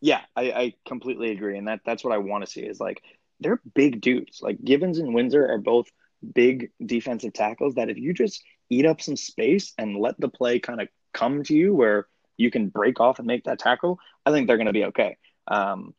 Yeah, 0.00 0.20
I, 0.36 0.52
I 0.52 0.74
completely 0.86 1.30
agree, 1.32 1.58
and 1.58 1.66
that 1.68 1.80
that's 1.84 2.04
what 2.04 2.12
I 2.12 2.18
want 2.18 2.44
to 2.44 2.50
see 2.50 2.60
is 2.62 2.78
like 2.80 3.02
they're 3.40 3.60
big 3.74 4.00
dudes. 4.00 4.40
Like 4.42 4.62
Givens 4.62 4.98
and 4.98 5.14
Windsor 5.14 5.48
are 5.50 5.58
both 5.58 5.90
big 6.34 6.70
defensive 6.84 7.32
tackles 7.32 7.74
that 7.74 7.90
if 7.90 7.98
you 7.98 8.12
just 8.14 8.42
eat 8.72 8.86
up 8.86 9.00
some 9.00 9.16
space 9.16 9.72
and 9.78 9.96
let 9.96 10.18
the 10.20 10.28
play 10.28 10.58
kind 10.58 10.80
of 10.80 10.88
come 11.12 11.42
to 11.44 11.54
you 11.54 11.74
where 11.74 12.06
you 12.36 12.50
can 12.50 12.68
break 12.68 13.00
off 13.00 13.18
and 13.18 13.26
make 13.26 13.44
that 13.44 13.58
tackle, 13.58 13.98
I 14.26 14.30
think 14.32 14.46
they're 14.46 14.56
going 14.56 14.66
to 14.74 14.80
be 14.80 14.86
okay. 14.86 15.16
Um, 15.46 15.94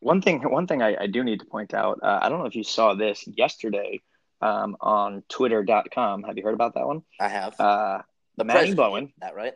one 0.00 0.20
thing, 0.20 0.40
one 0.42 0.66
thing 0.66 0.82
I, 0.82 0.96
I 1.04 1.06
do 1.06 1.24
need 1.24 1.40
to 1.40 1.46
point 1.46 1.72
out. 1.74 2.00
Uh, 2.02 2.18
I 2.22 2.28
don't 2.28 2.40
know 2.40 2.46
if 2.46 2.56
you 2.56 2.64
saw 2.64 2.94
this 2.94 3.24
yesterday 3.26 4.02
um, 4.40 4.76
on 4.80 5.22
Twitter.com. 5.28 6.24
Have 6.24 6.36
you 6.36 6.42
heard 6.44 6.54
about 6.54 6.74
that 6.74 6.86
one? 6.86 7.02
I 7.20 7.28
have 7.28 7.58
Uh, 7.58 8.02
the 8.36 8.44
Manny 8.44 8.74
Bowen. 8.74 9.12
that 9.20 9.34
right. 9.34 9.54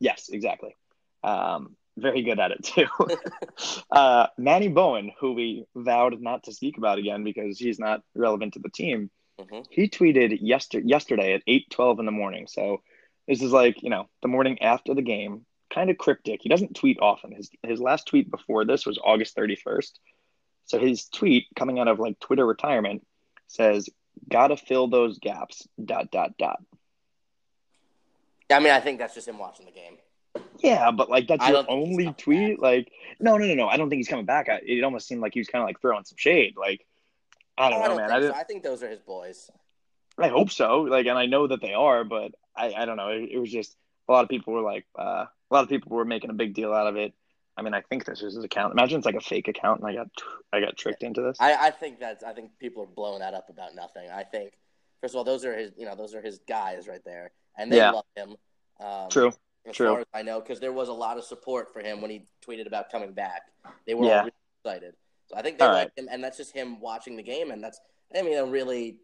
Yes, 0.00 0.28
exactly. 0.30 0.74
Um, 1.22 1.76
very 1.96 2.22
good 2.22 2.40
at 2.40 2.50
it 2.50 2.64
too. 2.64 2.86
uh, 3.90 4.26
Manny 4.36 4.68
Bowen, 4.68 5.12
who 5.20 5.32
we 5.32 5.64
vowed 5.76 6.20
not 6.20 6.42
to 6.44 6.52
speak 6.52 6.76
about 6.76 6.98
again 6.98 7.22
because 7.24 7.58
he's 7.58 7.78
not 7.78 8.02
relevant 8.14 8.54
to 8.54 8.58
the 8.58 8.68
team, 8.70 9.10
hmm 9.40 9.60
he 9.70 9.88
tweeted 9.88 10.38
yester- 10.40 10.80
yesterday 10.80 11.34
at 11.34 11.42
eight 11.46 11.70
twelve 11.70 11.98
in 11.98 12.06
the 12.06 12.12
morning. 12.12 12.46
So 12.46 12.82
this 13.26 13.42
is 13.42 13.52
like 13.52 13.82
you 13.82 13.90
know 13.90 14.08
the 14.22 14.28
morning 14.28 14.60
after 14.62 14.94
the 14.94 15.02
game, 15.02 15.44
kind 15.72 15.90
of 15.90 15.98
cryptic. 15.98 16.40
He 16.42 16.48
doesn't 16.48 16.76
tweet 16.76 16.98
often. 17.00 17.32
His 17.32 17.50
his 17.62 17.80
last 17.80 18.06
tweet 18.06 18.30
before 18.30 18.64
this 18.64 18.86
was 18.86 18.98
August 19.02 19.34
thirty 19.34 19.56
first. 19.56 19.98
So 20.66 20.78
his 20.78 21.08
tweet 21.08 21.46
coming 21.56 21.78
out 21.78 21.88
of 21.88 21.98
like 21.98 22.18
Twitter 22.20 22.46
retirement 22.46 23.06
says, 23.48 23.88
"Gotta 24.30 24.56
fill 24.56 24.88
those 24.88 25.18
gaps." 25.18 25.66
Dot 25.82 26.10
dot 26.10 26.36
dot. 26.38 26.62
I 28.50 28.60
mean, 28.60 28.72
I 28.72 28.80
think 28.80 28.98
that's 28.98 29.14
just 29.14 29.28
him 29.28 29.38
watching 29.38 29.66
the 29.66 29.72
game. 29.72 29.96
Yeah, 30.58 30.90
but 30.90 31.10
like 31.10 31.28
that's 31.28 31.44
I 31.44 31.48
your 31.48 31.62
don't 31.62 31.66
think 31.66 31.88
he's 31.88 32.06
only 32.06 32.14
tweet. 32.14 32.60
Like, 32.60 32.90
no, 33.20 33.36
no, 33.36 33.46
no, 33.46 33.54
no. 33.54 33.68
I 33.68 33.76
don't 33.76 33.88
think 33.88 33.98
he's 33.98 34.08
coming 34.08 34.24
back. 34.24 34.48
I, 34.48 34.60
it 34.64 34.82
almost 34.84 35.06
seemed 35.06 35.20
like 35.20 35.34
he 35.34 35.40
was 35.40 35.48
kind 35.48 35.62
of 35.62 35.66
like 35.66 35.80
throwing 35.80 36.04
some 36.04 36.16
shade. 36.16 36.54
Like, 36.56 36.86
I 37.56 37.70
don't 37.70 37.78
know, 37.78 37.84
I 37.84 37.88
don't 37.88 37.96
man. 37.96 38.08
think 38.08 38.22
I, 38.24 38.26
so. 38.28 38.34
I 38.40 38.44
think 38.44 38.62
those 38.62 38.82
are 38.82 38.88
his 38.90 39.00
boys. 39.00 39.50
I 40.18 40.28
hope 40.28 40.50
so. 40.50 40.82
Like, 40.82 41.06
and 41.06 41.18
I 41.18 41.26
know 41.26 41.46
that 41.46 41.60
they 41.60 41.72
are, 41.74 42.04
but 42.04 42.32
I, 42.56 42.72
I 42.72 42.84
don't 42.84 42.96
know. 42.96 43.08
It, 43.08 43.30
it 43.32 43.38
was 43.38 43.50
just 43.50 43.76
a 44.08 44.12
lot 44.12 44.22
of 44.22 44.28
people 44.28 44.52
were 44.52 44.60
like, 44.62 44.86
uh, 44.98 45.26
a 45.26 45.50
lot 45.50 45.62
of 45.64 45.68
people 45.68 45.96
were 45.96 46.04
making 46.04 46.30
a 46.30 46.34
big 46.34 46.54
deal 46.54 46.72
out 46.72 46.86
of 46.86 46.96
it. 46.96 47.12
I 47.56 47.62
mean, 47.62 47.74
I 47.74 47.82
think 47.82 48.04
this 48.04 48.20
is 48.22 48.34
his 48.34 48.44
account. 48.44 48.72
Imagine 48.72 48.98
it's 48.98 49.06
like 49.06 49.14
a 49.14 49.20
fake 49.20 49.46
account, 49.48 49.80
and 49.80 49.88
I 49.88 49.94
got, 49.94 50.08
I 50.52 50.60
got 50.60 50.76
tricked 50.76 51.04
into 51.04 51.22
this. 51.22 51.36
I, 51.40 51.68
I 51.68 51.70
think 51.70 52.00
that's. 52.00 52.24
I 52.24 52.32
think 52.32 52.50
people 52.58 52.82
are 52.82 52.86
blowing 52.86 53.20
that 53.20 53.34
up 53.34 53.48
about 53.48 53.76
nothing. 53.76 54.10
I 54.10 54.24
think 54.24 54.54
first 55.00 55.14
of 55.14 55.18
all, 55.18 55.24
those 55.24 55.44
are 55.44 55.56
his. 55.56 55.70
You 55.76 55.86
know, 55.86 55.94
those 55.94 56.14
are 56.16 56.20
his 56.22 56.40
guys 56.48 56.88
right 56.88 57.02
there, 57.04 57.30
and 57.56 57.70
they 57.70 57.76
Yeah. 57.76 57.92
love 57.92 58.04
him. 58.16 58.36
Um, 58.80 59.08
True. 59.08 59.32
as 59.66 59.76
True. 59.76 59.88
far 59.88 60.00
as 60.00 60.06
I 60.12 60.22
know, 60.22 60.40
because 60.40 60.58
there 60.58 60.72
was 60.72 60.88
a 60.88 60.92
lot 60.92 61.16
of 61.16 61.22
support 61.24 61.72
for 61.72 61.80
him 61.80 62.00
when 62.00 62.10
he 62.10 62.26
tweeted 62.44 62.66
about 62.66 62.90
coming 62.90 63.12
back. 63.12 63.42
They 63.86 63.94
were 63.94 64.06
Yeah. 64.06 64.10
all 64.18 64.18
really 64.24 64.32
excited. 64.64 64.94
So 65.34 65.38
I 65.38 65.42
think 65.42 65.58
they 65.58 65.64
All 65.64 65.72
like 65.72 65.88
right. 65.96 65.98
him, 66.04 66.08
and 66.10 66.22
that's 66.22 66.36
just 66.36 66.52
him 66.54 66.80
watching 66.80 67.16
the 67.16 67.22
game, 67.22 67.50
and 67.50 67.62
that's. 67.62 67.80
I 68.16 68.22
mean, 68.22 68.38
a 68.38 68.44
really, 68.44 68.96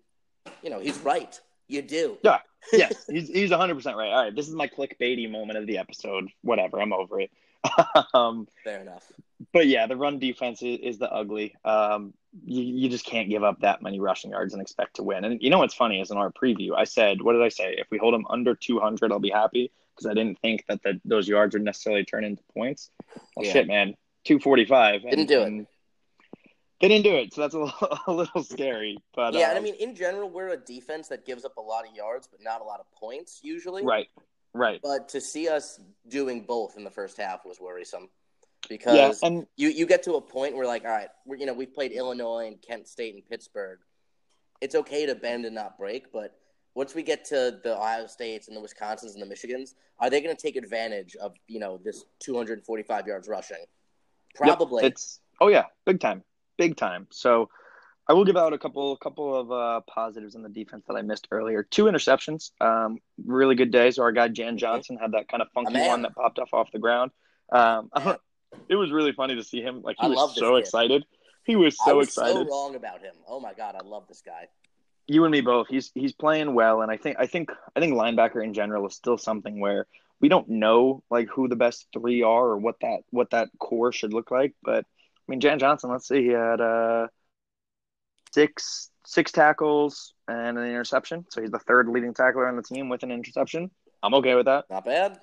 you 0.63 0.71
know, 0.71 0.79
he's 0.79 0.99
right. 1.01 1.39
You 1.69 1.83
do. 1.83 2.19
Yeah. 2.23 2.39
yes, 2.73 3.07
he's 3.09 3.29
he's 3.29 3.51
100 3.51 3.75
percent 3.75 3.97
right. 3.97 4.11
All 4.13 4.25
right, 4.25 4.35
this 4.35 4.47
is 4.47 4.55
my 4.55 4.69
clickbaity 4.69 5.31
moment 5.31 5.59
of 5.59 5.67
the 5.67 5.79
episode. 5.79 6.29
Whatever, 6.43 6.81
I'm 6.81 6.93
over 6.93 7.21
it. 7.21 7.31
um, 8.15 8.47
Fair 8.65 8.81
enough. 8.81 9.11
but 9.53 9.67
yeah, 9.67 9.87
the 9.87 9.97
run 9.97 10.19
defense 10.19 10.63
is, 10.63 10.79
is 10.83 10.99
the 10.99 11.11
ugly. 11.11 11.55
Um, 11.65 12.13
you, 12.45 12.63
you 12.63 12.89
just 12.89 13.05
can't 13.07 13.29
give 13.31 13.43
up 13.43 13.61
that 13.61 13.83
many 13.83 13.99
rushing 13.99 14.31
yards 14.31 14.53
and 14.53 14.61
expect 14.63 14.97
to 14.97 15.03
win. 15.03 15.25
And 15.25 15.43
you 15.43 15.51
know 15.51 15.59
what's 15.59 15.75
funny 15.75 16.01
is 16.01 16.11
in 16.11 16.17
our 16.19 16.31
preview, 16.31 16.71
I 16.77 16.85
said, 16.85 17.23
what 17.23 17.33
did 17.33 17.43
I 17.43 17.49
say? 17.49 17.75
If 17.79 17.87
we 17.91 17.99
hold 17.99 18.15
them 18.15 18.27
under 18.31 18.55
200, 18.55 19.11
I'll 19.11 19.19
be 19.19 19.31
happy 19.31 19.71
because 19.97 20.07
I 20.11 20.15
didn't 20.15 20.39
think 20.41 20.65
that 20.69 20.83
the, 20.83 21.01
those 21.05 21.29
yards 21.29 21.55
would 21.55 21.65
necessarily 21.65 22.05
turn 22.05 22.25
into 22.25 22.43
points. 22.55 22.91
Well, 23.37 23.47
Yeah. 23.47 23.53
shit, 23.53 23.67
man, 23.67 23.95
245. 24.25 25.03
Didn't 25.03 25.27
do 25.27 25.41
it. 25.41 25.67
They 26.81 26.89
didn't 26.89 27.05
do 27.05 27.15
it, 27.15 27.35
so 27.35 27.43
that's 27.43 27.55
a 27.55 27.59
little, 27.59 27.99
a 28.07 28.13
little 28.13 28.43
scary. 28.43 28.99
But 29.15 29.35
yeah, 29.35 29.51
and 29.51 29.55
I 29.55 29.59
um, 29.59 29.65
mean, 29.65 29.75
in 29.75 29.95
general, 29.95 30.31
we're 30.31 30.49
a 30.49 30.57
defense 30.57 31.09
that 31.09 31.27
gives 31.27 31.45
up 31.45 31.57
a 31.57 31.61
lot 31.61 31.87
of 31.87 31.95
yards, 31.95 32.27
but 32.27 32.43
not 32.43 32.61
a 32.61 32.65
lot 32.65 32.81
of 32.81 32.91
points 32.93 33.41
usually. 33.43 33.85
right, 33.85 34.09
right, 34.55 34.81
But 34.83 35.09
to 35.11 35.21
see 35.21 35.49
us 35.49 35.81
doing 36.09 36.43
both 36.43 36.77
in 36.77 36.85
the 36.85 36.91
first 36.91 37.19
half 37.19 37.45
was 37.45 37.61
worrisome 37.61 38.09
yeah, 38.69 38.69
because 38.69 39.23
and 39.23 39.47
you 39.57 39.69
you 39.69 39.87
get 39.87 40.03
to 40.05 40.15
a 40.15 40.21
point 40.21 40.55
where 40.57 40.67
like, 40.67 40.85
all 40.85 40.91
right, 40.91 41.09
we're, 41.25 41.37
you 41.37 41.47
know, 41.47 41.55
we've 41.55 41.73
played 41.73 41.93
Illinois 41.93 42.47
and 42.47 42.61
Kent 42.61 42.89
State 42.89 43.15
and 43.15 43.25
Pittsburgh. 43.27 43.79
It's 44.61 44.75
okay 44.75 45.07
to 45.07 45.15
bend 45.15 45.47
and 45.47 45.55
not 45.55 45.79
break, 45.79 46.13
but 46.13 46.37
once 46.75 46.95
we 46.95 47.03
get 47.03 47.25
to 47.27 47.59
the 47.63 47.77
Ohio 47.77 48.07
States 48.07 48.49
and 48.49 48.57
the 48.57 48.61
Wisconsins 48.61 49.15
and 49.15 49.23
the 49.23 49.27
Michigans, 49.35 49.75
are 49.99 50.11
they 50.11 50.21
going 50.21 50.35
to 50.35 50.41
take 50.41 50.57
advantage 50.57 51.17
of 51.17 51.35
you 51.49 51.59
know 51.59 51.79
this 51.83 52.05
245 52.21 53.07
yards 53.07 53.29
rushing? 53.29 53.57
Yep, 53.59 54.59
Probably. 54.59 54.85
it's 54.85 55.21
oh 55.41 55.49
yeah, 55.49 55.65
big 55.87 56.01
time, 56.01 56.23
big 56.61 56.77
time. 56.77 57.07
So 57.11 57.49
I 58.07 58.13
will 58.13 58.25
give 58.25 58.37
out 58.37 58.53
a 58.53 58.59
couple 58.59 58.97
couple 58.99 59.35
of 59.41 59.51
uh, 59.51 59.81
positives 59.89 60.35
in 60.35 60.43
the 60.43 60.49
defense 60.49 60.85
that 60.89 60.95
I 60.95 61.03
missed 61.03 61.27
earlier. 61.31 61.63
Two 61.63 61.85
interceptions, 61.85 62.51
um, 62.61 62.99
really 63.25 63.55
good 63.55 63.71
day. 63.71 63.91
So 63.91 64.03
our 64.03 64.13
guy 64.13 64.29
Jan 64.29 64.59
Johnson 64.59 64.99
had 65.01 65.13
that 65.13 65.29
kind 65.29 65.43
of 65.43 65.49
funky 65.55 65.81
one 65.81 66.03
that 66.03 66.15
popped 66.15 66.39
off 66.39 66.53
off 66.53 66.69
the 66.73 66.79
ground. 66.79 67.11
Um, 67.53 67.91
it 68.69 68.77
was 68.77 68.91
really 68.93 69.13
funny 69.13 69.37
to 69.37 69.45
see 69.45 69.63
him. 69.63 69.83
Like 69.83 69.97
he 69.99 70.07
I 70.07 70.09
was 70.11 70.37
so 70.37 70.55
kid. 70.55 70.61
excited. 70.61 71.05
He 71.45 71.57
was 71.57 71.77
I 71.83 71.91
so 71.91 71.97
was 71.97 72.09
excited. 72.09 72.47
so 72.47 72.53
wrong 72.53 72.75
about 72.75 73.01
him. 73.01 73.15
Oh 73.27 73.41
my 73.41 73.55
god, 73.55 73.75
I 73.81 73.87
love 73.87 74.05
this 74.09 74.23
guy. 74.25 74.49
you 75.07 75.25
and 75.25 75.33
me 75.33 75.41
both. 75.41 75.69
He's 75.69 75.91
he's 75.95 76.13
playing 76.13 76.55
well, 76.55 76.83
and 76.83 76.91
I 76.91 76.97
think 76.97 77.17
I 77.19 77.27
think 77.27 77.51
I 77.77 77.81
think 77.81 77.95
linebacker 77.95 78.45
in 78.45 78.55
general 78.55 78.87
is 78.87 78.95
still 78.95 79.19
something 79.19 79.61
where 79.61 79.87
we 80.21 80.29
don't 80.29 80.49
know 80.49 81.03
like 81.11 81.29
who 81.29 81.49
the 81.49 81.57
best 81.57 81.87
three 81.93 82.23
are 82.23 82.47
or 82.53 82.59
what 82.59 82.77
that 82.81 83.01
what 83.11 83.31
that 83.31 83.49
core 83.59 83.93
should 83.93 84.13
look 84.13 84.31
like. 84.31 84.53
But 84.63 84.85
mean, 85.31 85.41
Jan 85.41 85.59
Johnson. 85.59 85.91
Let's 85.91 86.07
see, 86.09 86.23
he 86.23 86.29
had 86.29 86.61
uh 86.61 87.07
six 88.33 88.91
six 89.07 89.33
tackles 89.33 90.15
and 90.29 90.57
an 90.59 90.67
interception, 90.67 91.25
so 91.31 91.41
he's 91.41 91.51
the 91.51 91.59
third 91.59 91.89
leading 91.89 92.15
tackler 92.15 92.47
on 92.49 92.57
the 92.57 92.63
team 92.63 92.89
with 92.89 93.03
an 93.03 93.11
interception. 93.11 93.71
I'm 94.03 94.15
okay 94.15 94.35
with 94.35 94.47
that. 94.47 94.65
Not 94.71 94.85
bad. 94.85 95.19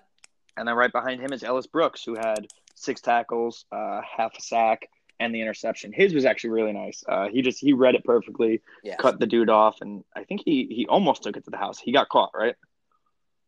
And 0.57 0.67
then 0.67 0.75
right 0.75 0.91
behind 0.91 1.21
him 1.21 1.31
is 1.33 1.43
Ellis 1.43 1.67
Brooks, 1.67 2.03
who 2.03 2.15
had 2.15 2.47
six 2.75 2.99
tackles, 3.01 3.65
uh, 3.71 4.01
half 4.17 4.35
a 4.37 4.41
sack, 4.41 4.89
and 5.19 5.33
the 5.33 5.41
interception. 5.41 5.93
His 5.93 6.13
was 6.13 6.25
actually 6.25 6.51
really 6.51 6.73
nice. 6.73 7.03
Uh, 7.07 7.27
he 7.29 7.41
just 7.41 7.59
he 7.59 7.73
read 7.73 7.95
it 7.95 8.03
perfectly 8.03 8.61
Yeah. 8.83 8.95
cut 8.97 9.19
the 9.19 9.27
dude 9.27 9.49
off, 9.49 9.77
and 9.81 10.03
I 10.15 10.23
think 10.23 10.41
he 10.45 10.67
he 10.69 10.85
almost 10.87 11.23
took 11.23 11.37
it 11.37 11.45
to 11.45 11.51
the 11.51 11.57
house. 11.57 11.79
He 11.79 11.91
got 11.91 12.09
caught, 12.09 12.31
right? 12.35 12.55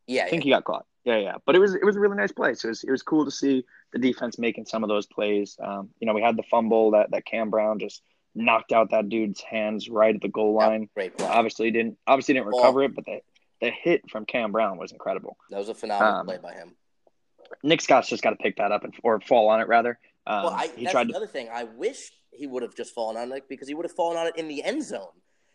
Yeah. 0.10 0.26
I 0.26 0.30
think 0.30 0.44
he 0.44 0.50
got 0.50 0.64
caught. 0.64 0.86
Yeah, 1.06 1.18
yeah. 1.18 1.36
But 1.46 1.56
it 1.56 1.60
was 1.60 1.76
it 1.76 1.84
was 1.84 1.96
a 1.96 2.00
really 2.00 2.18
nice 2.18 2.32
play. 2.32 2.54
So 2.56 2.68
it 2.68 2.72
was, 2.72 2.84
it 2.84 2.92
was 2.92 3.04
cool 3.04 3.26
to 3.26 3.32
see 3.32 3.64
the 3.94 4.00
defense 4.00 4.38
making 4.38 4.66
some 4.66 4.84
of 4.84 4.90
those 4.90 5.06
plays. 5.06 5.58
Um, 5.64 5.90
you 6.00 6.08
know, 6.08 6.14
we 6.14 6.22
had 6.22 6.36
the 6.36 6.44
fumble 6.44 6.92
that 6.92 7.12
that 7.12 7.26
Cam 7.26 7.50
Brown 7.50 7.80
just 7.80 8.02
knocked 8.36 8.72
out 8.72 8.92
that 8.92 9.10
dude's 9.10 9.42
hands 9.42 9.90
right 9.90 10.14
at 10.16 10.22
the 10.22 10.28
goal 10.28 10.54
line. 10.54 10.90
Great 10.94 11.18
play. 11.18 11.28
Obviously 11.28 11.72
didn't 11.72 11.98
obviously 12.06 12.34
didn't 12.34 12.48
recover 12.48 12.84
it, 12.84 12.96
but 12.96 13.06
the 13.06 13.22
the 13.62 13.70
hit 13.72 14.10
from 14.10 14.26
Cam 14.26 14.52
Brown 14.52 14.78
was 14.78 14.92
incredible. 14.92 15.38
That 15.50 15.58
was 15.60 15.70
a 15.70 15.76
phenomenal 15.76 16.20
Um, 16.22 16.26
play 16.26 16.38
by 16.38 16.54
him. 16.54 16.76
Nick 17.64 17.82
Scott's 17.82 18.10
just 18.10 18.22
got 18.24 18.32
to 18.32 18.36
pick 18.38 18.58
that 18.58 18.72
up 18.72 18.84
and 18.84 18.94
or 19.04 19.20
fall 19.22 19.50
on 19.50 19.62
it 19.62 19.68
rather. 19.68 20.00
Um, 20.28 20.44
Well, 20.44 20.54
I, 20.54 20.68
he 20.76 20.84
that's 20.84 20.92
tried 20.94 21.08
to 21.08 21.12
the 21.14 21.18
other 21.18 21.28
thing. 21.28 21.50
I 21.52 21.64
wish 21.64 22.12
he 22.32 22.46
would 22.46 22.62
have 22.64 22.76
just 22.76 22.94
fallen 22.94 23.18
on 23.18 23.32
it 23.32 23.50
because 23.50 23.68
he 23.68 23.74
would 23.74 23.86
have 23.86 23.96
fallen 23.96 24.18
on 24.18 24.28
it 24.28 24.36
in 24.38 24.48
the 24.48 24.64
end 24.64 24.84
zone. 24.84 25.08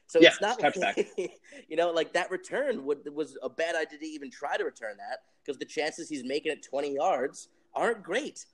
So 0.07 0.21
Yeah, 0.21 0.29
it's 0.29 0.41
not 0.41 0.59
touchback. 0.59 1.07
you 1.69 1.77
know, 1.77 1.91
like 1.91 2.13
that 2.13 2.31
return 2.31 2.85
would 2.85 2.99
was 3.15 3.37
a 3.43 3.49
bad 3.49 3.75
idea 3.75 3.99
to 3.99 4.07
even 4.07 4.31
try 4.31 4.57
to 4.57 4.65
return 4.65 4.97
that 4.99 5.21
because 5.45 5.59
the 5.59 5.65
chances 5.65 6.09
he's 6.09 6.25
making 6.25 6.53
it 6.53 6.63
20 6.69 6.95
yards 6.95 7.49
aren't 7.75 8.03
great. 8.03 8.45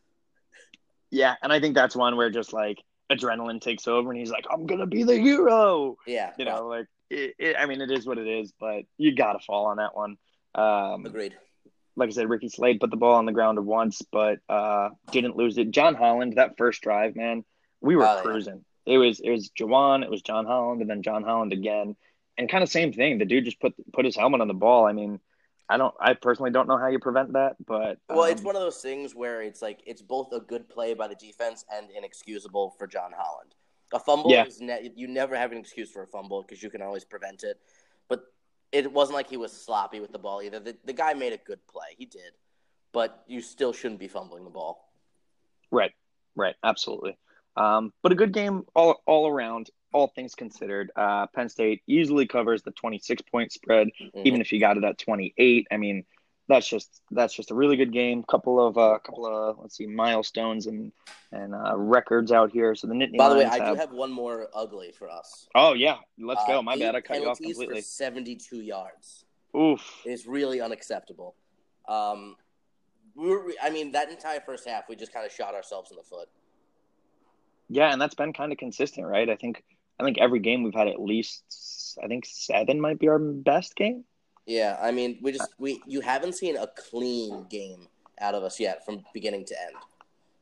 Yeah, 1.11 1.34
and 1.42 1.53
I 1.53 1.61
think 1.61 1.74
that's 1.74 1.96
one 1.96 2.16
where 2.16 2.30
just 2.30 2.53
like 2.53 2.78
adrenaline 3.11 3.61
takes 3.61 3.88
over, 3.88 4.11
and 4.11 4.18
he's 4.18 4.30
like, 4.30 4.46
"I'm 4.51 4.66
gonna 4.66 4.86
be 4.86 5.03
the 5.03 5.16
hero." 5.18 5.96
Yeah, 6.07 6.32
You 6.38 6.44
know, 6.44 6.68
like 6.68 6.86
it, 7.11 7.34
it, 7.38 7.57
I 7.59 7.66
mean, 7.66 7.80
it 7.80 7.90
is 7.90 8.07
what 8.07 8.18
it 8.18 8.28
is, 8.28 8.53
but 8.61 8.84
you 8.96 9.14
got 9.14 9.32
to 9.32 9.40
fall 9.40 9.66
on 9.66 9.78
that 9.78 9.96
one. 9.96 10.16
Um, 10.55 11.05
agreed. 11.05 11.36
like 11.96 12.09
I 12.09 12.12
said, 12.12 12.28
Ricky 12.30 12.48
Slade 12.48 12.78
put 12.80 12.90
the 12.90 12.96
ball 12.96 13.16
on 13.16 13.26
the 13.26 13.32
ground 13.32 13.59
once, 13.66 14.01
but 14.12 14.38
uh, 14.48 14.90
didn't 15.11 15.36
lose 15.36 15.59
it. 15.59 15.72
John 15.72 15.96
Holland, 15.96 16.34
that 16.36 16.57
first 16.57 16.80
drive, 16.82 17.16
man, 17.16 17.44
we 17.80 17.96
were 17.96 18.07
Oh, 18.07 18.20
cruising. 18.22 18.64
It 18.87 18.99
was 18.99 19.20
it 19.20 19.31
was 19.31 19.51
Juwan, 19.51 20.03
it 20.03 20.11
was 20.11 20.22
John 20.22 20.47
Holland, 20.47 20.81
and 20.81 20.91
then 20.91 21.03
John 21.03 21.22
Holland 21.22 21.53
again, 21.53 21.97
and 22.39 22.49
kind 22.51 22.62
of 22.62 22.70
same 22.70 22.93
thing. 22.93 23.18
The 23.18 23.24
dude 23.24 23.45
just 23.45 23.61
put 23.61 23.74
put 23.93 24.05
his 24.05 24.16
helmet 24.16 24.41
on 24.41 24.49
the 24.49 24.55
ball. 24.55 24.87
I 24.87 24.93
mean, 24.93 25.20
I 25.68 25.76
don't. 25.76 25.95
I 26.01 26.14
personally 26.14 26.51
don't 26.51 26.66
know 26.66 26.78
how 26.78 26.89
you 26.89 26.99
prevent 26.99 27.35
that, 27.35 27.57
but 27.64 27.99
Well, 28.09 28.24
it's 28.24 28.41
um, 28.41 28.47
one 28.47 28.57
of 28.57 28.62
those 28.62 28.78
things 28.78 29.14
where 29.14 29.43
it's 29.43 29.62
like 29.62 29.81
it's 29.87 30.03
both 30.03 30.33
a 30.33 30.41
good 30.41 30.68
play 30.68 30.95
by 30.95 31.09
the 31.09 31.14
defense 31.14 31.64
and 31.72 31.89
inexcusable 31.97 32.74
for 32.78 32.87
John 32.87 33.12
Holland. 33.16 33.55
A 33.93 33.99
fumble 33.99 34.31
Yeah. 34.31 34.45
is 34.47 34.61
ne- 34.61 34.93
you 34.95 35.09
never 35.09 35.37
have 35.37 35.53
an 35.53 35.59
excuse 35.59 35.91
for 35.91 36.03
a 36.03 36.07
fumble 36.07 36.43
because 36.43 36.62
you 36.62 36.70
can 36.70 36.81
always 36.81 37.05
prevent 37.05 37.43
it. 37.43 37.59
But 38.09 38.24
it 38.72 38.91
wasn't 38.93 39.16
like 39.16 39.28
he 39.28 39.37
was 39.37 39.53
sloppy 39.53 40.01
with 40.01 40.12
the 40.12 40.18
ball 40.18 40.43
either. 40.43 40.61
The, 40.61 40.76
the 40.85 40.93
guy 40.93 41.12
made 41.14 41.33
a 41.33 41.39
good 41.39 41.59
play. 41.66 41.89
He 41.99 42.07
did, 42.07 42.33
but 42.93 43.24
you 43.26 43.41
still 43.41 43.72
shouldn't 43.72 44.01
be 44.01 44.09
fumbling 44.09 44.45
the 44.45 44.51
ball. 44.51 44.93
Right, 45.72 45.93
right, 46.37 46.55
absolutely. 46.62 47.16
Um, 47.57 47.92
but 48.03 48.12
a 48.12 48.14
good 48.14 48.32
game 48.32 48.64
all 48.74 49.03
all 49.07 49.26
around, 49.28 49.70
all 49.92 50.09
things 50.09 50.34
considered. 50.34 50.90
Uh, 50.96 51.26
Penn 51.34 51.48
State 51.48 51.82
easily 51.86 52.26
covers 52.26 52.62
the 52.62 52.70
26 52.72 53.22
point 53.22 53.53
spread, 53.53 53.88
Mhm. 54.01 54.26
even 54.26 54.40
if 54.40 54.53
you 54.53 54.61
got 54.61 54.76
it 54.76 54.84
at 54.84 54.98
28. 54.98 55.66
I 55.70 55.76
mean, 55.76 56.05
that's 56.48 56.68
just 56.68 57.03
that's 57.11 57.34
just 57.34 57.51
a 57.51 57.55
really 57.55 57.76
good 57.76 57.92
game. 57.92 58.22
Couple 58.24 58.64
of 58.64 58.78
uh, 58.78 58.98
couple 58.98 59.26
of 59.26 59.59
let's 59.59 59.76
see 59.76 59.86
milestones 59.86 60.66
and 60.66 60.92
and 61.32 61.55
uh, 61.55 61.76
records 61.76 62.32
out 62.32 62.51
here. 62.51 62.74
So 62.74 62.86
the 62.86 62.94
Nittany 62.94 63.16
By 63.16 63.28
the 63.28 63.36
way, 63.36 63.44
I 63.44 63.59
have, 63.59 63.74
do 63.74 63.80
have 63.80 63.92
one 63.92 64.11
more 64.11 64.48
ugly 64.55 64.92
for 64.92 65.09
us. 65.11 65.48
Oh 65.55 65.74
yeah, 65.74 65.98
let's 66.18 66.42
Uh, 66.44 66.55
go. 66.55 66.62
My 66.62 66.76
bad, 66.78 66.94
I 66.94 67.01
cut 67.01 67.20
you 67.20 67.28
off 67.28 67.38
completely. 67.38 67.76
For 67.76 67.82
Seventy-two 67.82 68.61
yards 68.62 69.24
Oof. 69.57 70.03
is 70.05 70.26
really 70.26 70.61
unacceptable. 70.61 71.34
Um, 71.88 72.36
we 73.16 73.28
were, 73.28 73.53
I 73.61 73.70
mean, 73.70 73.92
that 73.92 74.09
entire 74.11 74.40
first 74.40 74.68
half, 74.68 74.88
we 74.88 74.94
just 74.96 75.12
kind 75.12 75.26
of 75.26 75.32
shot 75.32 75.55
ourselves 75.55 75.90
in 75.90 75.96
the 75.96 76.03
foot. 76.05 76.28
Yeah, 77.72 77.92
and 77.92 78.00
that's 78.02 78.16
been 78.16 78.32
kind 78.32 78.50
of 78.50 78.58
consistent, 78.58 79.06
right? 79.06 79.30
I 79.30 79.36
think 79.36 79.62
I 79.98 80.04
think 80.04 80.18
every 80.18 80.40
game 80.40 80.64
we've 80.64 80.74
had 80.74 80.88
at 80.88 81.00
least 81.00 81.96
I 82.02 82.08
think 82.08 82.26
seven 82.26 82.80
might 82.80 82.98
be 82.98 83.08
our 83.08 83.18
best 83.20 83.76
game. 83.76 84.04
Yeah, 84.44 84.76
I 84.82 84.90
mean, 84.90 85.18
we 85.22 85.30
just 85.32 85.54
we 85.58 85.80
you 85.86 86.00
haven't 86.00 86.34
seen 86.34 86.56
a 86.56 86.66
clean 86.66 87.44
game 87.48 87.86
out 88.20 88.34
of 88.34 88.42
us 88.42 88.58
yet 88.58 88.84
from 88.84 89.04
beginning 89.14 89.44
to 89.46 89.54
end. 89.62 89.76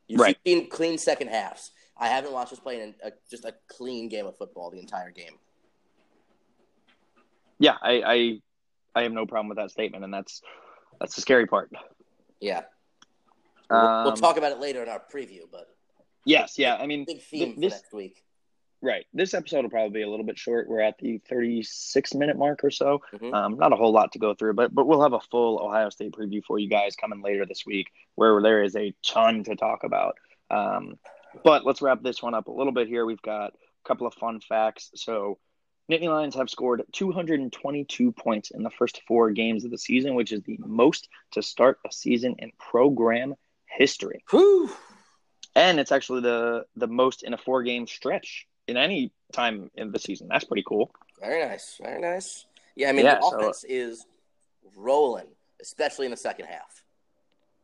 You've 0.08 0.20
Right. 0.20 0.38
seen 0.46 0.70
clean 0.70 0.96
second 0.96 1.28
halves. 1.28 1.70
I 1.98 2.08
haven't 2.08 2.32
watched 2.32 2.52
us 2.52 2.60
play 2.60 2.80
in 2.80 2.94
a, 3.04 3.12
just 3.30 3.44
a 3.44 3.54
clean 3.68 4.08
game 4.08 4.24
of 4.24 4.36
football 4.38 4.70
the 4.70 4.78
entire 4.78 5.10
game. 5.10 5.34
Yeah, 7.58 7.76
I, 7.82 8.02
I 8.04 8.40
I 9.00 9.02
have 9.02 9.12
no 9.12 9.26
problem 9.26 9.48
with 9.48 9.58
that 9.58 9.70
statement, 9.70 10.04
and 10.04 10.14
that's 10.14 10.40
that's 11.00 11.14
the 11.14 11.20
scary 11.20 11.46
part. 11.46 11.70
Yeah, 12.40 12.62
we'll, 13.68 13.80
we'll 13.80 14.08
Um, 14.12 14.14
talk 14.14 14.38
about 14.38 14.52
it 14.52 14.60
later 14.60 14.82
in 14.82 14.88
our 14.88 15.02
preview, 15.12 15.40
but 15.50 15.68
Yes, 16.24 16.58
yeah. 16.58 16.76
I 16.76 16.86
mean, 16.86 17.04
big 17.04 17.22
theme 17.22 17.60
this- 17.60 17.72
for 17.72 17.76
next 17.78 17.92
week. 17.92 18.22
right. 18.82 19.06
This 19.12 19.34
episode 19.34 19.62
will 19.62 19.70
probably 19.70 19.90
be 19.90 20.02
a 20.02 20.08
little 20.08 20.26
bit 20.26 20.38
short. 20.38 20.68
We're 20.68 20.80
at 20.80 20.98
the 20.98 21.18
36 21.28 22.14
minute 22.14 22.36
mark 22.36 22.62
or 22.64 22.70
so. 22.70 23.00
Mhm. 23.14 23.32
Um, 23.34 23.56
not 23.56 23.72
a 23.72 23.76
whole 23.76 23.92
lot 23.92 24.12
to 24.12 24.18
go 24.18 24.34
through, 24.34 24.54
but 24.54 24.74
but 24.74 24.86
we'll 24.86 25.02
have 25.02 25.14
a 25.14 25.20
full 25.20 25.58
Ohio 25.60 25.88
State 25.90 26.12
preview 26.12 26.44
for 26.44 26.58
you 26.58 26.68
guys 26.68 26.94
coming 26.96 27.22
later 27.22 27.44
this 27.46 27.64
week, 27.66 27.88
where 28.14 28.40
there 28.42 28.62
is 28.62 28.76
a 28.76 28.94
ton 29.02 29.44
to 29.44 29.56
talk 29.56 29.84
about. 29.84 30.16
Um, 30.50 30.98
but 31.44 31.64
let's 31.64 31.82
wrap 31.82 32.02
this 32.02 32.22
one 32.22 32.34
up 32.34 32.48
a 32.48 32.52
little 32.52 32.72
bit 32.72 32.88
here. 32.88 33.04
We've 33.04 33.22
got 33.22 33.54
a 33.54 33.88
couple 33.88 34.06
of 34.06 34.14
fun 34.14 34.40
facts. 34.40 34.90
So, 34.94 35.38
Nittany 35.90 36.08
Lions 36.08 36.34
have 36.36 36.50
scored 36.50 36.82
222 36.92 38.12
points 38.12 38.50
in 38.50 38.62
the 38.62 38.70
first 38.70 39.00
four 39.08 39.30
games 39.30 39.64
of 39.64 39.70
the 39.70 39.78
season, 39.78 40.14
which 40.14 40.32
is 40.32 40.42
the 40.42 40.58
most 40.58 41.08
to 41.32 41.42
start 41.42 41.78
a 41.86 41.92
season 41.92 42.36
in 42.38 42.52
program 42.58 43.34
history. 43.66 44.22
Whew. 44.30 44.70
And 45.59 45.80
it's 45.80 45.92
actually 45.92 46.22
the 46.22 46.64
the 46.76 46.86
most 46.86 47.22
in 47.22 47.34
a 47.34 47.38
four 47.38 47.62
game 47.62 47.86
stretch 47.86 48.46
in 48.66 48.76
any 48.76 49.12
time 49.32 49.70
in 49.74 49.92
the 49.92 49.98
season. 49.98 50.28
That's 50.28 50.44
pretty 50.44 50.64
cool. 50.66 50.90
Very 51.20 51.44
nice, 51.46 51.78
very 51.82 52.00
nice. 52.00 52.46
Yeah, 52.76 52.90
I 52.90 52.92
mean, 52.92 53.04
Yeah, 53.04 53.16
the 53.16 53.22
so- 53.30 53.36
offense 53.38 53.64
is 53.68 54.06
rolling, 54.76 55.26
especially 55.61 56.06
in 56.06 56.11
the 56.11 56.16
second 56.16 56.46
half. 56.46 56.82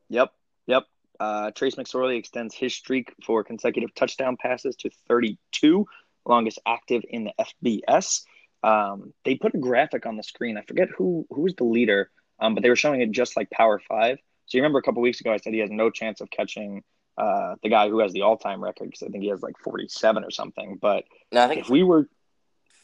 Yep, 0.08 0.32
yep. 0.66 0.84
Uh, 1.20 1.50
Trace 1.52 1.76
McSorley 1.76 2.18
extends 2.18 2.54
his 2.54 2.74
streak 2.74 3.12
for 3.24 3.44
consecutive 3.44 3.94
touchdown 3.94 4.36
passes 4.36 4.74
to 4.76 4.90
32, 5.08 5.86
longest 6.26 6.58
active 6.66 7.02
in 7.08 7.24
the 7.24 7.32
FBS. 7.38 8.22
Um, 8.64 9.12
they 9.24 9.36
put 9.36 9.54
a 9.54 9.58
graphic 9.58 10.06
on 10.06 10.16
the 10.16 10.22
screen. 10.22 10.56
I 10.56 10.62
forget 10.62 10.88
who 10.88 11.26
who 11.30 11.42
was 11.42 11.54
the 11.54 11.64
leader, 11.64 12.10
um, 12.40 12.54
but 12.54 12.62
they 12.62 12.68
were 12.70 12.76
showing 12.76 13.00
it 13.02 13.10
just 13.12 13.36
like 13.36 13.50
Power 13.50 13.78
Five. 13.88 14.18
So 14.46 14.58
you 14.58 14.62
remember 14.62 14.78
a 14.78 14.82
couple 14.82 15.00
weeks 15.02 15.20
ago, 15.20 15.32
I 15.32 15.36
said 15.36 15.52
he 15.52 15.60
has 15.60 15.70
no 15.70 15.90
chance 15.90 16.20
of 16.20 16.30
catching 16.30 16.82
uh, 17.16 17.54
the 17.62 17.68
guy 17.68 17.88
who 17.88 18.00
has 18.00 18.12
the 18.12 18.22
all 18.22 18.36
time 18.36 18.62
record 18.62 18.86
because 18.86 19.02
I 19.02 19.08
think 19.08 19.22
he 19.22 19.30
has 19.30 19.42
like 19.42 19.58
47 19.58 20.24
or 20.24 20.30
something. 20.30 20.78
But 20.80 21.04
No, 21.32 21.44
I 21.44 21.48
think 21.48 21.60
if 21.62 21.70
we 21.70 21.82
were, 21.82 22.08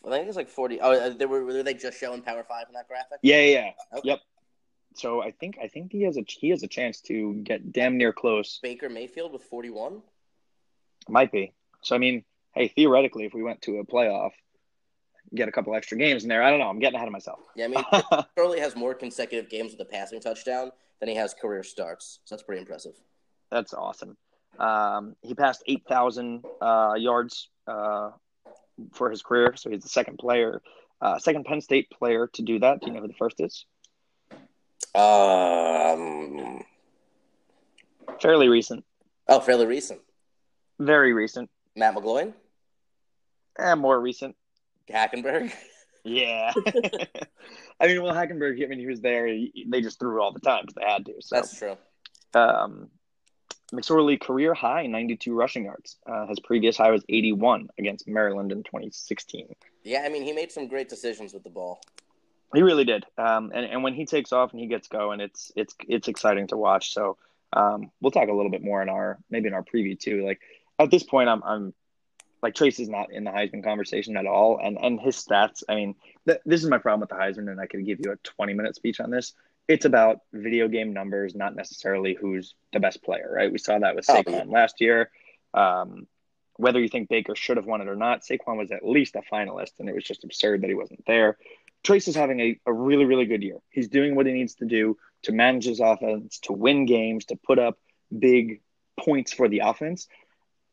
I 0.06 0.10
think 0.10 0.28
it's 0.28 0.36
like 0.36 0.48
forty. 0.48 0.80
Oh, 0.80 0.92
uh, 0.92 1.10
they 1.10 1.26
were 1.26 1.44
were 1.44 1.62
they 1.62 1.74
just 1.74 1.98
showing 1.98 2.22
Power 2.22 2.44
Five 2.44 2.66
in 2.68 2.74
that 2.74 2.88
graphic? 2.88 3.18
yeah, 3.22 3.42
yeah. 3.42 3.70
Okay. 3.92 4.08
Yep. 4.08 4.20
So 4.94 5.22
I 5.22 5.30
think 5.30 5.58
I 5.62 5.68
think 5.68 5.92
he 5.92 6.02
has 6.02 6.16
a 6.16 6.24
he 6.26 6.50
has 6.50 6.62
a 6.62 6.68
chance 6.68 7.00
to 7.02 7.34
get 7.34 7.72
damn 7.72 7.96
near 7.96 8.12
close. 8.12 8.60
Baker 8.62 8.88
Mayfield 8.88 9.32
with 9.32 9.42
forty-one. 9.44 10.02
Might 11.08 11.32
be. 11.32 11.52
So 11.82 11.94
I 11.94 11.98
mean, 11.98 12.24
hey, 12.54 12.68
theoretically, 12.68 13.24
if 13.24 13.34
we 13.34 13.42
went 13.42 13.62
to 13.62 13.78
a 13.78 13.84
playoff, 13.84 14.30
get 15.34 15.48
a 15.48 15.52
couple 15.52 15.74
extra 15.74 15.98
games 15.98 16.22
in 16.22 16.28
there. 16.28 16.42
I 16.42 16.50
don't 16.50 16.58
know. 16.60 16.68
I'm 16.68 16.78
getting 16.78 16.96
ahead 16.96 17.08
of 17.08 17.12
myself. 17.12 17.40
Yeah, 17.54 17.66
I 17.66 17.68
mean, 17.68 18.58
has 18.58 18.74
more 18.74 18.94
consecutive 18.94 19.50
games 19.50 19.72
with 19.72 19.80
a 19.80 19.84
passing 19.84 20.20
touchdown 20.20 20.70
than 20.98 21.08
he 21.08 21.14
has 21.14 21.34
career 21.34 21.62
starts. 21.62 22.20
So 22.24 22.34
that's 22.34 22.42
pretty 22.42 22.60
impressive. 22.60 22.94
That's 23.50 23.74
awesome. 23.74 24.16
Um, 24.58 25.16
he 25.22 25.34
passed 25.34 25.62
eight 25.66 25.82
thousand 25.88 26.44
uh, 26.60 26.94
yards 26.96 27.48
uh, 27.66 28.10
for 28.92 29.10
his 29.10 29.22
career, 29.22 29.54
so 29.56 29.70
he's 29.70 29.82
the 29.82 29.88
second 29.88 30.18
player, 30.18 30.60
uh, 31.00 31.18
second 31.18 31.44
Penn 31.44 31.60
State 31.60 31.88
player 31.90 32.28
to 32.34 32.42
do 32.42 32.58
that. 32.60 32.80
Do 32.80 32.86
you 32.88 32.92
know 32.92 33.00
who 33.00 33.08
the 33.08 33.14
first 33.14 33.40
is? 33.40 33.64
Um, 34.94 36.64
Fairly 38.20 38.48
recent, 38.48 38.84
oh, 39.28 39.40
fairly 39.40 39.66
recent. 39.66 40.00
very 40.78 41.12
recent, 41.12 41.48
Matt 41.76 41.94
McGloin, 41.94 42.34
and 43.58 43.80
more 43.80 43.98
recent. 44.00 44.36
Hackenberg. 44.90 45.52
Yeah. 46.04 46.52
I 47.80 47.86
mean, 47.86 48.02
well, 48.02 48.14
Hackenberg, 48.14 48.62
I 48.62 48.66
mean, 48.66 48.78
he 48.80 48.86
was 48.86 49.00
there. 49.00 49.26
He, 49.28 49.64
they 49.68 49.80
just 49.80 49.98
threw 50.00 50.20
all 50.20 50.32
the 50.32 50.40
time 50.40 50.64
because 50.66 50.74
they 50.74 50.84
had 50.92 51.06
to. 51.06 51.14
So, 51.20 51.36
That's 51.36 51.56
true. 51.56 51.76
um, 52.34 52.88
McSorley 53.72 54.20
career 54.20 54.54
high 54.54 54.86
92 54.86 55.34
rushing 55.34 55.64
yards. 55.64 55.96
Uh, 56.06 56.26
his 56.26 56.40
previous 56.40 56.76
high 56.76 56.90
was 56.90 57.04
81 57.08 57.68
against 57.78 58.08
Maryland 58.08 58.52
in 58.52 58.62
2016. 58.62 59.54
Yeah, 59.84 60.02
I 60.04 60.08
mean, 60.08 60.22
he 60.22 60.32
made 60.32 60.52
some 60.52 60.66
great 60.68 60.88
decisions 60.88 61.32
with 61.32 61.44
the 61.44 61.50
ball. 61.50 61.80
He 62.54 62.62
really 62.62 62.84
did. 62.84 63.06
Um, 63.16 63.52
and, 63.54 63.64
and 63.64 63.82
when 63.82 63.94
he 63.94 64.06
takes 64.06 64.32
off 64.32 64.50
and 64.52 64.60
he 64.60 64.66
gets 64.66 64.88
going, 64.88 65.20
it's 65.20 65.52
it's 65.54 65.74
it's 65.88 66.08
exciting 66.08 66.48
to 66.48 66.56
watch. 66.56 66.92
So 66.92 67.16
um, 67.52 67.90
we'll 68.00 68.10
talk 68.10 68.28
a 68.28 68.32
little 68.32 68.50
bit 68.50 68.62
more 68.62 68.82
in 68.82 68.88
our 68.88 69.18
maybe 69.30 69.46
in 69.46 69.54
our 69.54 69.62
preview 69.62 69.98
too. 69.98 70.26
Like 70.26 70.40
at 70.78 70.90
this 70.90 71.04
point, 71.04 71.28
I'm 71.28 71.42
I'm 71.44 71.74
like 72.42 72.54
Trace 72.54 72.80
is 72.80 72.88
not 72.88 73.12
in 73.12 73.24
the 73.24 73.30
Heisman 73.30 73.62
conversation 73.62 74.16
at 74.16 74.26
all, 74.26 74.58
and 74.62 74.78
and 74.80 75.00
his 75.00 75.16
stats. 75.16 75.62
I 75.68 75.76
mean, 75.76 75.94
th- 76.26 76.40
this 76.44 76.62
is 76.62 76.68
my 76.68 76.78
problem 76.78 77.00
with 77.00 77.10
the 77.10 77.16
Heisman, 77.16 77.50
and 77.50 77.60
I 77.60 77.66
could 77.66 77.84
give 77.86 78.00
you 78.04 78.12
a 78.12 78.16
20 78.16 78.54
minute 78.54 78.74
speech 78.74 78.98
on 78.98 79.10
this. 79.10 79.32
It's 79.70 79.84
about 79.84 80.22
video 80.32 80.66
game 80.66 80.92
numbers, 80.92 81.36
not 81.36 81.54
necessarily 81.54 82.14
who's 82.20 82.56
the 82.72 82.80
best 82.80 83.04
player, 83.04 83.30
right? 83.32 83.52
We 83.52 83.58
saw 83.58 83.78
that 83.78 83.94
with 83.94 84.04
Oh, 84.10 84.14
Saquon 84.20 84.50
last 84.50 84.80
year. 84.80 85.12
Um, 85.54 86.08
whether 86.56 86.80
you 86.80 86.88
think 86.88 87.08
Baker 87.08 87.36
should 87.36 87.56
have 87.56 87.66
won 87.66 87.80
it 87.80 87.86
or 87.86 87.94
not, 87.94 88.22
Saquon 88.22 88.56
was 88.58 88.72
at 88.72 88.84
least 88.84 89.14
a 89.14 89.22
finalist, 89.32 89.78
and 89.78 89.88
it 89.88 89.94
was 89.94 90.02
just 90.02 90.24
absurd 90.24 90.62
that 90.62 90.68
he 90.68 90.74
wasn't 90.74 91.04
there. 91.06 91.38
Trace 91.84 92.08
is 92.08 92.16
having 92.16 92.40
a, 92.40 92.58
a 92.66 92.72
really, 92.72 93.04
really 93.04 93.26
good 93.26 93.44
year. 93.44 93.58
He's 93.70 93.86
doing 93.86 94.16
what 94.16 94.26
he 94.26 94.32
needs 94.32 94.56
to 94.56 94.64
do 94.64 94.96
to 95.22 95.30
manage 95.32 95.66
his 95.66 95.78
offense, 95.78 96.40
to 96.40 96.52
win 96.52 96.84
games, 96.84 97.26
to 97.26 97.36
put 97.36 97.60
up 97.60 97.78
big 98.18 98.62
points 98.98 99.32
for 99.32 99.48
the 99.48 99.60
offense. 99.60 100.08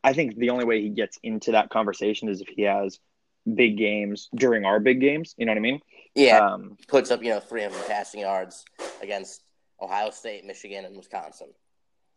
I 0.03 0.13
think 0.13 0.37
the 0.37 0.49
only 0.49 0.65
way 0.65 0.81
he 0.81 0.89
gets 0.89 1.19
into 1.21 1.51
that 1.51 1.69
conversation 1.69 2.29
is 2.29 2.41
if 2.41 2.47
he 2.47 2.63
has 2.63 2.97
big 3.53 3.77
games 3.77 4.27
during 4.35 4.65
our 4.65 4.79
big 4.79 4.99
games. 4.99 5.35
You 5.37 5.45
know 5.45 5.51
what 5.51 5.57
I 5.59 5.61
mean? 5.61 5.81
Yeah, 6.15 6.39
Um, 6.39 6.77
puts 6.87 7.11
up 7.11 7.21
you 7.23 7.29
know 7.29 7.39
300 7.39 7.87
passing 7.87 8.21
yards 8.21 8.65
against 9.01 9.43
Ohio 9.81 10.09
State, 10.09 10.45
Michigan, 10.45 10.85
and 10.85 10.95
Wisconsin. 10.95 11.47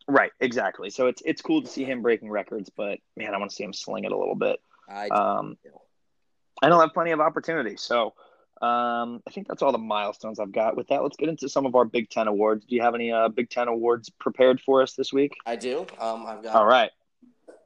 right, 0.07 0.31
exactly. 0.39 0.89
So 0.89 1.07
it's 1.07 1.21
it's 1.25 1.41
cool 1.41 1.61
to 1.61 1.67
see 1.67 1.83
him 1.83 2.01
breaking 2.01 2.29
records, 2.29 2.69
but 2.75 2.99
man, 3.15 3.33
I 3.33 3.37
want 3.37 3.51
to 3.51 3.55
see 3.55 3.63
him 3.63 3.73
sling 3.73 4.03
it 4.03 4.11
a 4.11 4.17
little 4.17 4.35
bit. 4.35 4.59
I 4.89 5.07
Um, 5.07 5.57
and 6.61 6.71
he'll 6.71 6.79
have 6.79 6.93
plenty 6.93 7.11
of 7.11 7.19
opportunity. 7.19 7.75
So 7.77 8.13
um, 8.61 9.23
I 9.27 9.31
think 9.31 9.47
that's 9.47 9.63
all 9.63 9.71
the 9.71 9.79
milestones 9.79 10.39
I've 10.39 10.51
got. 10.51 10.77
With 10.77 10.87
that, 10.89 11.01
let's 11.01 11.17
get 11.17 11.29
into 11.29 11.49
some 11.49 11.65
of 11.65 11.75
our 11.75 11.85
Big 11.85 12.09
Ten 12.09 12.27
awards. 12.27 12.65
Do 12.65 12.75
you 12.75 12.81
have 12.81 12.93
any 12.93 13.11
uh, 13.11 13.29
Big 13.29 13.49
Ten 13.49 13.67
awards 13.67 14.09
prepared 14.09 14.61
for 14.61 14.81
us 14.81 14.93
this 14.93 15.11
week? 15.11 15.33
I 15.45 15.55
do. 15.55 15.87
Um, 15.99 16.25
I've 16.27 16.43
got 16.43 16.55
All 16.55 16.65
right. 16.65 16.91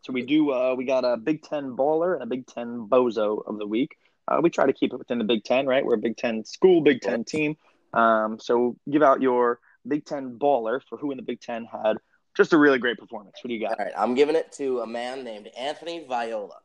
So 0.01 0.13
we 0.13 0.21
do. 0.21 0.51
Uh, 0.51 0.75
we 0.77 0.85
got 0.85 1.03
a 1.03 1.17
Big 1.17 1.41
Ten 1.41 1.75
baller 1.75 2.13
and 2.13 2.23
a 2.23 2.25
Big 2.25 2.47
Ten 2.47 2.87
bozo 2.87 3.45
of 3.45 3.57
the 3.57 3.67
week. 3.67 3.97
Uh, 4.27 4.39
we 4.41 4.49
try 4.49 4.65
to 4.65 4.73
keep 4.73 4.93
it 4.93 4.97
within 4.97 5.17
the 5.17 5.25
Big 5.25 5.43
Ten, 5.43 5.67
right? 5.67 5.85
We're 5.85 5.95
a 5.95 5.99
Big 5.99 6.15
Ten 6.15 6.45
school, 6.45 6.81
Big 6.81 7.01
Ten 7.01 7.23
team. 7.25 7.57
Um, 7.95 8.39
so 8.39 8.75
give 8.89 9.01
out 9.03 9.21
your 9.21 9.59
Big 9.87 10.05
Ten 10.05 10.37
baller 10.37 10.81
for 10.89 10.97
who 10.97 11.11
in 11.11 11.17
the 11.17 11.23
Big 11.23 11.39
Ten 11.41 11.65
had 11.65 11.97
just 12.35 12.53
a 12.53 12.57
really 12.57 12.79
great 12.79 12.97
performance. 12.97 13.37
What 13.41 13.49
do 13.49 13.53
you 13.53 13.61
got? 13.61 13.79
All 13.79 13.85
right, 13.85 13.93
I'm 13.97 14.13
giving 14.15 14.35
it 14.35 14.51
to 14.53 14.81
a 14.81 14.87
man 14.87 15.23
named 15.23 15.47
Anthony 15.57 16.05
Viola. 16.07 16.57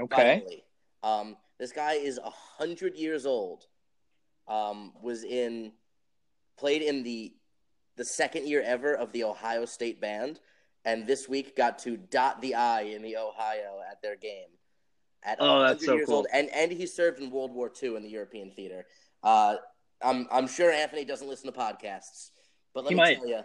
Okay. 0.00 0.40
Finally. 0.40 0.64
Um, 1.02 1.36
This 1.58 1.72
guy 1.72 1.92
is 1.94 2.18
a 2.18 2.30
hundred 2.30 2.96
years 2.96 3.26
old. 3.26 3.66
Um, 4.48 4.92
was 5.02 5.22
in 5.24 5.72
played 6.58 6.82
in 6.82 7.02
the 7.02 7.34
the 7.96 8.04
second 8.04 8.48
year 8.48 8.62
ever 8.62 8.94
of 8.94 9.12
the 9.12 9.24
Ohio 9.24 9.64
State 9.66 10.00
band, 10.00 10.40
and 10.84 11.06
this 11.06 11.28
week 11.28 11.54
got 11.56 11.78
to 11.80 11.96
dot 11.96 12.40
the 12.40 12.54
I 12.54 12.82
in 12.82 13.02
the 13.02 13.16
Ohio 13.18 13.80
at 13.90 14.00
their 14.02 14.16
game. 14.16 14.48
At 15.22 15.36
Oh, 15.38 15.60
that's 15.60 15.84
so 15.84 15.94
years 15.94 16.06
cool. 16.06 16.16
old, 16.16 16.26
and 16.32 16.48
and 16.50 16.72
he 16.72 16.86
served 16.86 17.20
in 17.20 17.30
World 17.30 17.52
War 17.52 17.70
II 17.82 17.96
in 17.96 18.02
the 18.02 18.08
European 18.08 18.50
theater. 18.50 18.86
Uh, 19.22 19.56
I'm 20.02 20.26
I'm 20.30 20.46
sure 20.46 20.70
Anthony 20.70 21.04
doesn't 21.04 21.28
listen 21.28 21.52
to 21.52 21.58
podcasts, 21.58 22.30
but 22.74 22.84
let 22.84 22.90
He 22.90 22.94
me 22.94 23.00
might. 23.00 23.16
tell 23.16 23.28
you, 23.28 23.40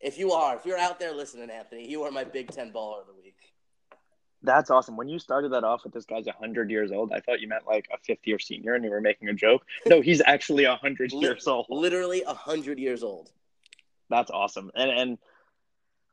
if 0.00 0.18
you 0.18 0.32
are, 0.32 0.56
if 0.56 0.64
you're 0.64 0.78
out 0.78 0.98
there 1.00 1.14
listening, 1.14 1.50
Anthony, 1.50 1.88
you 1.88 2.02
are 2.04 2.10
my 2.10 2.24
Big 2.24 2.50
Ten 2.50 2.72
baller 2.72 3.00
of 3.00 3.06
the 3.06 3.14
week. 3.14 3.36
That's 4.42 4.70
awesome. 4.70 4.96
When 4.96 5.08
you 5.08 5.18
started 5.18 5.52
that 5.52 5.64
off 5.64 5.82
with 5.82 5.92
this 5.92 6.04
guy's 6.04 6.26
100 6.26 6.70
years 6.70 6.92
old, 6.92 7.12
I 7.12 7.18
thought 7.18 7.40
you 7.40 7.48
meant 7.48 7.66
like 7.66 7.88
a 7.92 7.98
fifth 7.98 8.24
year 8.24 8.38
senior 8.38 8.74
and 8.74 8.84
you 8.84 8.90
were 8.90 9.00
making 9.00 9.28
a 9.28 9.34
joke. 9.34 9.62
No, 9.84 10.00
he's 10.02 10.22
actually 10.24 10.64
100 10.64 11.12
years 11.12 11.46
old. 11.46 11.66
Literally 11.68 12.22
a 12.22 12.34
hundred 12.34 12.78
years 12.78 13.02
old. 13.02 13.30
That's 14.10 14.30
awesome. 14.30 14.70
And 14.76 14.90
and 14.90 15.18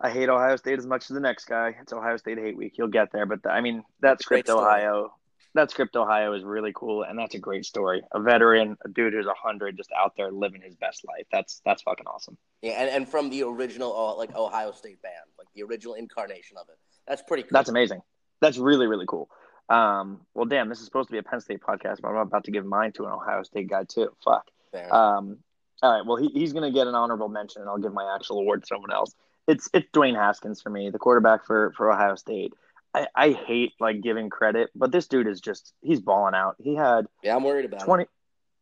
I 0.02 0.10
hate 0.10 0.28
Ohio 0.28 0.56
State 0.56 0.80
as 0.80 0.88
much 0.88 1.04
as 1.04 1.10
the 1.10 1.20
next 1.20 1.46
guy. 1.46 1.76
It's 1.80 1.94
Ohio 1.94 2.18
State 2.18 2.40
hate 2.40 2.58
week. 2.58 2.78
You'll 2.78 2.88
get 2.88 3.12
there, 3.12 3.26
but 3.26 3.44
the, 3.44 3.52
I 3.52 3.62
mean 3.62 3.84
that 4.02 4.18
Great 4.18 4.22
script 4.22 4.48
story. 4.50 4.66
Ohio, 4.66 5.14
that 5.56 5.72
script 5.72 5.96
Ohio 5.96 6.34
is 6.34 6.44
really 6.44 6.72
cool, 6.76 7.04
and 7.04 7.18
that's 7.18 7.34
a 7.34 7.40
great 7.40 7.66
story. 7.66 8.04
A 8.12 8.20
veteran, 8.20 8.78
a 8.86 8.90
dude 8.90 9.14
who's 9.14 9.26
100, 9.26 9.76
just 9.76 9.90
out 9.98 10.14
there 10.16 10.32
living 10.32 10.62
his 10.62 10.76
best 10.76 11.04
life. 11.08 11.26
That's 11.32 11.62
that's 11.66 11.82
fucking 11.82 12.06
awesome. 12.06 12.38
Yeah, 12.62 12.74
and, 12.74 12.90
and 12.90 13.10
from 13.10 13.30
the 13.30 13.44
original 13.44 13.96
uh, 13.96 14.16
like 14.16 14.36
Ohio 14.36 14.72
State 14.72 15.02
band, 15.02 15.16
like 15.38 15.48
the 15.56 15.64
original 15.64 15.96
incarnation 15.96 16.58
of 16.58 16.68
it. 16.70 16.78
That's 17.08 17.22
pretty 17.22 17.44
cool. 17.44 17.50
That's 17.54 17.70
amazing. 17.70 18.02
That's 18.42 18.58
really 18.58 18.88
really 18.88 19.06
cool. 19.08 19.30
Um, 19.68 20.22
well, 20.36 20.46
damn, 20.46 20.70
this 20.70 20.80
is 20.80 20.86
supposed 20.86 21.08
to 21.10 21.14
be 21.14 21.18
a 21.18 21.24
Penn 21.24 21.42
State 21.42 21.62
podcast, 21.62 22.02
but 22.02 22.10
I'm 22.10 22.18
about 22.18 22.44
to 22.44 22.52
give 22.52 22.66
mine 22.66 22.92
to 22.94 23.06
an 23.06 23.12
Ohio 23.12 23.44
State 23.44 23.68
guy 23.68 23.86
too. 23.86 24.10
Fuck. 24.24 24.52
Um, 24.92 25.38
all 25.82 25.92
right. 25.92 26.06
Well, 26.06 26.18
he, 26.18 26.28
he's 26.28 26.54
going 26.54 26.72
to 26.72 26.78
get 26.78 26.88
an 26.88 26.96
honorable 26.96 27.30
mention, 27.30 27.62
and 27.62 27.70
I'll 27.70 27.78
give 27.78 27.94
my 27.94 28.14
actual 28.16 28.40
award 28.40 28.62
to 28.62 28.68
someone 28.68 28.92
else. 28.92 29.14
It's 29.48 29.70
it's 29.74 29.90
Dwayne 29.92 30.16
Haskins 30.16 30.62
for 30.62 30.70
me, 30.70 30.90
the 30.90 31.00
quarterback 31.00 31.46
for 31.46 31.72
for 31.78 31.92
Ohio 31.92 32.16
State. 32.16 32.54
I, 32.96 33.08
I 33.16 33.32
hate 33.32 33.74
like 33.80 34.02
giving 34.02 34.30
credit, 34.30 34.70
but 34.76 34.92
this 34.92 35.08
dude 35.08 35.28
is 35.28 35.42
just 35.42 35.74
he's 35.82 36.00
balling 36.00 36.34
out. 36.34 36.56
He 36.60 36.76
had 36.76 37.08
yeah, 37.24 37.36
I'm 37.36 37.44
worried 37.44 37.66
about 37.66 37.82
20, 37.82 38.06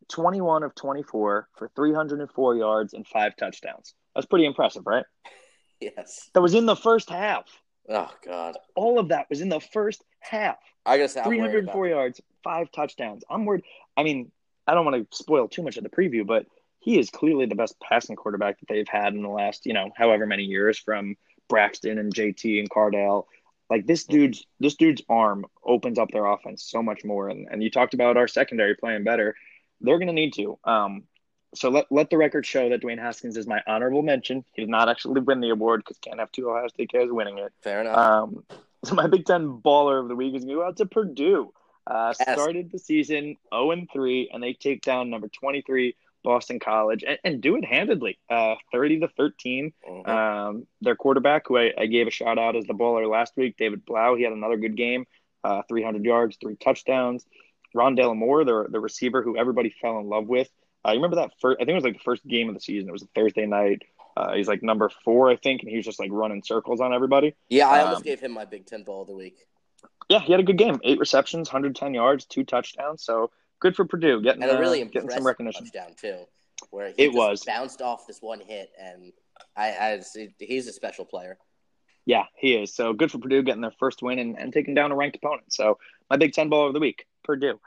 21 0.08 0.62
of 0.62 0.74
24 0.74 1.48
for 1.56 1.70
304 1.76 2.56
yards 2.56 2.94
and 2.94 3.06
five 3.06 3.36
touchdowns. 3.36 3.94
That's 4.14 4.26
pretty 4.26 4.46
impressive, 4.46 4.86
right? 4.86 5.04
Yes. 5.80 6.30
That 6.32 6.40
was 6.40 6.54
in 6.54 6.64
the 6.64 6.76
first 6.76 7.10
half. 7.10 7.44
Oh 7.88 8.10
God. 8.24 8.56
All 8.74 8.98
of 8.98 9.08
that 9.08 9.28
was 9.28 9.40
in 9.42 9.50
the 9.50 9.60
first 9.60 10.02
half. 10.20 10.56
I 10.86 10.96
gotta 10.96 11.20
I'm 11.20 11.26
worried 11.26 11.40
about 11.40 11.72
304 11.74 11.88
yards, 11.88 12.20
five 12.42 12.70
touchdowns. 12.72 13.24
I'm 13.28 13.44
worried. 13.44 13.64
I 13.96 14.02
mean, 14.02 14.30
I 14.66 14.74
don't 14.74 14.86
want 14.86 15.10
to 15.10 15.16
spoil 15.16 15.48
too 15.48 15.62
much 15.62 15.76
of 15.76 15.82
the 15.82 15.90
preview, 15.90 16.26
but 16.26 16.46
he 16.78 16.98
is 16.98 17.10
clearly 17.10 17.46
the 17.46 17.54
best 17.54 17.78
passing 17.80 18.16
quarterback 18.16 18.60
that 18.60 18.68
they've 18.68 18.88
had 18.88 19.14
in 19.14 19.22
the 19.22 19.28
last, 19.28 19.66
you 19.66 19.74
know, 19.74 19.90
however 19.96 20.26
many 20.26 20.44
years 20.44 20.78
from 20.78 21.16
Braxton 21.48 21.98
and 21.98 22.14
JT 22.14 22.60
and 22.60 22.70
Cardale. 22.70 23.24
Like 23.70 23.86
this 23.86 24.04
dude's 24.04 24.46
this 24.60 24.74
dude's 24.74 25.02
arm 25.08 25.46
opens 25.64 25.98
up 25.98 26.10
their 26.10 26.26
offense 26.26 26.62
so 26.64 26.82
much 26.82 27.04
more. 27.04 27.28
And 27.28 27.48
and 27.50 27.62
you 27.62 27.70
talked 27.70 27.94
about 27.94 28.16
our 28.16 28.28
secondary 28.28 28.74
playing 28.74 29.04
better. 29.04 29.34
They're 29.80 29.98
gonna 29.98 30.12
need 30.12 30.34
to. 30.34 30.58
Um 30.64 31.04
so 31.54 31.70
let 31.70 31.86
let 31.90 32.10
the 32.10 32.18
record 32.18 32.44
show 32.44 32.68
that 32.68 32.82
Dwayne 32.82 32.98
Haskins 32.98 33.36
is 33.36 33.46
my 33.46 33.62
honorable 33.66 34.02
mention. 34.02 34.44
He 34.52 34.62
did 34.62 34.68
not 34.68 34.88
actually 34.88 35.20
win 35.20 35.40
the 35.40 35.50
award 35.50 35.80
because 35.80 35.98
can't 35.98 36.18
have 36.18 36.32
two 36.32 36.50
Ohio 36.50 36.68
State 36.68 36.90
guys 36.92 37.08
winning 37.10 37.38
it. 37.38 37.52
Fair 37.62 37.80
enough. 37.80 37.96
Um, 37.96 38.44
so 38.84 38.94
my 38.94 39.06
Big 39.06 39.24
Ten 39.24 39.60
baller 39.64 40.00
of 40.00 40.08
the 40.08 40.16
week 40.16 40.34
is 40.34 40.44
going 40.44 40.56
to 40.56 40.62
go 40.62 40.66
out 40.66 40.76
to 40.78 40.86
Purdue. 40.86 41.52
Uh, 41.86 42.12
Yes. 42.18 42.32
Started 42.32 42.70
the 42.72 42.78
season 42.78 43.36
0 43.54 43.70
and 43.72 43.88
3, 43.92 44.30
and 44.32 44.42
they 44.42 44.54
take 44.54 44.82
down 44.82 45.10
number 45.10 45.28
23 45.28 45.94
Boston 46.24 46.58
College 46.58 47.04
and, 47.06 47.18
and 47.22 47.40
do 47.40 47.54
it 47.56 47.64
handedly, 47.64 48.18
uh, 48.28 48.56
30 48.72 49.00
to 49.00 49.08
13. 49.08 49.72
Mhm. 49.88 50.08
Um, 50.08 50.66
their 50.80 50.96
quarterback, 50.96 51.46
who 51.46 51.56
I, 51.58 51.72
I 51.78 51.86
gave 51.86 52.08
a 52.08 52.10
shout 52.10 52.38
out 52.38 52.56
as 52.56 52.64
the 52.66 52.74
baller 52.74 53.08
last 53.08 53.36
week, 53.36 53.56
David 53.56 53.84
Blough, 53.84 54.16
he 54.16 54.24
had 54.24 54.32
another 54.32 54.56
good 54.56 54.76
game, 54.76 55.04
uh, 55.44 55.62
300 55.68 56.04
yards, 56.04 56.36
three 56.40 56.56
touchdowns. 56.56 57.24
Rondale 57.76 58.16
Moore, 58.16 58.44
the 58.44 58.66
the 58.70 58.78
receiver 58.80 59.22
who 59.22 59.36
everybody 59.36 59.74
fell 59.80 59.98
in 59.98 60.08
love 60.08 60.26
with. 60.26 60.48
Uh, 60.86 60.90
you 60.90 60.96
remember 60.96 61.16
that 61.16 61.32
first? 61.40 61.56
I 61.60 61.64
think 61.64 61.70
it 61.70 61.74
was 61.74 61.84
like 61.84 61.94
the 61.94 62.04
first 62.04 62.24
game 62.26 62.48
of 62.48 62.54
the 62.54 62.60
season. 62.60 62.88
It 62.88 62.92
was 62.92 63.02
a 63.02 63.08
Thursday 63.14 63.46
night. 63.46 63.82
Uh, 64.16 64.34
he's 64.34 64.46
like 64.46 64.62
number 64.62 64.88
four, 65.04 65.28
I 65.28 65.36
think, 65.36 65.62
and 65.62 65.68
he 65.70 65.76
was 65.76 65.84
just 65.84 65.98
like 65.98 66.10
running 66.12 66.42
circles 66.44 66.80
on 66.80 66.94
everybody. 66.94 67.34
yeah, 67.48 67.68
I 67.68 67.80
um, 67.80 67.86
almost 67.88 68.04
gave 68.04 68.20
him 68.20 68.30
my 68.32 68.44
Big 68.44 68.64
Ten 68.64 68.84
ball 68.84 69.02
of 69.02 69.08
the 69.08 69.14
week, 69.14 69.38
Yeah, 70.08 70.20
he 70.20 70.30
had 70.30 70.38
a 70.40 70.44
good 70.44 70.56
game. 70.56 70.78
Eight 70.84 71.00
receptions, 71.00 71.48
110 71.48 71.94
yards, 71.94 72.26
two 72.26 72.44
touchdowns. 72.44 73.02
So 73.02 73.32
good 73.64 73.74
for 73.74 73.86
Purdue 73.86 74.20
getting, 74.20 74.42
and 74.42 74.52
a 74.52 74.58
really 74.60 74.82
uh, 74.82 74.86
getting 74.86 75.10
some 75.10 75.26
recognition. 75.26 75.64
touchdown 75.64 75.94
too, 75.96 76.18
where 76.70 76.88
he 76.88 77.04
It 77.04 77.06
just 77.06 77.16
was. 77.16 77.44
bounced 77.44 77.80
off 77.80 78.06
this 78.06 78.20
one 78.20 78.40
hit, 78.40 78.70
and 78.80 79.10
I, 79.56 79.70
I 79.70 80.00
he's 80.38 80.68
a 80.68 80.72
special 80.72 81.06
player. 81.06 81.38
Yeah, 82.04 82.24
he 82.36 82.54
is. 82.54 82.74
So 82.74 82.92
good 82.92 83.10
for 83.10 83.18
Purdue 83.18 83.42
getting 83.42 83.62
their 83.62 83.72
first 83.80 84.02
win 84.02 84.18
and, 84.18 84.38
and 84.38 84.52
taking 84.52 84.74
down 84.74 84.92
a 84.92 84.94
ranked 84.94 85.16
opponent. 85.16 85.50
So 85.52 85.78
my 86.10 86.18
Big 86.18 86.34
Ten 86.34 86.50
ball 86.50 86.66
of 86.68 86.74
the 86.74 86.80
week, 86.80 87.06
Purdue. 87.24 87.58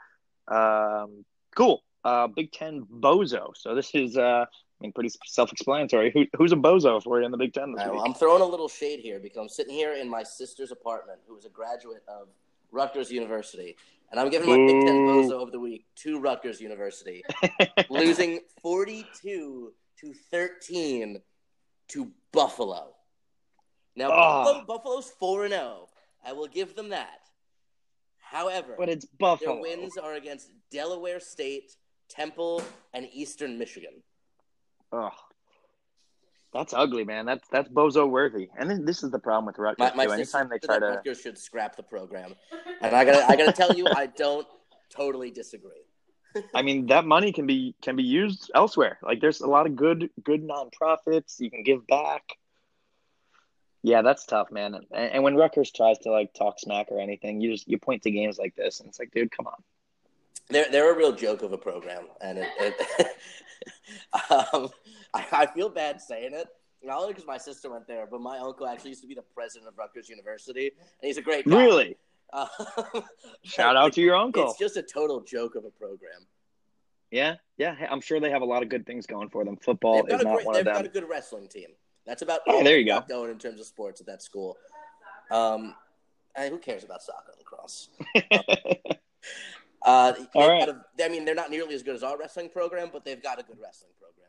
Um, 0.46 1.24
cool. 1.56 1.82
Uh, 2.04 2.28
Big 2.28 2.52
Ten 2.52 2.84
bozo. 2.84 3.50
So 3.56 3.74
this 3.74 3.90
is, 3.94 4.16
uh, 4.16 4.44
I 4.46 4.80
mean, 4.80 4.92
pretty 4.92 5.10
self-explanatory. 5.26 6.12
Who, 6.12 6.26
who's 6.38 6.52
a 6.52 6.56
bozo 6.56 7.02
for 7.02 7.18
you 7.18 7.26
in 7.26 7.32
the 7.32 7.36
Big 7.36 7.52
Ten 7.52 7.72
this 7.72 7.80
All 7.80 7.86
right, 7.86 7.92
week? 7.92 7.98
well, 8.00 8.06
I'm 8.06 8.14
throwing 8.14 8.42
a 8.42 8.46
little 8.46 8.68
shade 8.68 9.00
here 9.00 9.18
because 9.18 9.38
I'm 9.38 9.48
sitting 9.48 9.74
here 9.74 9.94
in 9.94 10.08
my 10.08 10.22
sister's 10.22 10.70
apartment, 10.70 11.18
who 11.26 11.36
is 11.36 11.44
a 11.44 11.50
graduate 11.50 12.04
of 12.06 12.28
Rutgers 12.72 13.10
University, 13.10 13.76
and 14.10 14.20
I'm 14.20 14.30
giving 14.30 14.48
my 14.48 14.56
Big 14.56 14.86
Ten 14.86 15.06
bozo 15.06 15.42
of 15.42 15.52
the 15.52 15.60
week 15.60 15.86
to 15.96 16.20
Rutgers 16.20 16.60
University, 16.60 17.22
losing 17.90 18.40
42 18.62 19.72
to 20.00 20.14
13 20.30 21.20
to 21.88 22.10
Buffalo. 22.32 22.94
Now. 23.96 24.10
Ah. 24.12 24.44
Buffalo, 24.44 24.64
Buffalo's 24.64 25.10
4 25.18 25.44
and 25.44 25.52
0. 25.54 25.88
I 26.24 26.32
will 26.32 26.46
give 26.46 26.74
them 26.76 26.90
that. 26.90 27.20
However, 28.18 28.74
but 28.78 28.88
it's 28.88 29.06
Buffalo. 29.06 29.54
their 29.54 29.62
wins 29.62 29.96
are 29.96 30.14
against 30.14 30.50
Delaware 30.70 31.20
State, 31.20 31.76
Temple, 32.08 32.62
and 32.92 33.08
Eastern 33.12 33.58
Michigan. 33.58 34.02
Ugh. 34.92 35.12
That's 36.52 36.72
ugly, 36.72 37.04
man. 37.04 37.26
That's 37.26 37.46
that's 37.48 37.68
bozo 37.68 38.08
worthy. 38.08 38.48
And 38.58 38.70
then 38.70 38.84
this 38.84 39.02
is 39.02 39.10
the 39.10 39.18
problem 39.18 39.46
with 39.46 39.58
Rutgers 39.58 39.94
My, 39.94 40.06
my 40.06 40.14
Anytime 40.14 40.48
they 40.48 40.58
try 40.58 40.78
to, 40.78 40.86
Rutgers 40.86 41.20
should 41.20 41.36
scrap 41.36 41.76
the 41.76 41.82
program, 41.82 42.34
and 42.80 42.96
I 42.96 43.04
gotta 43.04 43.26
I 43.28 43.36
gotta 43.36 43.52
tell 43.52 43.74
you, 43.74 43.86
I 43.86 44.06
don't 44.06 44.46
totally 44.90 45.30
disagree. 45.30 45.84
I 46.54 46.62
mean, 46.62 46.86
that 46.86 47.04
money 47.04 47.32
can 47.32 47.46
be 47.46 47.74
can 47.82 47.96
be 47.96 48.02
used 48.02 48.50
elsewhere. 48.54 48.98
Like 49.02 49.20
there's 49.20 49.40
a 49.40 49.46
lot 49.46 49.66
of 49.66 49.76
good 49.76 50.10
good 50.22 50.46
nonprofits 50.46 51.38
you 51.38 51.50
can 51.50 51.62
give 51.62 51.86
back. 51.86 52.22
Yeah, 53.82 54.02
that's 54.02 54.26
tough, 54.26 54.50
man. 54.50 54.74
And, 54.74 54.86
and 54.90 55.22
when 55.22 55.36
Rutgers 55.36 55.70
tries 55.70 55.98
to 56.00 56.10
like 56.10 56.34
talk 56.34 56.58
smack 56.58 56.88
or 56.90 57.00
anything, 57.00 57.40
you 57.40 57.52
just 57.52 57.68
you 57.68 57.78
point 57.78 58.02
to 58.02 58.10
games 58.10 58.38
like 58.38 58.56
this, 58.56 58.80
and 58.80 58.88
it's 58.88 58.98
like, 58.98 59.10
dude, 59.12 59.30
come 59.30 59.46
on. 59.46 59.62
They're 60.48 60.70
they're 60.70 60.92
a 60.92 60.96
real 60.96 61.12
joke 61.12 61.42
of 61.42 61.52
a 61.52 61.58
program, 61.58 62.06
and 62.20 62.38
it, 62.38 62.48
it 62.58 63.06
um, 64.54 64.68
I, 65.18 65.42
I 65.42 65.46
feel 65.46 65.68
bad 65.68 66.00
saying 66.00 66.32
it. 66.34 66.46
Not 66.82 66.98
only 67.00 67.12
because 67.12 67.26
my 67.26 67.38
sister 67.38 67.70
went 67.70 67.86
there, 67.88 68.06
but 68.10 68.20
my 68.20 68.38
uncle 68.38 68.66
actually 68.66 68.90
used 68.90 69.02
to 69.02 69.08
be 69.08 69.14
the 69.14 69.24
president 69.34 69.68
of 69.68 69.76
Rutgers 69.76 70.08
University, 70.08 70.66
and 70.68 71.06
he's 71.08 71.18
a 71.18 71.22
great 71.22 71.46
guy. 71.46 71.56
Really? 71.64 71.96
Um, 72.32 72.46
Shout 73.42 73.76
out 73.76 73.92
to 73.94 74.00
your 74.00 74.14
uncle. 74.14 74.48
It's 74.50 74.58
just 74.58 74.76
a 74.76 74.82
total 74.82 75.20
joke 75.20 75.54
of 75.56 75.64
a 75.64 75.70
program. 75.70 76.26
Yeah, 77.10 77.36
yeah. 77.56 77.74
I'm 77.90 78.00
sure 78.00 78.20
they 78.20 78.30
have 78.30 78.42
a 78.42 78.44
lot 78.44 78.62
of 78.62 78.68
good 78.68 78.86
things 78.86 79.06
going 79.06 79.28
for 79.30 79.44
them. 79.44 79.56
Football 79.56 80.04
is 80.06 80.10
got, 80.12 80.24
not 80.24 80.34
great, 80.36 80.46
one 80.46 80.54
they've 80.54 80.60
of 80.60 80.66
got 80.66 80.76
them. 80.76 80.86
a 80.86 80.88
good 80.88 81.08
wrestling 81.08 81.48
team. 81.48 81.68
That's 82.06 82.22
about 82.22 82.40
Oh, 82.46 82.58
all 82.58 82.64
there 82.64 82.78
you 82.78 82.84
go. 82.86 83.00
going 83.08 83.30
in 83.30 83.38
terms 83.38 83.58
of 83.60 83.66
sports 83.66 84.00
at 84.00 84.06
that 84.06 84.22
school. 84.22 84.56
Um, 85.30 85.74
hey, 86.36 86.50
who 86.50 86.58
cares 86.58 86.84
about 86.84 87.02
soccer 87.02 87.32
and 87.32 87.38
lacrosse? 87.38 87.88
Uh, 89.80 90.10
they've 90.12 90.26
All 90.34 90.48
right. 90.50 90.66
got 90.66 90.68
a- 91.00 91.04
I 91.04 91.08
mean, 91.08 91.24
they're 91.24 91.36
not 91.36 91.50
nearly 91.50 91.72
as 91.74 91.82
good 91.84 91.94
as 91.94 92.02
our 92.02 92.18
wrestling 92.18 92.48
program, 92.48 92.90
but 92.92 93.04
they've 93.04 93.22
got 93.22 93.38
a 93.38 93.44
good 93.44 93.58
wrestling 93.62 93.92
program. 94.00 94.28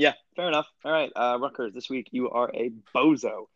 Yeah, 0.00 0.14
fair 0.34 0.48
enough. 0.48 0.66
All 0.82 0.90
right, 0.90 1.12
uh, 1.14 1.36
Rutgers, 1.38 1.74
this 1.74 1.90
week 1.90 2.08
you 2.10 2.30
are 2.30 2.50
a 2.54 2.72
bozo. 2.96 3.48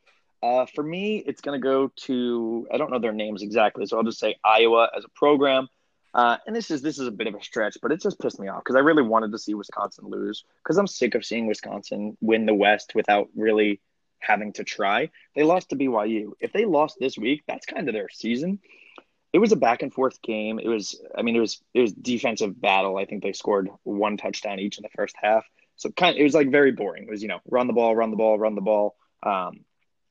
Uh, 0.43 0.67
for 0.67 0.85
me, 0.85 1.25
it's 1.27 1.41
going 1.41 1.59
to 1.59 1.65
go 1.65 1.91
to 1.97 2.69
I 2.71 2.77
don't 2.77 2.91
know 2.91 2.99
their 2.99 3.15
names 3.15 3.41
exactly, 3.41 3.87
so 3.87 3.97
I'll 3.97 4.03
just 4.03 4.19
say 4.19 4.37
Iowa 4.45 4.91
as 4.95 5.07
a 5.07 5.09
program. 5.09 5.69
Uh, 6.13 6.37
and 6.47 6.55
this 6.55 6.71
is 6.71 6.83
this 6.83 6.99
is 6.99 7.09
a 7.09 7.11
bit 7.11 7.29
of 7.29 7.35
a 7.35 7.43
stretch, 7.43 7.79
but 7.81 7.93
it 7.93 8.03
just 8.03 8.21
pissed 8.21 8.39
me 8.39 8.49
off 8.49 8.63
because 8.63 8.77
I 8.77 8.81
really 8.81 9.03
wanted 9.03 9.33
to 9.33 9.39
see 9.39 9.55
Wisconsin 9.55 10.05
lose 10.11 10.45
because 10.63 10.77
I'm 10.77 10.87
sick 10.87 11.15
of 11.15 11.25
seeing 11.25 11.47
Wisconsin 11.47 12.15
win 12.21 12.45
the 12.45 12.53
West 12.53 12.95
without 12.95 13.31
really 13.35 13.81
having 14.19 14.53
to 14.53 14.65
try. 14.65 15.09
They 15.35 15.45
lost 15.45 15.71
to 15.71 15.77
BYU. 15.77 16.33
If 16.41 16.53
they 16.53 16.67
lost 16.67 16.99
this 17.01 17.17
week, 17.17 17.45
that's 17.49 17.65
kind 17.65 17.89
of 17.89 17.95
their 17.95 18.11
season. 18.11 18.59
It 19.33 19.39
was 19.39 19.53
a 19.53 19.57
back 19.57 19.81
and 19.81 19.95
forth 19.95 20.21
game. 20.21 20.59
It 20.59 20.69
was, 20.69 21.01
I 21.17 21.23
mean, 21.23 21.37
it 21.37 21.41
was 21.41 21.63
it 21.73 21.81
was 21.81 21.95
defensive 21.95 22.61
battle. 22.61 22.99
I 22.99 23.07
think 23.07 23.23
they 23.23 23.33
scored 23.33 23.71
one 23.83 24.19
touchdown 24.19 24.59
each 24.59 24.77
in 24.77 24.83
the 24.83 24.91
first 24.91 25.17
half. 25.17 25.47
So 25.77 25.91
kind 25.91 26.15
of, 26.15 26.21
it 26.21 26.25
was 26.25 26.35
like 26.35 26.51
very 26.51 26.73
boring. 26.73 27.05
It 27.05 27.11
was 27.11 27.23
you 27.23 27.29
know 27.29 27.41
run 27.49 27.67
the 27.67 27.73
ball, 27.73 27.95
run 27.95 28.11
the 28.11 28.17
ball, 28.17 28.39
run 28.39 28.55
the 28.55 28.61
ball. 28.61 28.97
Um, 29.23 29.65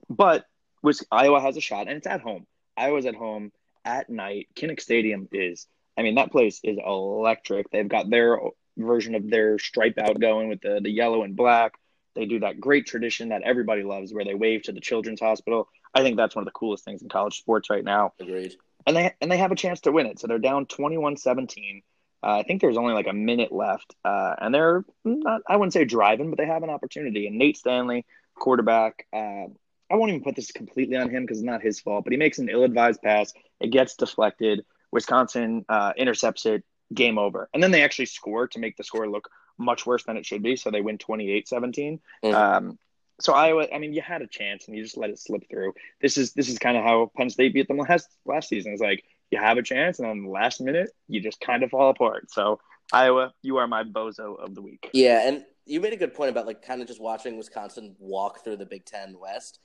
but 0.09 0.45
was 0.81 1.05
Iowa 1.11 1.39
has 1.39 1.57
a 1.57 1.61
shot 1.61 1.87
and 1.87 1.97
it's 1.97 2.07
at 2.07 2.21
home. 2.21 2.45
Iowa's 2.75 3.05
at 3.05 3.15
home 3.15 3.51
at 3.85 4.09
night. 4.09 4.49
Kinnick 4.55 4.81
Stadium 4.81 5.27
is 5.31 5.67
I 5.97 6.01
mean, 6.01 6.15
that 6.15 6.31
place 6.31 6.59
is 6.63 6.77
electric. 6.83 7.69
They've 7.69 7.87
got 7.87 8.09
their 8.09 8.39
version 8.77 9.15
of 9.15 9.29
their 9.29 9.59
stripe 9.59 9.97
out 9.97 10.19
going 10.19 10.49
with 10.49 10.61
the 10.61 10.79
the 10.81 10.89
yellow 10.89 11.23
and 11.23 11.35
black. 11.35 11.73
They 12.15 12.25
do 12.25 12.39
that 12.41 12.59
great 12.59 12.85
tradition 12.85 13.29
that 13.29 13.41
everybody 13.43 13.83
loves, 13.83 14.13
where 14.13 14.25
they 14.25 14.35
wave 14.35 14.63
to 14.63 14.71
the 14.71 14.79
children's 14.79 15.19
hospital. 15.19 15.67
I 15.93 16.01
think 16.01 16.17
that's 16.17 16.35
one 16.35 16.43
of 16.43 16.45
the 16.45 16.51
coolest 16.51 16.85
things 16.85 17.01
in 17.01 17.09
college 17.09 17.37
sports 17.37 17.69
right 17.69 17.83
now. 17.83 18.13
Agreed. 18.19 18.55
And 18.85 18.95
they 18.95 19.13
and 19.21 19.31
they 19.31 19.37
have 19.37 19.51
a 19.51 19.55
chance 19.55 19.81
to 19.81 19.91
win 19.91 20.07
it. 20.07 20.19
So 20.19 20.27
they're 20.27 20.39
down 20.39 20.65
21-17. 20.65 21.83
Uh, 22.23 22.39
I 22.39 22.43
think 22.43 22.61
there's 22.61 22.77
only 22.77 22.93
like 22.93 23.07
a 23.07 23.13
minute 23.13 23.51
left, 23.51 23.95
uh, 24.05 24.35
and 24.39 24.53
they're 24.53 24.85
not, 25.03 25.41
I 25.47 25.57
wouldn't 25.57 25.73
say 25.73 25.85
driving, 25.85 26.29
but 26.29 26.37
they 26.37 26.45
have 26.45 26.63
an 26.63 26.69
opportunity. 26.69 27.27
And 27.27 27.37
Nate 27.37 27.57
Stanley, 27.57 28.05
quarterback, 28.35 29.05
uh, 29.11 29.47
I 29.91 29.95
won't 29.95 30.09
even 30.09 30.23
put 30.23 30.35
this 30.35 30.51
completely 30.51 30.95
on 30.95 31.09
him 31.09 31.23
because 31.23 31.39
it's 31.39 31.45
not 31.45 31.61
his 31.61 31.79
fault, 31.79 32.05
but 32.05 32.11
he 32.11 32.17
makes 32.17 32.39
an 32.39 32.49
ill-advised 32.49 33.01
pass. 33.01 33.33
It 33.59 33.71
gets 33.71 33.95
deflected. 33.95 34.65
Wisconsin 34.91 35.65
uh, 35.69 35.93
intercepts 35.97 36.45
it. 36.45 36.63
Game 36.93 37.17
over. 37.17 37.49
And 37.53 37.63
then 37.63 37.71
they 37.71 37.81
actually 37.83 38.05
score 38.05 38.47
to 38.49 38.59
make 38.59 38.77
the 38.77 38.83
score 38.83 39.09
look 39.09 39.29
much 39.57 39.85
worse 39.85 40.03
than 40.03 40.17
it 40.17 40.25
should 40.25 40.43
be. 40.43 40.55
So 40.55 40.69
they 40.69 40.81
win 40.81 40.97
28 40.97 41.47
17. 41.47 41.99
Mhm. 42.23 42.33
Um, 42.33 42.79
so 43.19 43.33
Iowa, 43.33 43.67
I 43.73 43.77
mean, 43.79 43.93
you 43.93 44.01
had 44.01 44.21
a 44.21 44.27
chance 44.27 44.67
and 44.67 44.75
you 44.75 44.83
just 44.83 44.97
let 44.97 45.09
it 45.09 45.19
slip 45.19 45.43
through. 45.49 45.73
This 46.01 46.17
is 46.17 46.33
this 46.33 46.49
is 46.49 46.59
kind 46.59 46.77
of 46.77 46.83
how 46.83 47.11
Penn 47.15 47.29
State 47.29 47.53
beat 47.53 47.67
them 47.67 47.77
last 47.77 48.09
last 48.25 48.49
season. 48.49 48.73
It's 48.73 48.81
like 48.81 49.03
you 49.33 49.39
have 49.39 49.57
a 49.57 49.63
chance, 49.63 49.99
and 49.99 50.07
then 50.07 50.23
the 50.23 50.29
last 50.29 50.61
minute 50.61 50.89
you 51.07 51.19
just 51.19 51.39
kind 51.41 51.63
of 51.63 51.71
fall 51.71 51.89
apart. 51.89 52.31
So 52.31 52.59
Iowa, 52.91 53.33
you 53.41 53.57
are 53.57 53.67
my 53.67 53.83
bozo 53.83 54.39
of 54.39 54.53
the 54.55 54.61
week. 54.61 54.89
Yeah, 54.93 55.27
and 55.27 55.43
you 55.65 55.81
made 55.81 55.93
a 55.93 55.97
good 55.97 56.13
point 56.13 56.29
about 56.29 56.45
like 56.45 56.61
kind 56.61 56.81
of 56.81 56.87
just 56.87 57.01
watching 57.01 57.37
Wisconsin 57.37 57.95
walk 57.99 58.43
through 58.43 58.57
the 58.57 58.65
Big 58.65 58.85
Ten 58.85 59.17
West. 59.19 59.59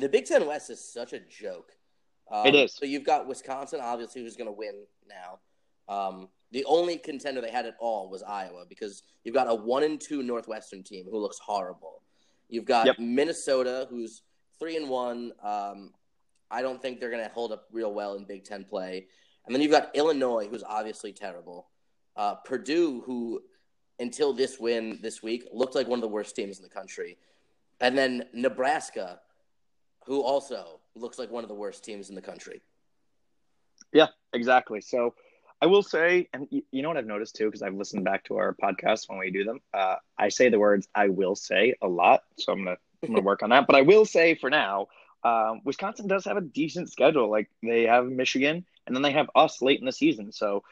The 0.00 0.08
Big 0.08 0.24
Ten 0.24 0.46
West 0.46 0.70
is 0.70 0.82
such 0.82 1.12
a 1.12 1.20
joke. 1.20 1.72
Um, 2.30 2.46
It 2.46 2.54
is. 2.54 2.74
So 2.74 2.86
you've 2.86 3.04
got 3.04 3.28
Wisconsin, 3.28 3.80
obviously, 3.82 4.22
who's 4.22 4.36
going 4.36 4.48
to 4.48 4.52
win 4.52 4.84
now. 5.08 5.38
Um, 5.94 6.28
the 6.52 6.64
only 6.64 6.96
contender 6.96 7.40
they 7.40 7.50
had 7.50 7.66
at 7.66 7.76
all 7.78 8.08
was 8.08 8.22
Iowa 8.22 8.64
because 8.68 9.02
you've 9.22 9.34
got 9.34 9.48
a 9.48 9.54
one 9.54 9.82
and 9.82 10.00
two 10.00 10.22
Northwestern 10.22 10.82
team 10.82 11.06
who 11.10 11.18
looks 11.18 11.38
horrible. 11.38 12.02
You've 12.48 12.64
got 12.64 12.86
Yep. 12.86 12.98
Minnesota, 12.98 13.86
who's 13.90 14.22
three 14.58 14.76
and 14.76 14.88
one. 14.88 15.32
Um, 15.42 15.92
I 16.50 16.62
don't 16.62 16.80
think 16.80 17.00
they're 17.00 17.10
going 17.10 17.24
to 17.24 17.30
hold 17.30 17.52
up 17.52 17.66
real 17.72 17.92
well 17.92 18.14
in 18.14 18.24
Big 18.24 18.44
Ten 18.44 18.64
play. 18.64 19.06
And 19.46 19.54
then 19.54 19.62
you've 19.62 19.72
got 19.72 19.94
Illinois, 19.94 20.48
who's 20.48 20.62
obviously 20.62 21.12
terrible. 21.12 21.68
Uh, 22.16 22.36
Purdue, 22.36 23.02
who 23.04 23.42
until 23.98 24.32
this 24.32 24.58
win 24.58 24.98
this 25.02 25.22
week 25.22 25.46
looked 25.52 25.74
like 25.74 25.86
one 25.86 25.98
of 25.98 26.02
the 26.02 26.08
worst 26.08 26.34
teams 26.34 26.58
in 26.58 26.62
the 26.62 26.70
country. 26.70 27.18
And 27.80 27.96
then 27.96 28.24
Nebraska, 28.32 29.20
who 30.06 30.22
also 30.22 30.80
looks 30.94 31.18
like 31.18 31.30
one 31.30 31.44
of 31.44 31.48
the 31.48 31.54
worst 31.54 31.84
teams 31.84 32.08
in 32.08 32.14
the 32.14 32.22
country. 32.22 32.62
Yeah, 33.92 34.08
exactly. 34.32 34.80
So 34.80 35.14
I 35.62 35.66
will 35.66 35.82
say, 35.82 36.28
and 36.32 36.46
you 36.50 36.82
know 36.82 36.88
what 36.88 36.96
I've 36.96 37.06
noticed 37.06 37.36
too, 37.36 37.46
because 37.46 37.62
I've 37.62 37.74
listened 37.74 38.04
back 38.04 38.24
to 38.24 38.36
our 38.36 38.54
podcasts 38.54 39.08
when 39.08 39.18
we 39.18 39.30
do 39.30 39.44
them. 39.44 39.60
Uh, 39.72 39.96
I 40.18 40.28
say 40.28 40.48
the 40.48 40.58
words 40.58 40.88
"I 40.94 41.08
will 41.08 41.34
say" 41.34 41.74
a 41.80 41.88
lot, 41.88 42.22
so 42.38 42.52
I'm 42.52 42.64
gonna 42.64 42.76
I'm 43.02 43.10
gonna 43.10 43.22
work 43.22 43.42
on 43.42 43.50
that. 43.50 43.66
But 43.66 43.76
I 43.76 43.82
will 43.82 44.04
say 44.04 44.34
for 44.34 44.50
now, 44.50 44.88
um, 45.24 45.60
Wisconsin 45.64 46.06
does 46.08 46.24
have 46.26 46.36
a 46.36 46.42
decent 46.42 46.90
schedule. 46.90 47.30
Like 47.30 47.50
they 47.62 47.84
have 47.84 48.06
Michigan, 48.06 48.64
and 48.86 48.94
then 48.96 49.02
they 49.02 49.12
have 49.12 49.30
us 49.34 49.62
late 49.62 49.80
in 49.80 49.86
the 49.86 49.92
season. 49.92 50.32
So, 50.32 50.62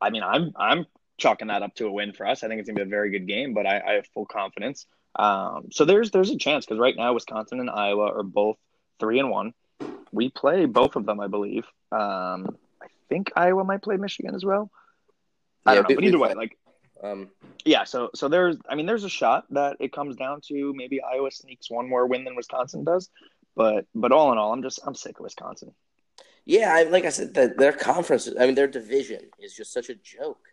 I 0.00 0.10
mean, 0.10 0.22
I'm 0.22 0.52
I'm 0.56 0.86
chalking 1.18 1.48
that 1.48 1.62
up 1.62 1.74
to 1.76 1.86
a 1.86 1.92
win 1.92 2.12
for 2.12 2.26
us. 2.26 2.42
I 2.42 2.48
think 2.48 2.60
it's 2.60 2.68
gonna 2.68 2.76
be 2.84 2.88
a 2.88 2.90
very 2.90 3.10
good 3.10 3.26
game, 3.26 3.54
but 3.54 3.66
I, 3.66 3.80
I 3.80 3.92
have 3.94 4.06
full 4.14 4.26
confidence. 4.26 4.86
Um, 5.16 5.68
so 5.72 5.84
there's 5.84 6.10
there's 6.10 6.30
a 6.30 6.38
chance 6.38 6.64
because 6.66 6.80
right 6.80 6.96
now 6.96 7.14
Wisconsin 7.14 7.60
and 7.60 7.70
Iowa 7.70 8.12
are 8.12 8.22
both 8.22 8.56
three 9.00 9.18
and 9.18 9.30
one. 9.30 9.52
We 10.12 10.30
play 10.30 10.66
both 10.66 10.96
of 10.96 11.06
them, 11.06 11.20
I 11.20 11.28
believe. 11.28 11.64
Um, 11.92 12.56
I 12.82 12.86
think 13.08 13.32
Iowa 13.36 13.64
might 13.64 13.82
play 13.82 13.96
Michigan 13.96 14.34
as 14.34 14.44
well. 14.44 14.70
I 15.66 15.74
Yeah, 15.74 15.74
don't 15.74 15.84
know, 15.84 15.92
but 15.92 16.04
either 16.04 16.18
way, 16.18 16.34
like 16.34 16.58
Um, 17.02 17.30
yeah. 17.64 17.84
So 17.84 18.10
so 18.14 18.28
there's 18.28 18.56
I 18.68 18.74
mean 18.74 18.86
there's 18.86 19.04
a 19.04 19.08
shot 19.10 19.44
that 19.50 19.76
it 19.80 19.92
comes 19.92 20.16
down 20.16 20.40
to 20.48 20.72
maybe 20.74 21.00
Iowa 21.02 21.30
sneaks 21.30 21.70
one 21.70 21.88
more 21.88 22.06
win 22.06 22.24
than 22.24 22.36
Wisconsin 22.36 22.84
does, 22.84 23.10
but 23.56 23.86
but 23.94 24.12
all 24.12 24.32
in 24.32 24.38
all, 24.38 24.52
I'm 24.52 24.62
just 24.62 24.80
I'm 24.86 24.94
sick 24.94 25.18
of 25.18 25.24
Wisconsin. 25.24 25.74
yeah, 26.44 26.74
I, 26.74 26.82
like 26.84 27.04
I 27.04 27.10
said, 27.10 27.34
the, 27.34 27.54
their 27.56 27.72
conference, 27.72 28.28
I 28.38 28.46
mean, 28.46 28.54
their 28.54 28.66
division 28.66 29.20
is 29.38 29.54
just 29.54 29.72
such 29.72 29.88
a 29.88 29.94
joke. 29.94 30.48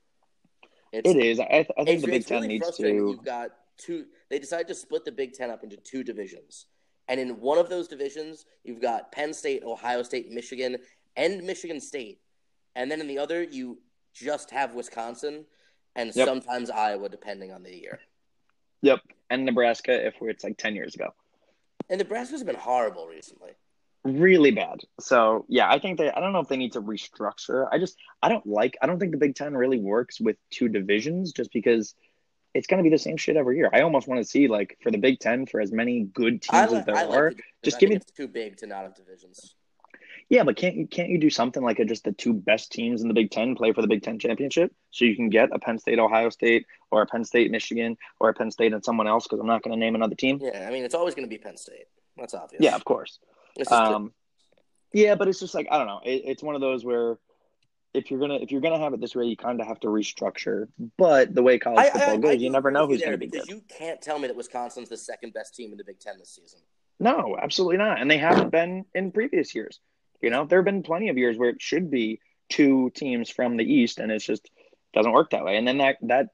It's, 0.92 1.10
It 1.10 1.18
is. 1.18 1.40
I, 1.40 1.44
I 1.44 1.64
think 1.64 1.90
it's, 1.90 2.02
the 2.04 2.12
Big 2.12 2.26
Ten 2.26 2.42
really 2.42 2.48
needs 2.48 2.78
to. 2.78 2.88
You've 2.88 3.24
got 3.24 3.52
two. 3.78 4.06
They 4.30 4.40
decided 4.40 4.68
to 4.68 4.76
split 4.76 5.06
the 5.06 5.12
Big 5.12 5.34
Ten 5.34 5.50
up 5.50 5.64
into 5.64 5.78
two 5.78 6.04
divisions, 6.04 6.66
and 7.08 7.20
in 7.20 7.40
one 7.40 7.58
of 7.58 7.70
those 7.70 7.88
divisions, 7.88 8.46
you've 8.64 8.82
got 8.82 9.12
Penn 9.12 9.34
State, 9.34 9.64
Ohio 9.64 10.04
State, 10.04 10.32
Michigan, 10.32 10.78
and 11.16 11.44
Michigan 11.44 11.80
State, 11.80 12.20
and 12.76 12.90
then 12.90 13.02
in 13.02 13.08
the 13.08 13.20
other, 13.20 13.44
you 13.44 13.80
just 14.14 14.50
have 14.52 14.74
Wisconsin 14.74 15.46
and 15.96 16.16
Yep. 16.16 16.28
sometimes 16.28 16.70
Iowa, 16.70 17.08
depending 17.10 17.52
on 17.52 17.64
the 17.64 17.76
year. 17.76 18.00
Yep, 18.82 19.00
and 19.30 19.46
Nebraska 19.46 20.08
if 20.08 20.16
it's 20.22 20.44
like 20.44 20.58
ten 20.58 20.76
years 20.76 20.96
ago. 20.96 21.14
And 21.90 22.00
Nebraska's 22.00 22.44
been 22.44 22.56
horrible 22.56 23.08
recently. 23.08 23.52
really 24.04 24.52
bad. 24.52 24.80
So 25.00 25.46
yeah, 25.50 25.70
I 25.70 25.80
think 25.80 25.98
they. 25.98 26.10
I 26.10 26.20
don't 26.20 26.34
know 26.34 26.40
if 26.40 26.48
they 26.48 26.58
need 26.58 26.74
to 26.74 26.82
restructure. 26.82 27.68
I 27.72 27.78
just 27.80 27.98
I 28.22 28.30
don't 28.30 28.46
like. 28.46 28.78
I 28.82 28.86
don't 28.88 29.00
think 29.00 29.12
the 29.12 29.18
Big 29.18 29.36
Ten 29.36 29.56
really 29.56 29.80
works 29.80 30.20
with 30.22 30.38
two 30.52 30.70
divisions, 30.70 31.32
just 31.34 31.52
because 31.52 31.96
it's 32.54 32.68
going 32.68 32.78
to 32.80 32.84
be 32.84 32.90
the 32.90 32.98
same 33.00 33.18
shit 33.18 33.36
every 33.36 33.58
year. 33.58 33.70
I 33.74 33.82
almost 33.82 34.08
want 34.08 34.22
to 34.22 34.28
see 34.28 34.48
like 34.48 34.78
for 34.82 34.92
the 34.92 34.98
Big 34.98 35.20
Ten 35.20 35.46
for 35.46 35.60
as 35.62 35.72
many 35.72 36.04
good 36.04 36.42
teams 36.42 36.72
I, 36.74 36.78
as 36.78 36.86
there 36.86 36.96
like 36.96 37.10
are. 37.10 37.30
the 37.32 37.42
just 37.64 37.80
give 37.80 37.90
me- 37.90 37.96
it's 37.98 38.12
too 38.12 38.28
big 38.28 38.58
to 38.58 38.68
not 38.68 38.84
have 38.84 38.96
divisions. 38.96 39.56
Yeah, 40.30 40.44
but 40.44 40.58
can't 40.58 40.76
you 40.76 40.86
can't 40.86 41.10
you 41.10 41.18
do 41.18 41.32
something 41.32 41.64
like 41.64 41.80
a, 41.80 41.86
just 41.86 42.04
the 42.04 42.12
two 42.12 42.34
best 42.34 42.72
teams 42.72 43.02
in 43.02 43.08
the 43.08 43.16
Big 43.16 43.32
Ten 43.32 43.56
play 43.56 43.74
for 43.74 43.82
the 43.82 43.88
Big 43.88 44.04
Ten 44.04 44.20
championship, 44.20 44.72
so 44.92 45.06
you 45.06 45.16
can 45.16 45.30
get 45.30 45.50
a 45.52 45.58
Penn 45.58 45.80
State 45.80 45.98
Ohio 45.98 46.30
State 46.30 46.68
or 46.92 47.02
a 47.02 47.08
Penn 47.08 47.26
State 47.26 47.50
Michigan 47.50 47.98
or 48.20 48.30
a 48.30 48.34
Penn 48.34 48.52
State 48.52 48.72
and 48.72 48.86
someone 48.86 49.08
else 49.08 49.26
because 49.26 49.40
I'm 49.40 49.48
not 49.48 49.64
going 49.64 49.74
to 49.74 49.80
name 49.80 49.96
another 49.96 50.16
team. 50.16 50.40
Yeah, 50.40 50.68
I 50.68 50.72
mean, 50.72 50.84
it's 50.84 50.94
always 50.94 51.16
going 51.16 51.28
to 51.28 51.30
be 51.30 51.40
Penn 51.40 51.58
State. 51.58 51.86
That's 52.16 52.36
obvious. 52.36 52.62
Yeah, 52.62 52.76
of 52.76 52.86
course. 52.86 53.18
Um, 53.72 54.14
yeah, 54.94 55.16
but 55.16 55.28
it's 55.28 55.40
just 55.40 55.56
like 55.56 55.68
I 55.72 55.80
don't 55.80 55.88
know. 55.88 56.02
It, 56.06 56.22
it's 56.26 56.44
one 56.44 56.54
of 56.54 56.62
those 56.62 56.86
where 56.86 57.18
if 57.96 58.12
you're 58.12 58.20
gonna 58.20 58.36
if 58.36 58.52
you're 58.52 58.62
gonna 58.62 58.80
have 58.80 58.94
it 58.94 59.02
this 59.02 59.16
way, 59.16 59.26
you 59.26 59.36
kind 59.36 59.60
of 59.60 59.68
have 59.68 59.80
to 59.80 59.88
restructure. 59.88 60.68
But 60.98 61.34
the 61.34 61.42
way 61.42 61.58
college 61.58 61.80
I- 61.80 61.90
football 61.90 62.14
I- 62.14 62.18
goes, 62.18 62.32
I 62.32 62.34
you 62.34 62.52
never 62.52 62.70
know 62.70 62.86
who's 62.86 63.02
gonna 63.02 63.18
be 63.18 63.28
good. 63.28 63.48
You 63.48 63.64
can't 63.68 64.00
tell 64.00 64.20
me 64.20 64.28
that 64.28 64.38
Wisconsin's 64.38 64.90
the 64.90 64.98
second 64.98 65.34
best 65.34 65.56
team 65.56 65.72
in 65.72 65.78
the 65.78 65.84
Big 65.84 66.00
Ten 66.00 66.20
this 66.20 66.30
season. 66.30 66.60
No, 67.00 67.38
absolutely 67.42 67.78
not. 67.78 68.00
And 68.00 68.12
they 68.12 68.18
haven't 68.18 68.52
been 68.52 68.86
in 68.94 69.12
previous 69.12 69.56
years. 69.56 69.80
You 70.22 70.30
know, 70.30 70.46
there 70.46 70.60
have 70.60 70.66
been 70.66 70.84
plenty 70.84 71.10
of 71.10 71.18
years 71.18 71.38
where 71.38 71.50
it 71.50 71.62
should 71.62 71.90
be 71.90 72.20
two 72.50 72.90
teams 72.92 73.30
from 73.30 73.58
the 73.58 73.64
East, 73.64 74.00
and 74.00 74.12
it's 74.12 74.26
just 74.26 74.50
doesn't 74.94 75.12
work 75.12 75.30
that 75.32 75.46
way. 75.46 75.58
And 75.58 75.68
then 75.68 75.78
that 75.78 75.98
that 76.04 76.30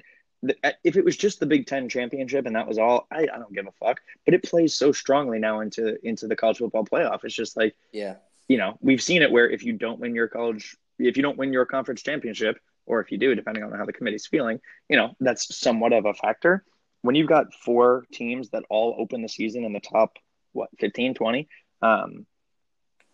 if 0.84 0.96
it 0.96 1.04
was 1.06 1.18
just 1.18 1.40
the 1.40 1.46
Big 1.46 1.66
Ten 1.66 1.90
championship 1.90 2.46
and 2.46 2.56
that 2.56 2.68
was 2.68 2.78
all, 2.78 3.08
I, 3.12 3.22
I 3.22 3.38
don't 3.40 3.54
give 3.54 3.68
a 3.68 3.72
fuck. 3.72 4.00
But 4.26 4.34
it 4.34 4.44
plays 4.44 4.76
so 4.76 4.92
strongly 4.92 5.40
now 5.40 5.62
into 5.62 5.98
into 6.08 6.28
the 6.28 6.36
college 6.36 6.58
football 6.58 6.86
playoff. 6.86 7.24
It's 7.24 7.36
just 7.36 7.58
like 7.58 7.76
Yeah. 7.92 8.16
you 8.48 8.58
know, 8.58 8.78
we've 8.82 9.02
seen 9.02 9.22
it 9.22 9.32
where 9.32 9.50
if 9.50 9.64
you 9.64 9.74
don't 9.74 10.00
win 10.00 10.14
your 10.14 10.28
college, 10.28 10.76
if 11.00 11.18
you 11.18 11.24
don't 11.24 11.38
win 11.38 11.52
your 11.52 11.66
conference 11.66 12.04
championship, 12.04 12.60
or 12.86 13.02
if 13.02 13.12
you 13.12 13.18
do, 13.18 13.34
depending 13.34 13.64
on 13.64 13.72
how 13.72 13.86
the 13.86 13.94
committee's 13.94 14.28
feeling, 14.28 14.60
you 14.90 14.98
know, 14.98 15.16
that's 15.20 15.56
somewhat 15.58 15.94
of 15.94 16.06
a 16.06 16.14
factor. 16.14 16.64
When 17.02 17.16
you've 17.16 17.28
got 17.30 17.54
four 17.54 18.06
teams 18.12 18.50
that 18.52 18.64
all 18.70 18.96
open 19.00 19.22
the 19.22 19.30
season 19.30 19.64
in 19.64 19.74
the 19.74 19.80
top, 19.80 20.18
what, 20.54 20.70
15, 20.80 21.14
20, 21.16 21.48
um, 21.82 22.26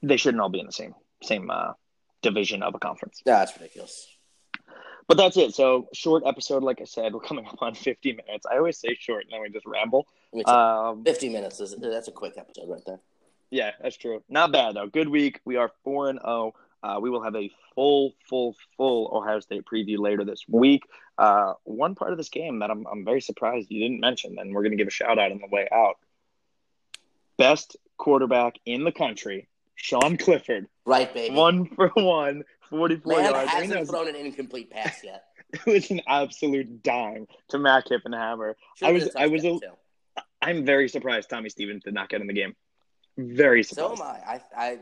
they 0.01 0.17
shouldn't 0.17 0.41
all 0.41 0.49
be 0.49 0.59
in 0.59 0.65
the 0.65 0.71
same 0.71 0.95
same 1.23 1.49
uh, 1.49 1.73
division 2.21 2.63
of 2.63 2.75
a 2.75 2.79
conference. 2.79 3.21
Yeah, 3.25 3.39
that's 3.39 3.55
ridiculous. 3.57 4.07
But 5.07 5.17
that's 5.17 5.35
it. 5.37 5.53
So 5.53 5.89
short 5.93 6.23
episode, 6.25 6.63
like 6.63 6.79
I 6.79 6.85
said, 6.85 7.13
we're 7.13 7.19
coming 7.19 7.45
up 7.45 7.61
on 7.61 7.75
50 7.75 8.13
minutes. 8.13 8.45
I 8.49 8.57
always 8.57 8.77
say 8.77 8.95
short, 8.99 9.25
and 9.25 9.33
then 9.33 9.41
we 9.41 9.49
just 9.49 9.65
ramble. 9.65 10.07
Um, 10.45 11.03
50 11.03 11.29
minutes 11.29 11.59
is 11.59 11.75
that's 11.81 12.07
a 12.07 12.11
quick 12.11 12.33
episode 12.37 12.69
right 12.69 12.81
there. 12.85 12.99
Yeah, 13.49 13.71
that's 13.81 13.97
true. 13.97 14.23
Not 14.29 14.51
bad 14.51 14.75
though. 14.75 14.87
Good 14.87 15.09
week. 15.09 15.41
We 15.43 15.57
are 15.57 15.71
four 15.83 16.09
and 16.09 16.19
zero. 16.19 16.53
Uh, 16.83 16.99
we 16.99 17.09
will 17.09 17.21
have 17.21 17.35
a 17.35 17.51
full, 17.75 18.13
full, 18.27 18.55
full 18.77 19.11
Ohio 19.13 19.39
State 19.39 19.65
preview 19.65 19.99
later 19.99 20.23
this 20.25 20.45
week. 20.47 20.83
Uh, 21.17 21.53
one 21.63 21.93
part 21.93 22.11
of 22.11 22.17
this 22.17 22.29
game 22.29 22.59
that 22.59 22.71
I'm 22.71 22.87
I'm 22.87 23.05
very 23.05 23.21
surprised 23.21 23.69
you 23.69 23.81
didn't 23.81 23.99
mention, 23.99 24.39
and 24.39 24.53
we're 24.53 24.63
going 24.63 24.71
to 24.71 24.77
give 24.77 24.87
a 24.87 24.91
shout 24.91 25.19
out 25.19 25.31
on 25.31 25.39
the 25.39 25.47
way 25.47 25.67
out. 25.71 25.97
Best 27.37 27.75
quarterback 27.97 28.55
in 28.65 28.83
the 28.83 28.91
country, 28.91 29.47
Sean 29.81 30.15
Clifford, 30.15 30.67
Right, 30.85 31.11
baby. 31.11 31.35
one 31.35 31.65
for 31.65 31.89
one, 31.95 32.43
44 32.69 33.13
Man 33.17 33.31
yards. 33.31 33.37
I 33.37 33.41
mean, 33.41 33.63
hasn't 33.63 33.79
was, 33.79 33.89
thrown 33.89 34.07
an 34.07 34.15
incomplete 34.15 34.69
pass 34.69 35.03
yet. 35.03 35.23
it 35.53 35.65
was 35.65 35.89
an 35.89 36.01
absolute 36.07 36.83
dime 36.83 37.25
to 37.49 37.57
Mac 37.57 37.85
Hippenhammer. 37.87 38.53
I 38.83 38.91
was- 38.91 39.09
I 39.15 39.27
was 39.27 39.43
a-. 39.43 39.59
I'm 40.41 40.65
very 40.65 40.87
surprised 40.87 41.29
Tommy 41.29 41.49
Stevens 41.49 41.83
did 41.83 41.93
not 41.95 42.09
get 42.09 42.21
in 42.21 42.27
the 42.27 42.33
game. 42.33 42.55
Very 43.17 43.63
surprised. 43.63 43.97
So 43.97 44.05
am 44.05 44.11
I. 44.15 44.41
I, 44.55 44.55
I 44.55 44.79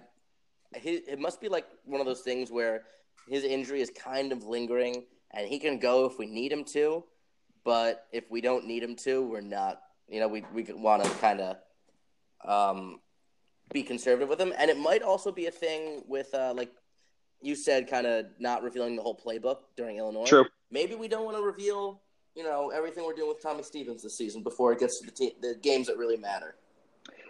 his, 0.77 1.01
it 1.07 1.19
must 1.19 1.39
be 1.41 1.47
like 1.47 1.65
one 1.85 2.01
of 2.01 2.07
those 2.07 2.21
things 2.21 2.51
where 2.51 2.83
his 3.27 3.43
injury 3.43 3.81
is 3.81 3.89
kind 3.89 4.31
of 4.31 4.43
lingering, 4.43 5.05
and 5.31 5.47
he 5.47 5.59
can 5.59 5.79
go 5.79 6.05
if 6.05 6.17
we 6.19 6.25
need 6.27 6.51
him 6.51 6.63
to, 6.65 7.03
but 7.63 8.05
if 8.11 8.29
we 8.29 8.41
don't 8.41 8.65
need 8.67 8.83
him 8.83 8.95
to, 8.97 9.23
we're 9.23 9.41
not. 9.41 9.81
You 10.07 10.19
know, 10.19 10.27
we 10.27 10.43
we 10.53 10.63
want 10.69 11.03
to 11.03 11.09
kind 11.09 11.39
of 11.41 11.57
um, 12.45 12.99
be 13.71 13.83
conservative 13.83 14.29
with 14.29 14.39
him, 14.39 14.53
and 14.57 14.69
it 14.69 14.77
might 14.77 15.01
also 15.01 15.31
be 15.31 15.47
a 15.47 15.51
thing 15.51 16.03
with 16.07 16.33
uh, 16.33 16.53
like 16.55 16.71
you 17.41 17.55
said 17.55 17.89
kind 17.89 18.05
of 18.05 18.25
not 18.39 18.63
revealing 18.63 18.95
the 18.95 19.01
whole 19.01 19.15
playbook 19.15 19.57
during 19.75 19.97
Illinois. 19.97 20.25
True. 20.25 20.45
Maybe 20.71 20.95
we 20.95 21.07
don't 21.07 21.25
want 21.25 21.37
to 21.37 21.43
reveal, 21.43 22.01
you 22.35 22.43
know, 22.43 22.69
everything 22.69 23.05
we're 23.05 23.13
doing 23.13 23.29
with 23.29 23.41
Tommy 23.41 23.63
Stevens 23.63 24.03
this 24.03 24.17
season 24.17 24.43
before 24.43 24.73
it 24.73 24.79
gets 24.79 24.99
to 24.99 25.05
the 25.05 25.11
te- 25.11 25.35
the 25.41 25.55
games 25.61 25.87
that 25.87 25.97
really 25.97 26.17
matter. 26.17 26.55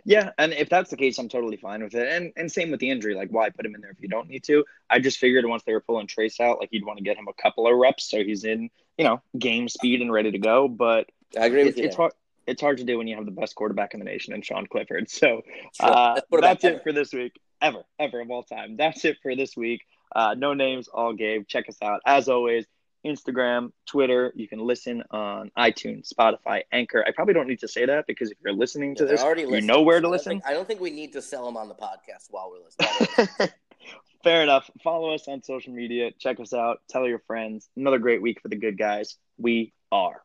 Yeah, 0.06 0.32
and 0.38 0.54
if 0.54 0.70
that's 0.70 0.90
the 0.90 0.98
case, 0.98 1.18
I'm 1.20 1.30
totally 1.30 1.58
fine 1.58 1.84
with 1.84 1.94
it. 1.94 2.08
And 2.08 2.32
and 2.36 2.52
same 2.52 2.72
with 2.72 2.80
the 2.80 2.90
injury. 2.90 3.16
Like, 3.16 3.30
why 3.30 3.50
put 3.50 3.66
him 3.66 3.76
in 3.76 3.82
there 3.82 3.92
if 3.92 4.02
you 4.02 4.08
don't 4.08 4.30
need 4.30 4.44
to? 4.46 4.66
I 4.90 5.00
just 5.00 5.18
figured 5.18 5.46
once 5.46 5.64
they 5.64 5.74
were 5.74 5.82
pulling 5.82 6.08
Trace 6.08 6.40
out, 6.40 6.60
like 6.60 6.70
you'd 6.72 6.86
want 6.86 6.98
to 6.98 7.04
get 7.04 7.18
him 7.18 7.28
a 7.28 7.42
couple 7.42 7.68
of 7.68 7.78
reps 7.78 8.10
so 8.10 8.24
he's 8.24 8.44
in, 8.44 8.70
you 8.98 9.06
know, 9.06 9.22
game 9.38 9.68
speed 9.68 10.02
and 10.02 10.12
ready 10.12 10.32
to 10.32 10.40
go. 10.40 10.68
But 10.68 11.12
I 11.40 11.46
agree 11.46 11.66
with 11.66 11.78
it, 11.78 11.82
you. 11.82 11.86
it's 11.86 11.96
there. 11.96 12.04
hard. 12.04 12.14
It's 12.50 12.62
hard 12.62 12.78
to 12.78 12.84
do 12.84 12.97
when 12.97 13.08
you 13.08 13.16
have 13.16 13.26
the 13.26 13.32
best 13.32 13.56
quarterback 13.56 13.93
in 13.93 14.00
the 14.00 14.06
nation 14.06 14.34
and 14.34 14.43
Sean 14.45 14.66
Clifford. 14.68 15.10
So 15.10 15.41
uh, 15.80 16.20
that's 16.41 16.64
it 16.64 16.84
for 16.84 16.91
this 16.91 17.14
week. 17.14 17.34
Ever, 17.62 17.84
ever 18.00 18.22
of 18.22 18.32
all 18.32 18.43
time. 18.43 18.76
That's 18.78 19.04
it 19.06 19.18
for 19.22 19.36
this 19.36 19.56
week. 19.58 19.82
Uh, 20.16 20.34
no 20.38 20.54
names, 20.54 20.88
all 20.88 21.14
Gabe. 21.14 21.45
Check 21.47 21.70
us 21.70 21.78
out 21.82 22.02
as 22.06 22.28
always. 22.30 22.66
Instagram, 23.06 23.72
Twitter. 23.86 24.34
You 24.36 24.47
can 24.47 24.60
listen 24.60 25.04
on 25.12 25.52
iTunes, 25.58 26.12
Spotify, 26.14 26.64
Anchor. 26.72 27.04
I 27.08 27.12
probably 27.12 27.34
don't 27.34 27.47
need 27.47 27.60
to 27.60 27.68
say 27.68 27.86
that 27.86 28.06
because 28.08 28.30
if 28.32 28.38
you're 28.43 28.54
listening 28.54 28.95
to 28.95 29.06
Yeah, 29.06 29.12
this, 29.12 29.22
already 29.22 29.43
you 29.43 29.62
know 29.62 29.82
where 29.84 30.02
to 30.02 30.02
so 30.02 30.08
I 30.08 30.10
don't 30.10 30.12
listen. 30.12 30.32
think- 30.34 30.45
I 30.47 30.54
don't 30.54 30.68
think 30.68 30.82
we 30.82 30.89
need 30.91 31.14
to 31.14 31.22
sell 31.22 31.45
them 31.45 31.56
on 31.56 31.70
the 31.70 31.76
podcast 31.76 32.28
while 32.30 32.52
we're 32.52 32.66
listening. 32.66 33.50
Fair 34.24 34.41
enough. 34.43 34.70
Follow 34.84 35.14
us 35.14 35.30
on 35.30 35.41
social 35.43 35.72
media. 35.74 36.12
Check 36.20 36.41
us 36.41 36.54
out. 36.54 36.82
Tell 36.89 37.08
your 37.08 37.20
friends. 37.20 37.70
Another 37.78 38.00
great 38.00 38.22
week 38.22 38.41
for 38.41 38.50
the 38.50 38.58
good 38.58 38.78
guys. 38.78 39.16
We 39.38 39.72
are. 39.93 40.22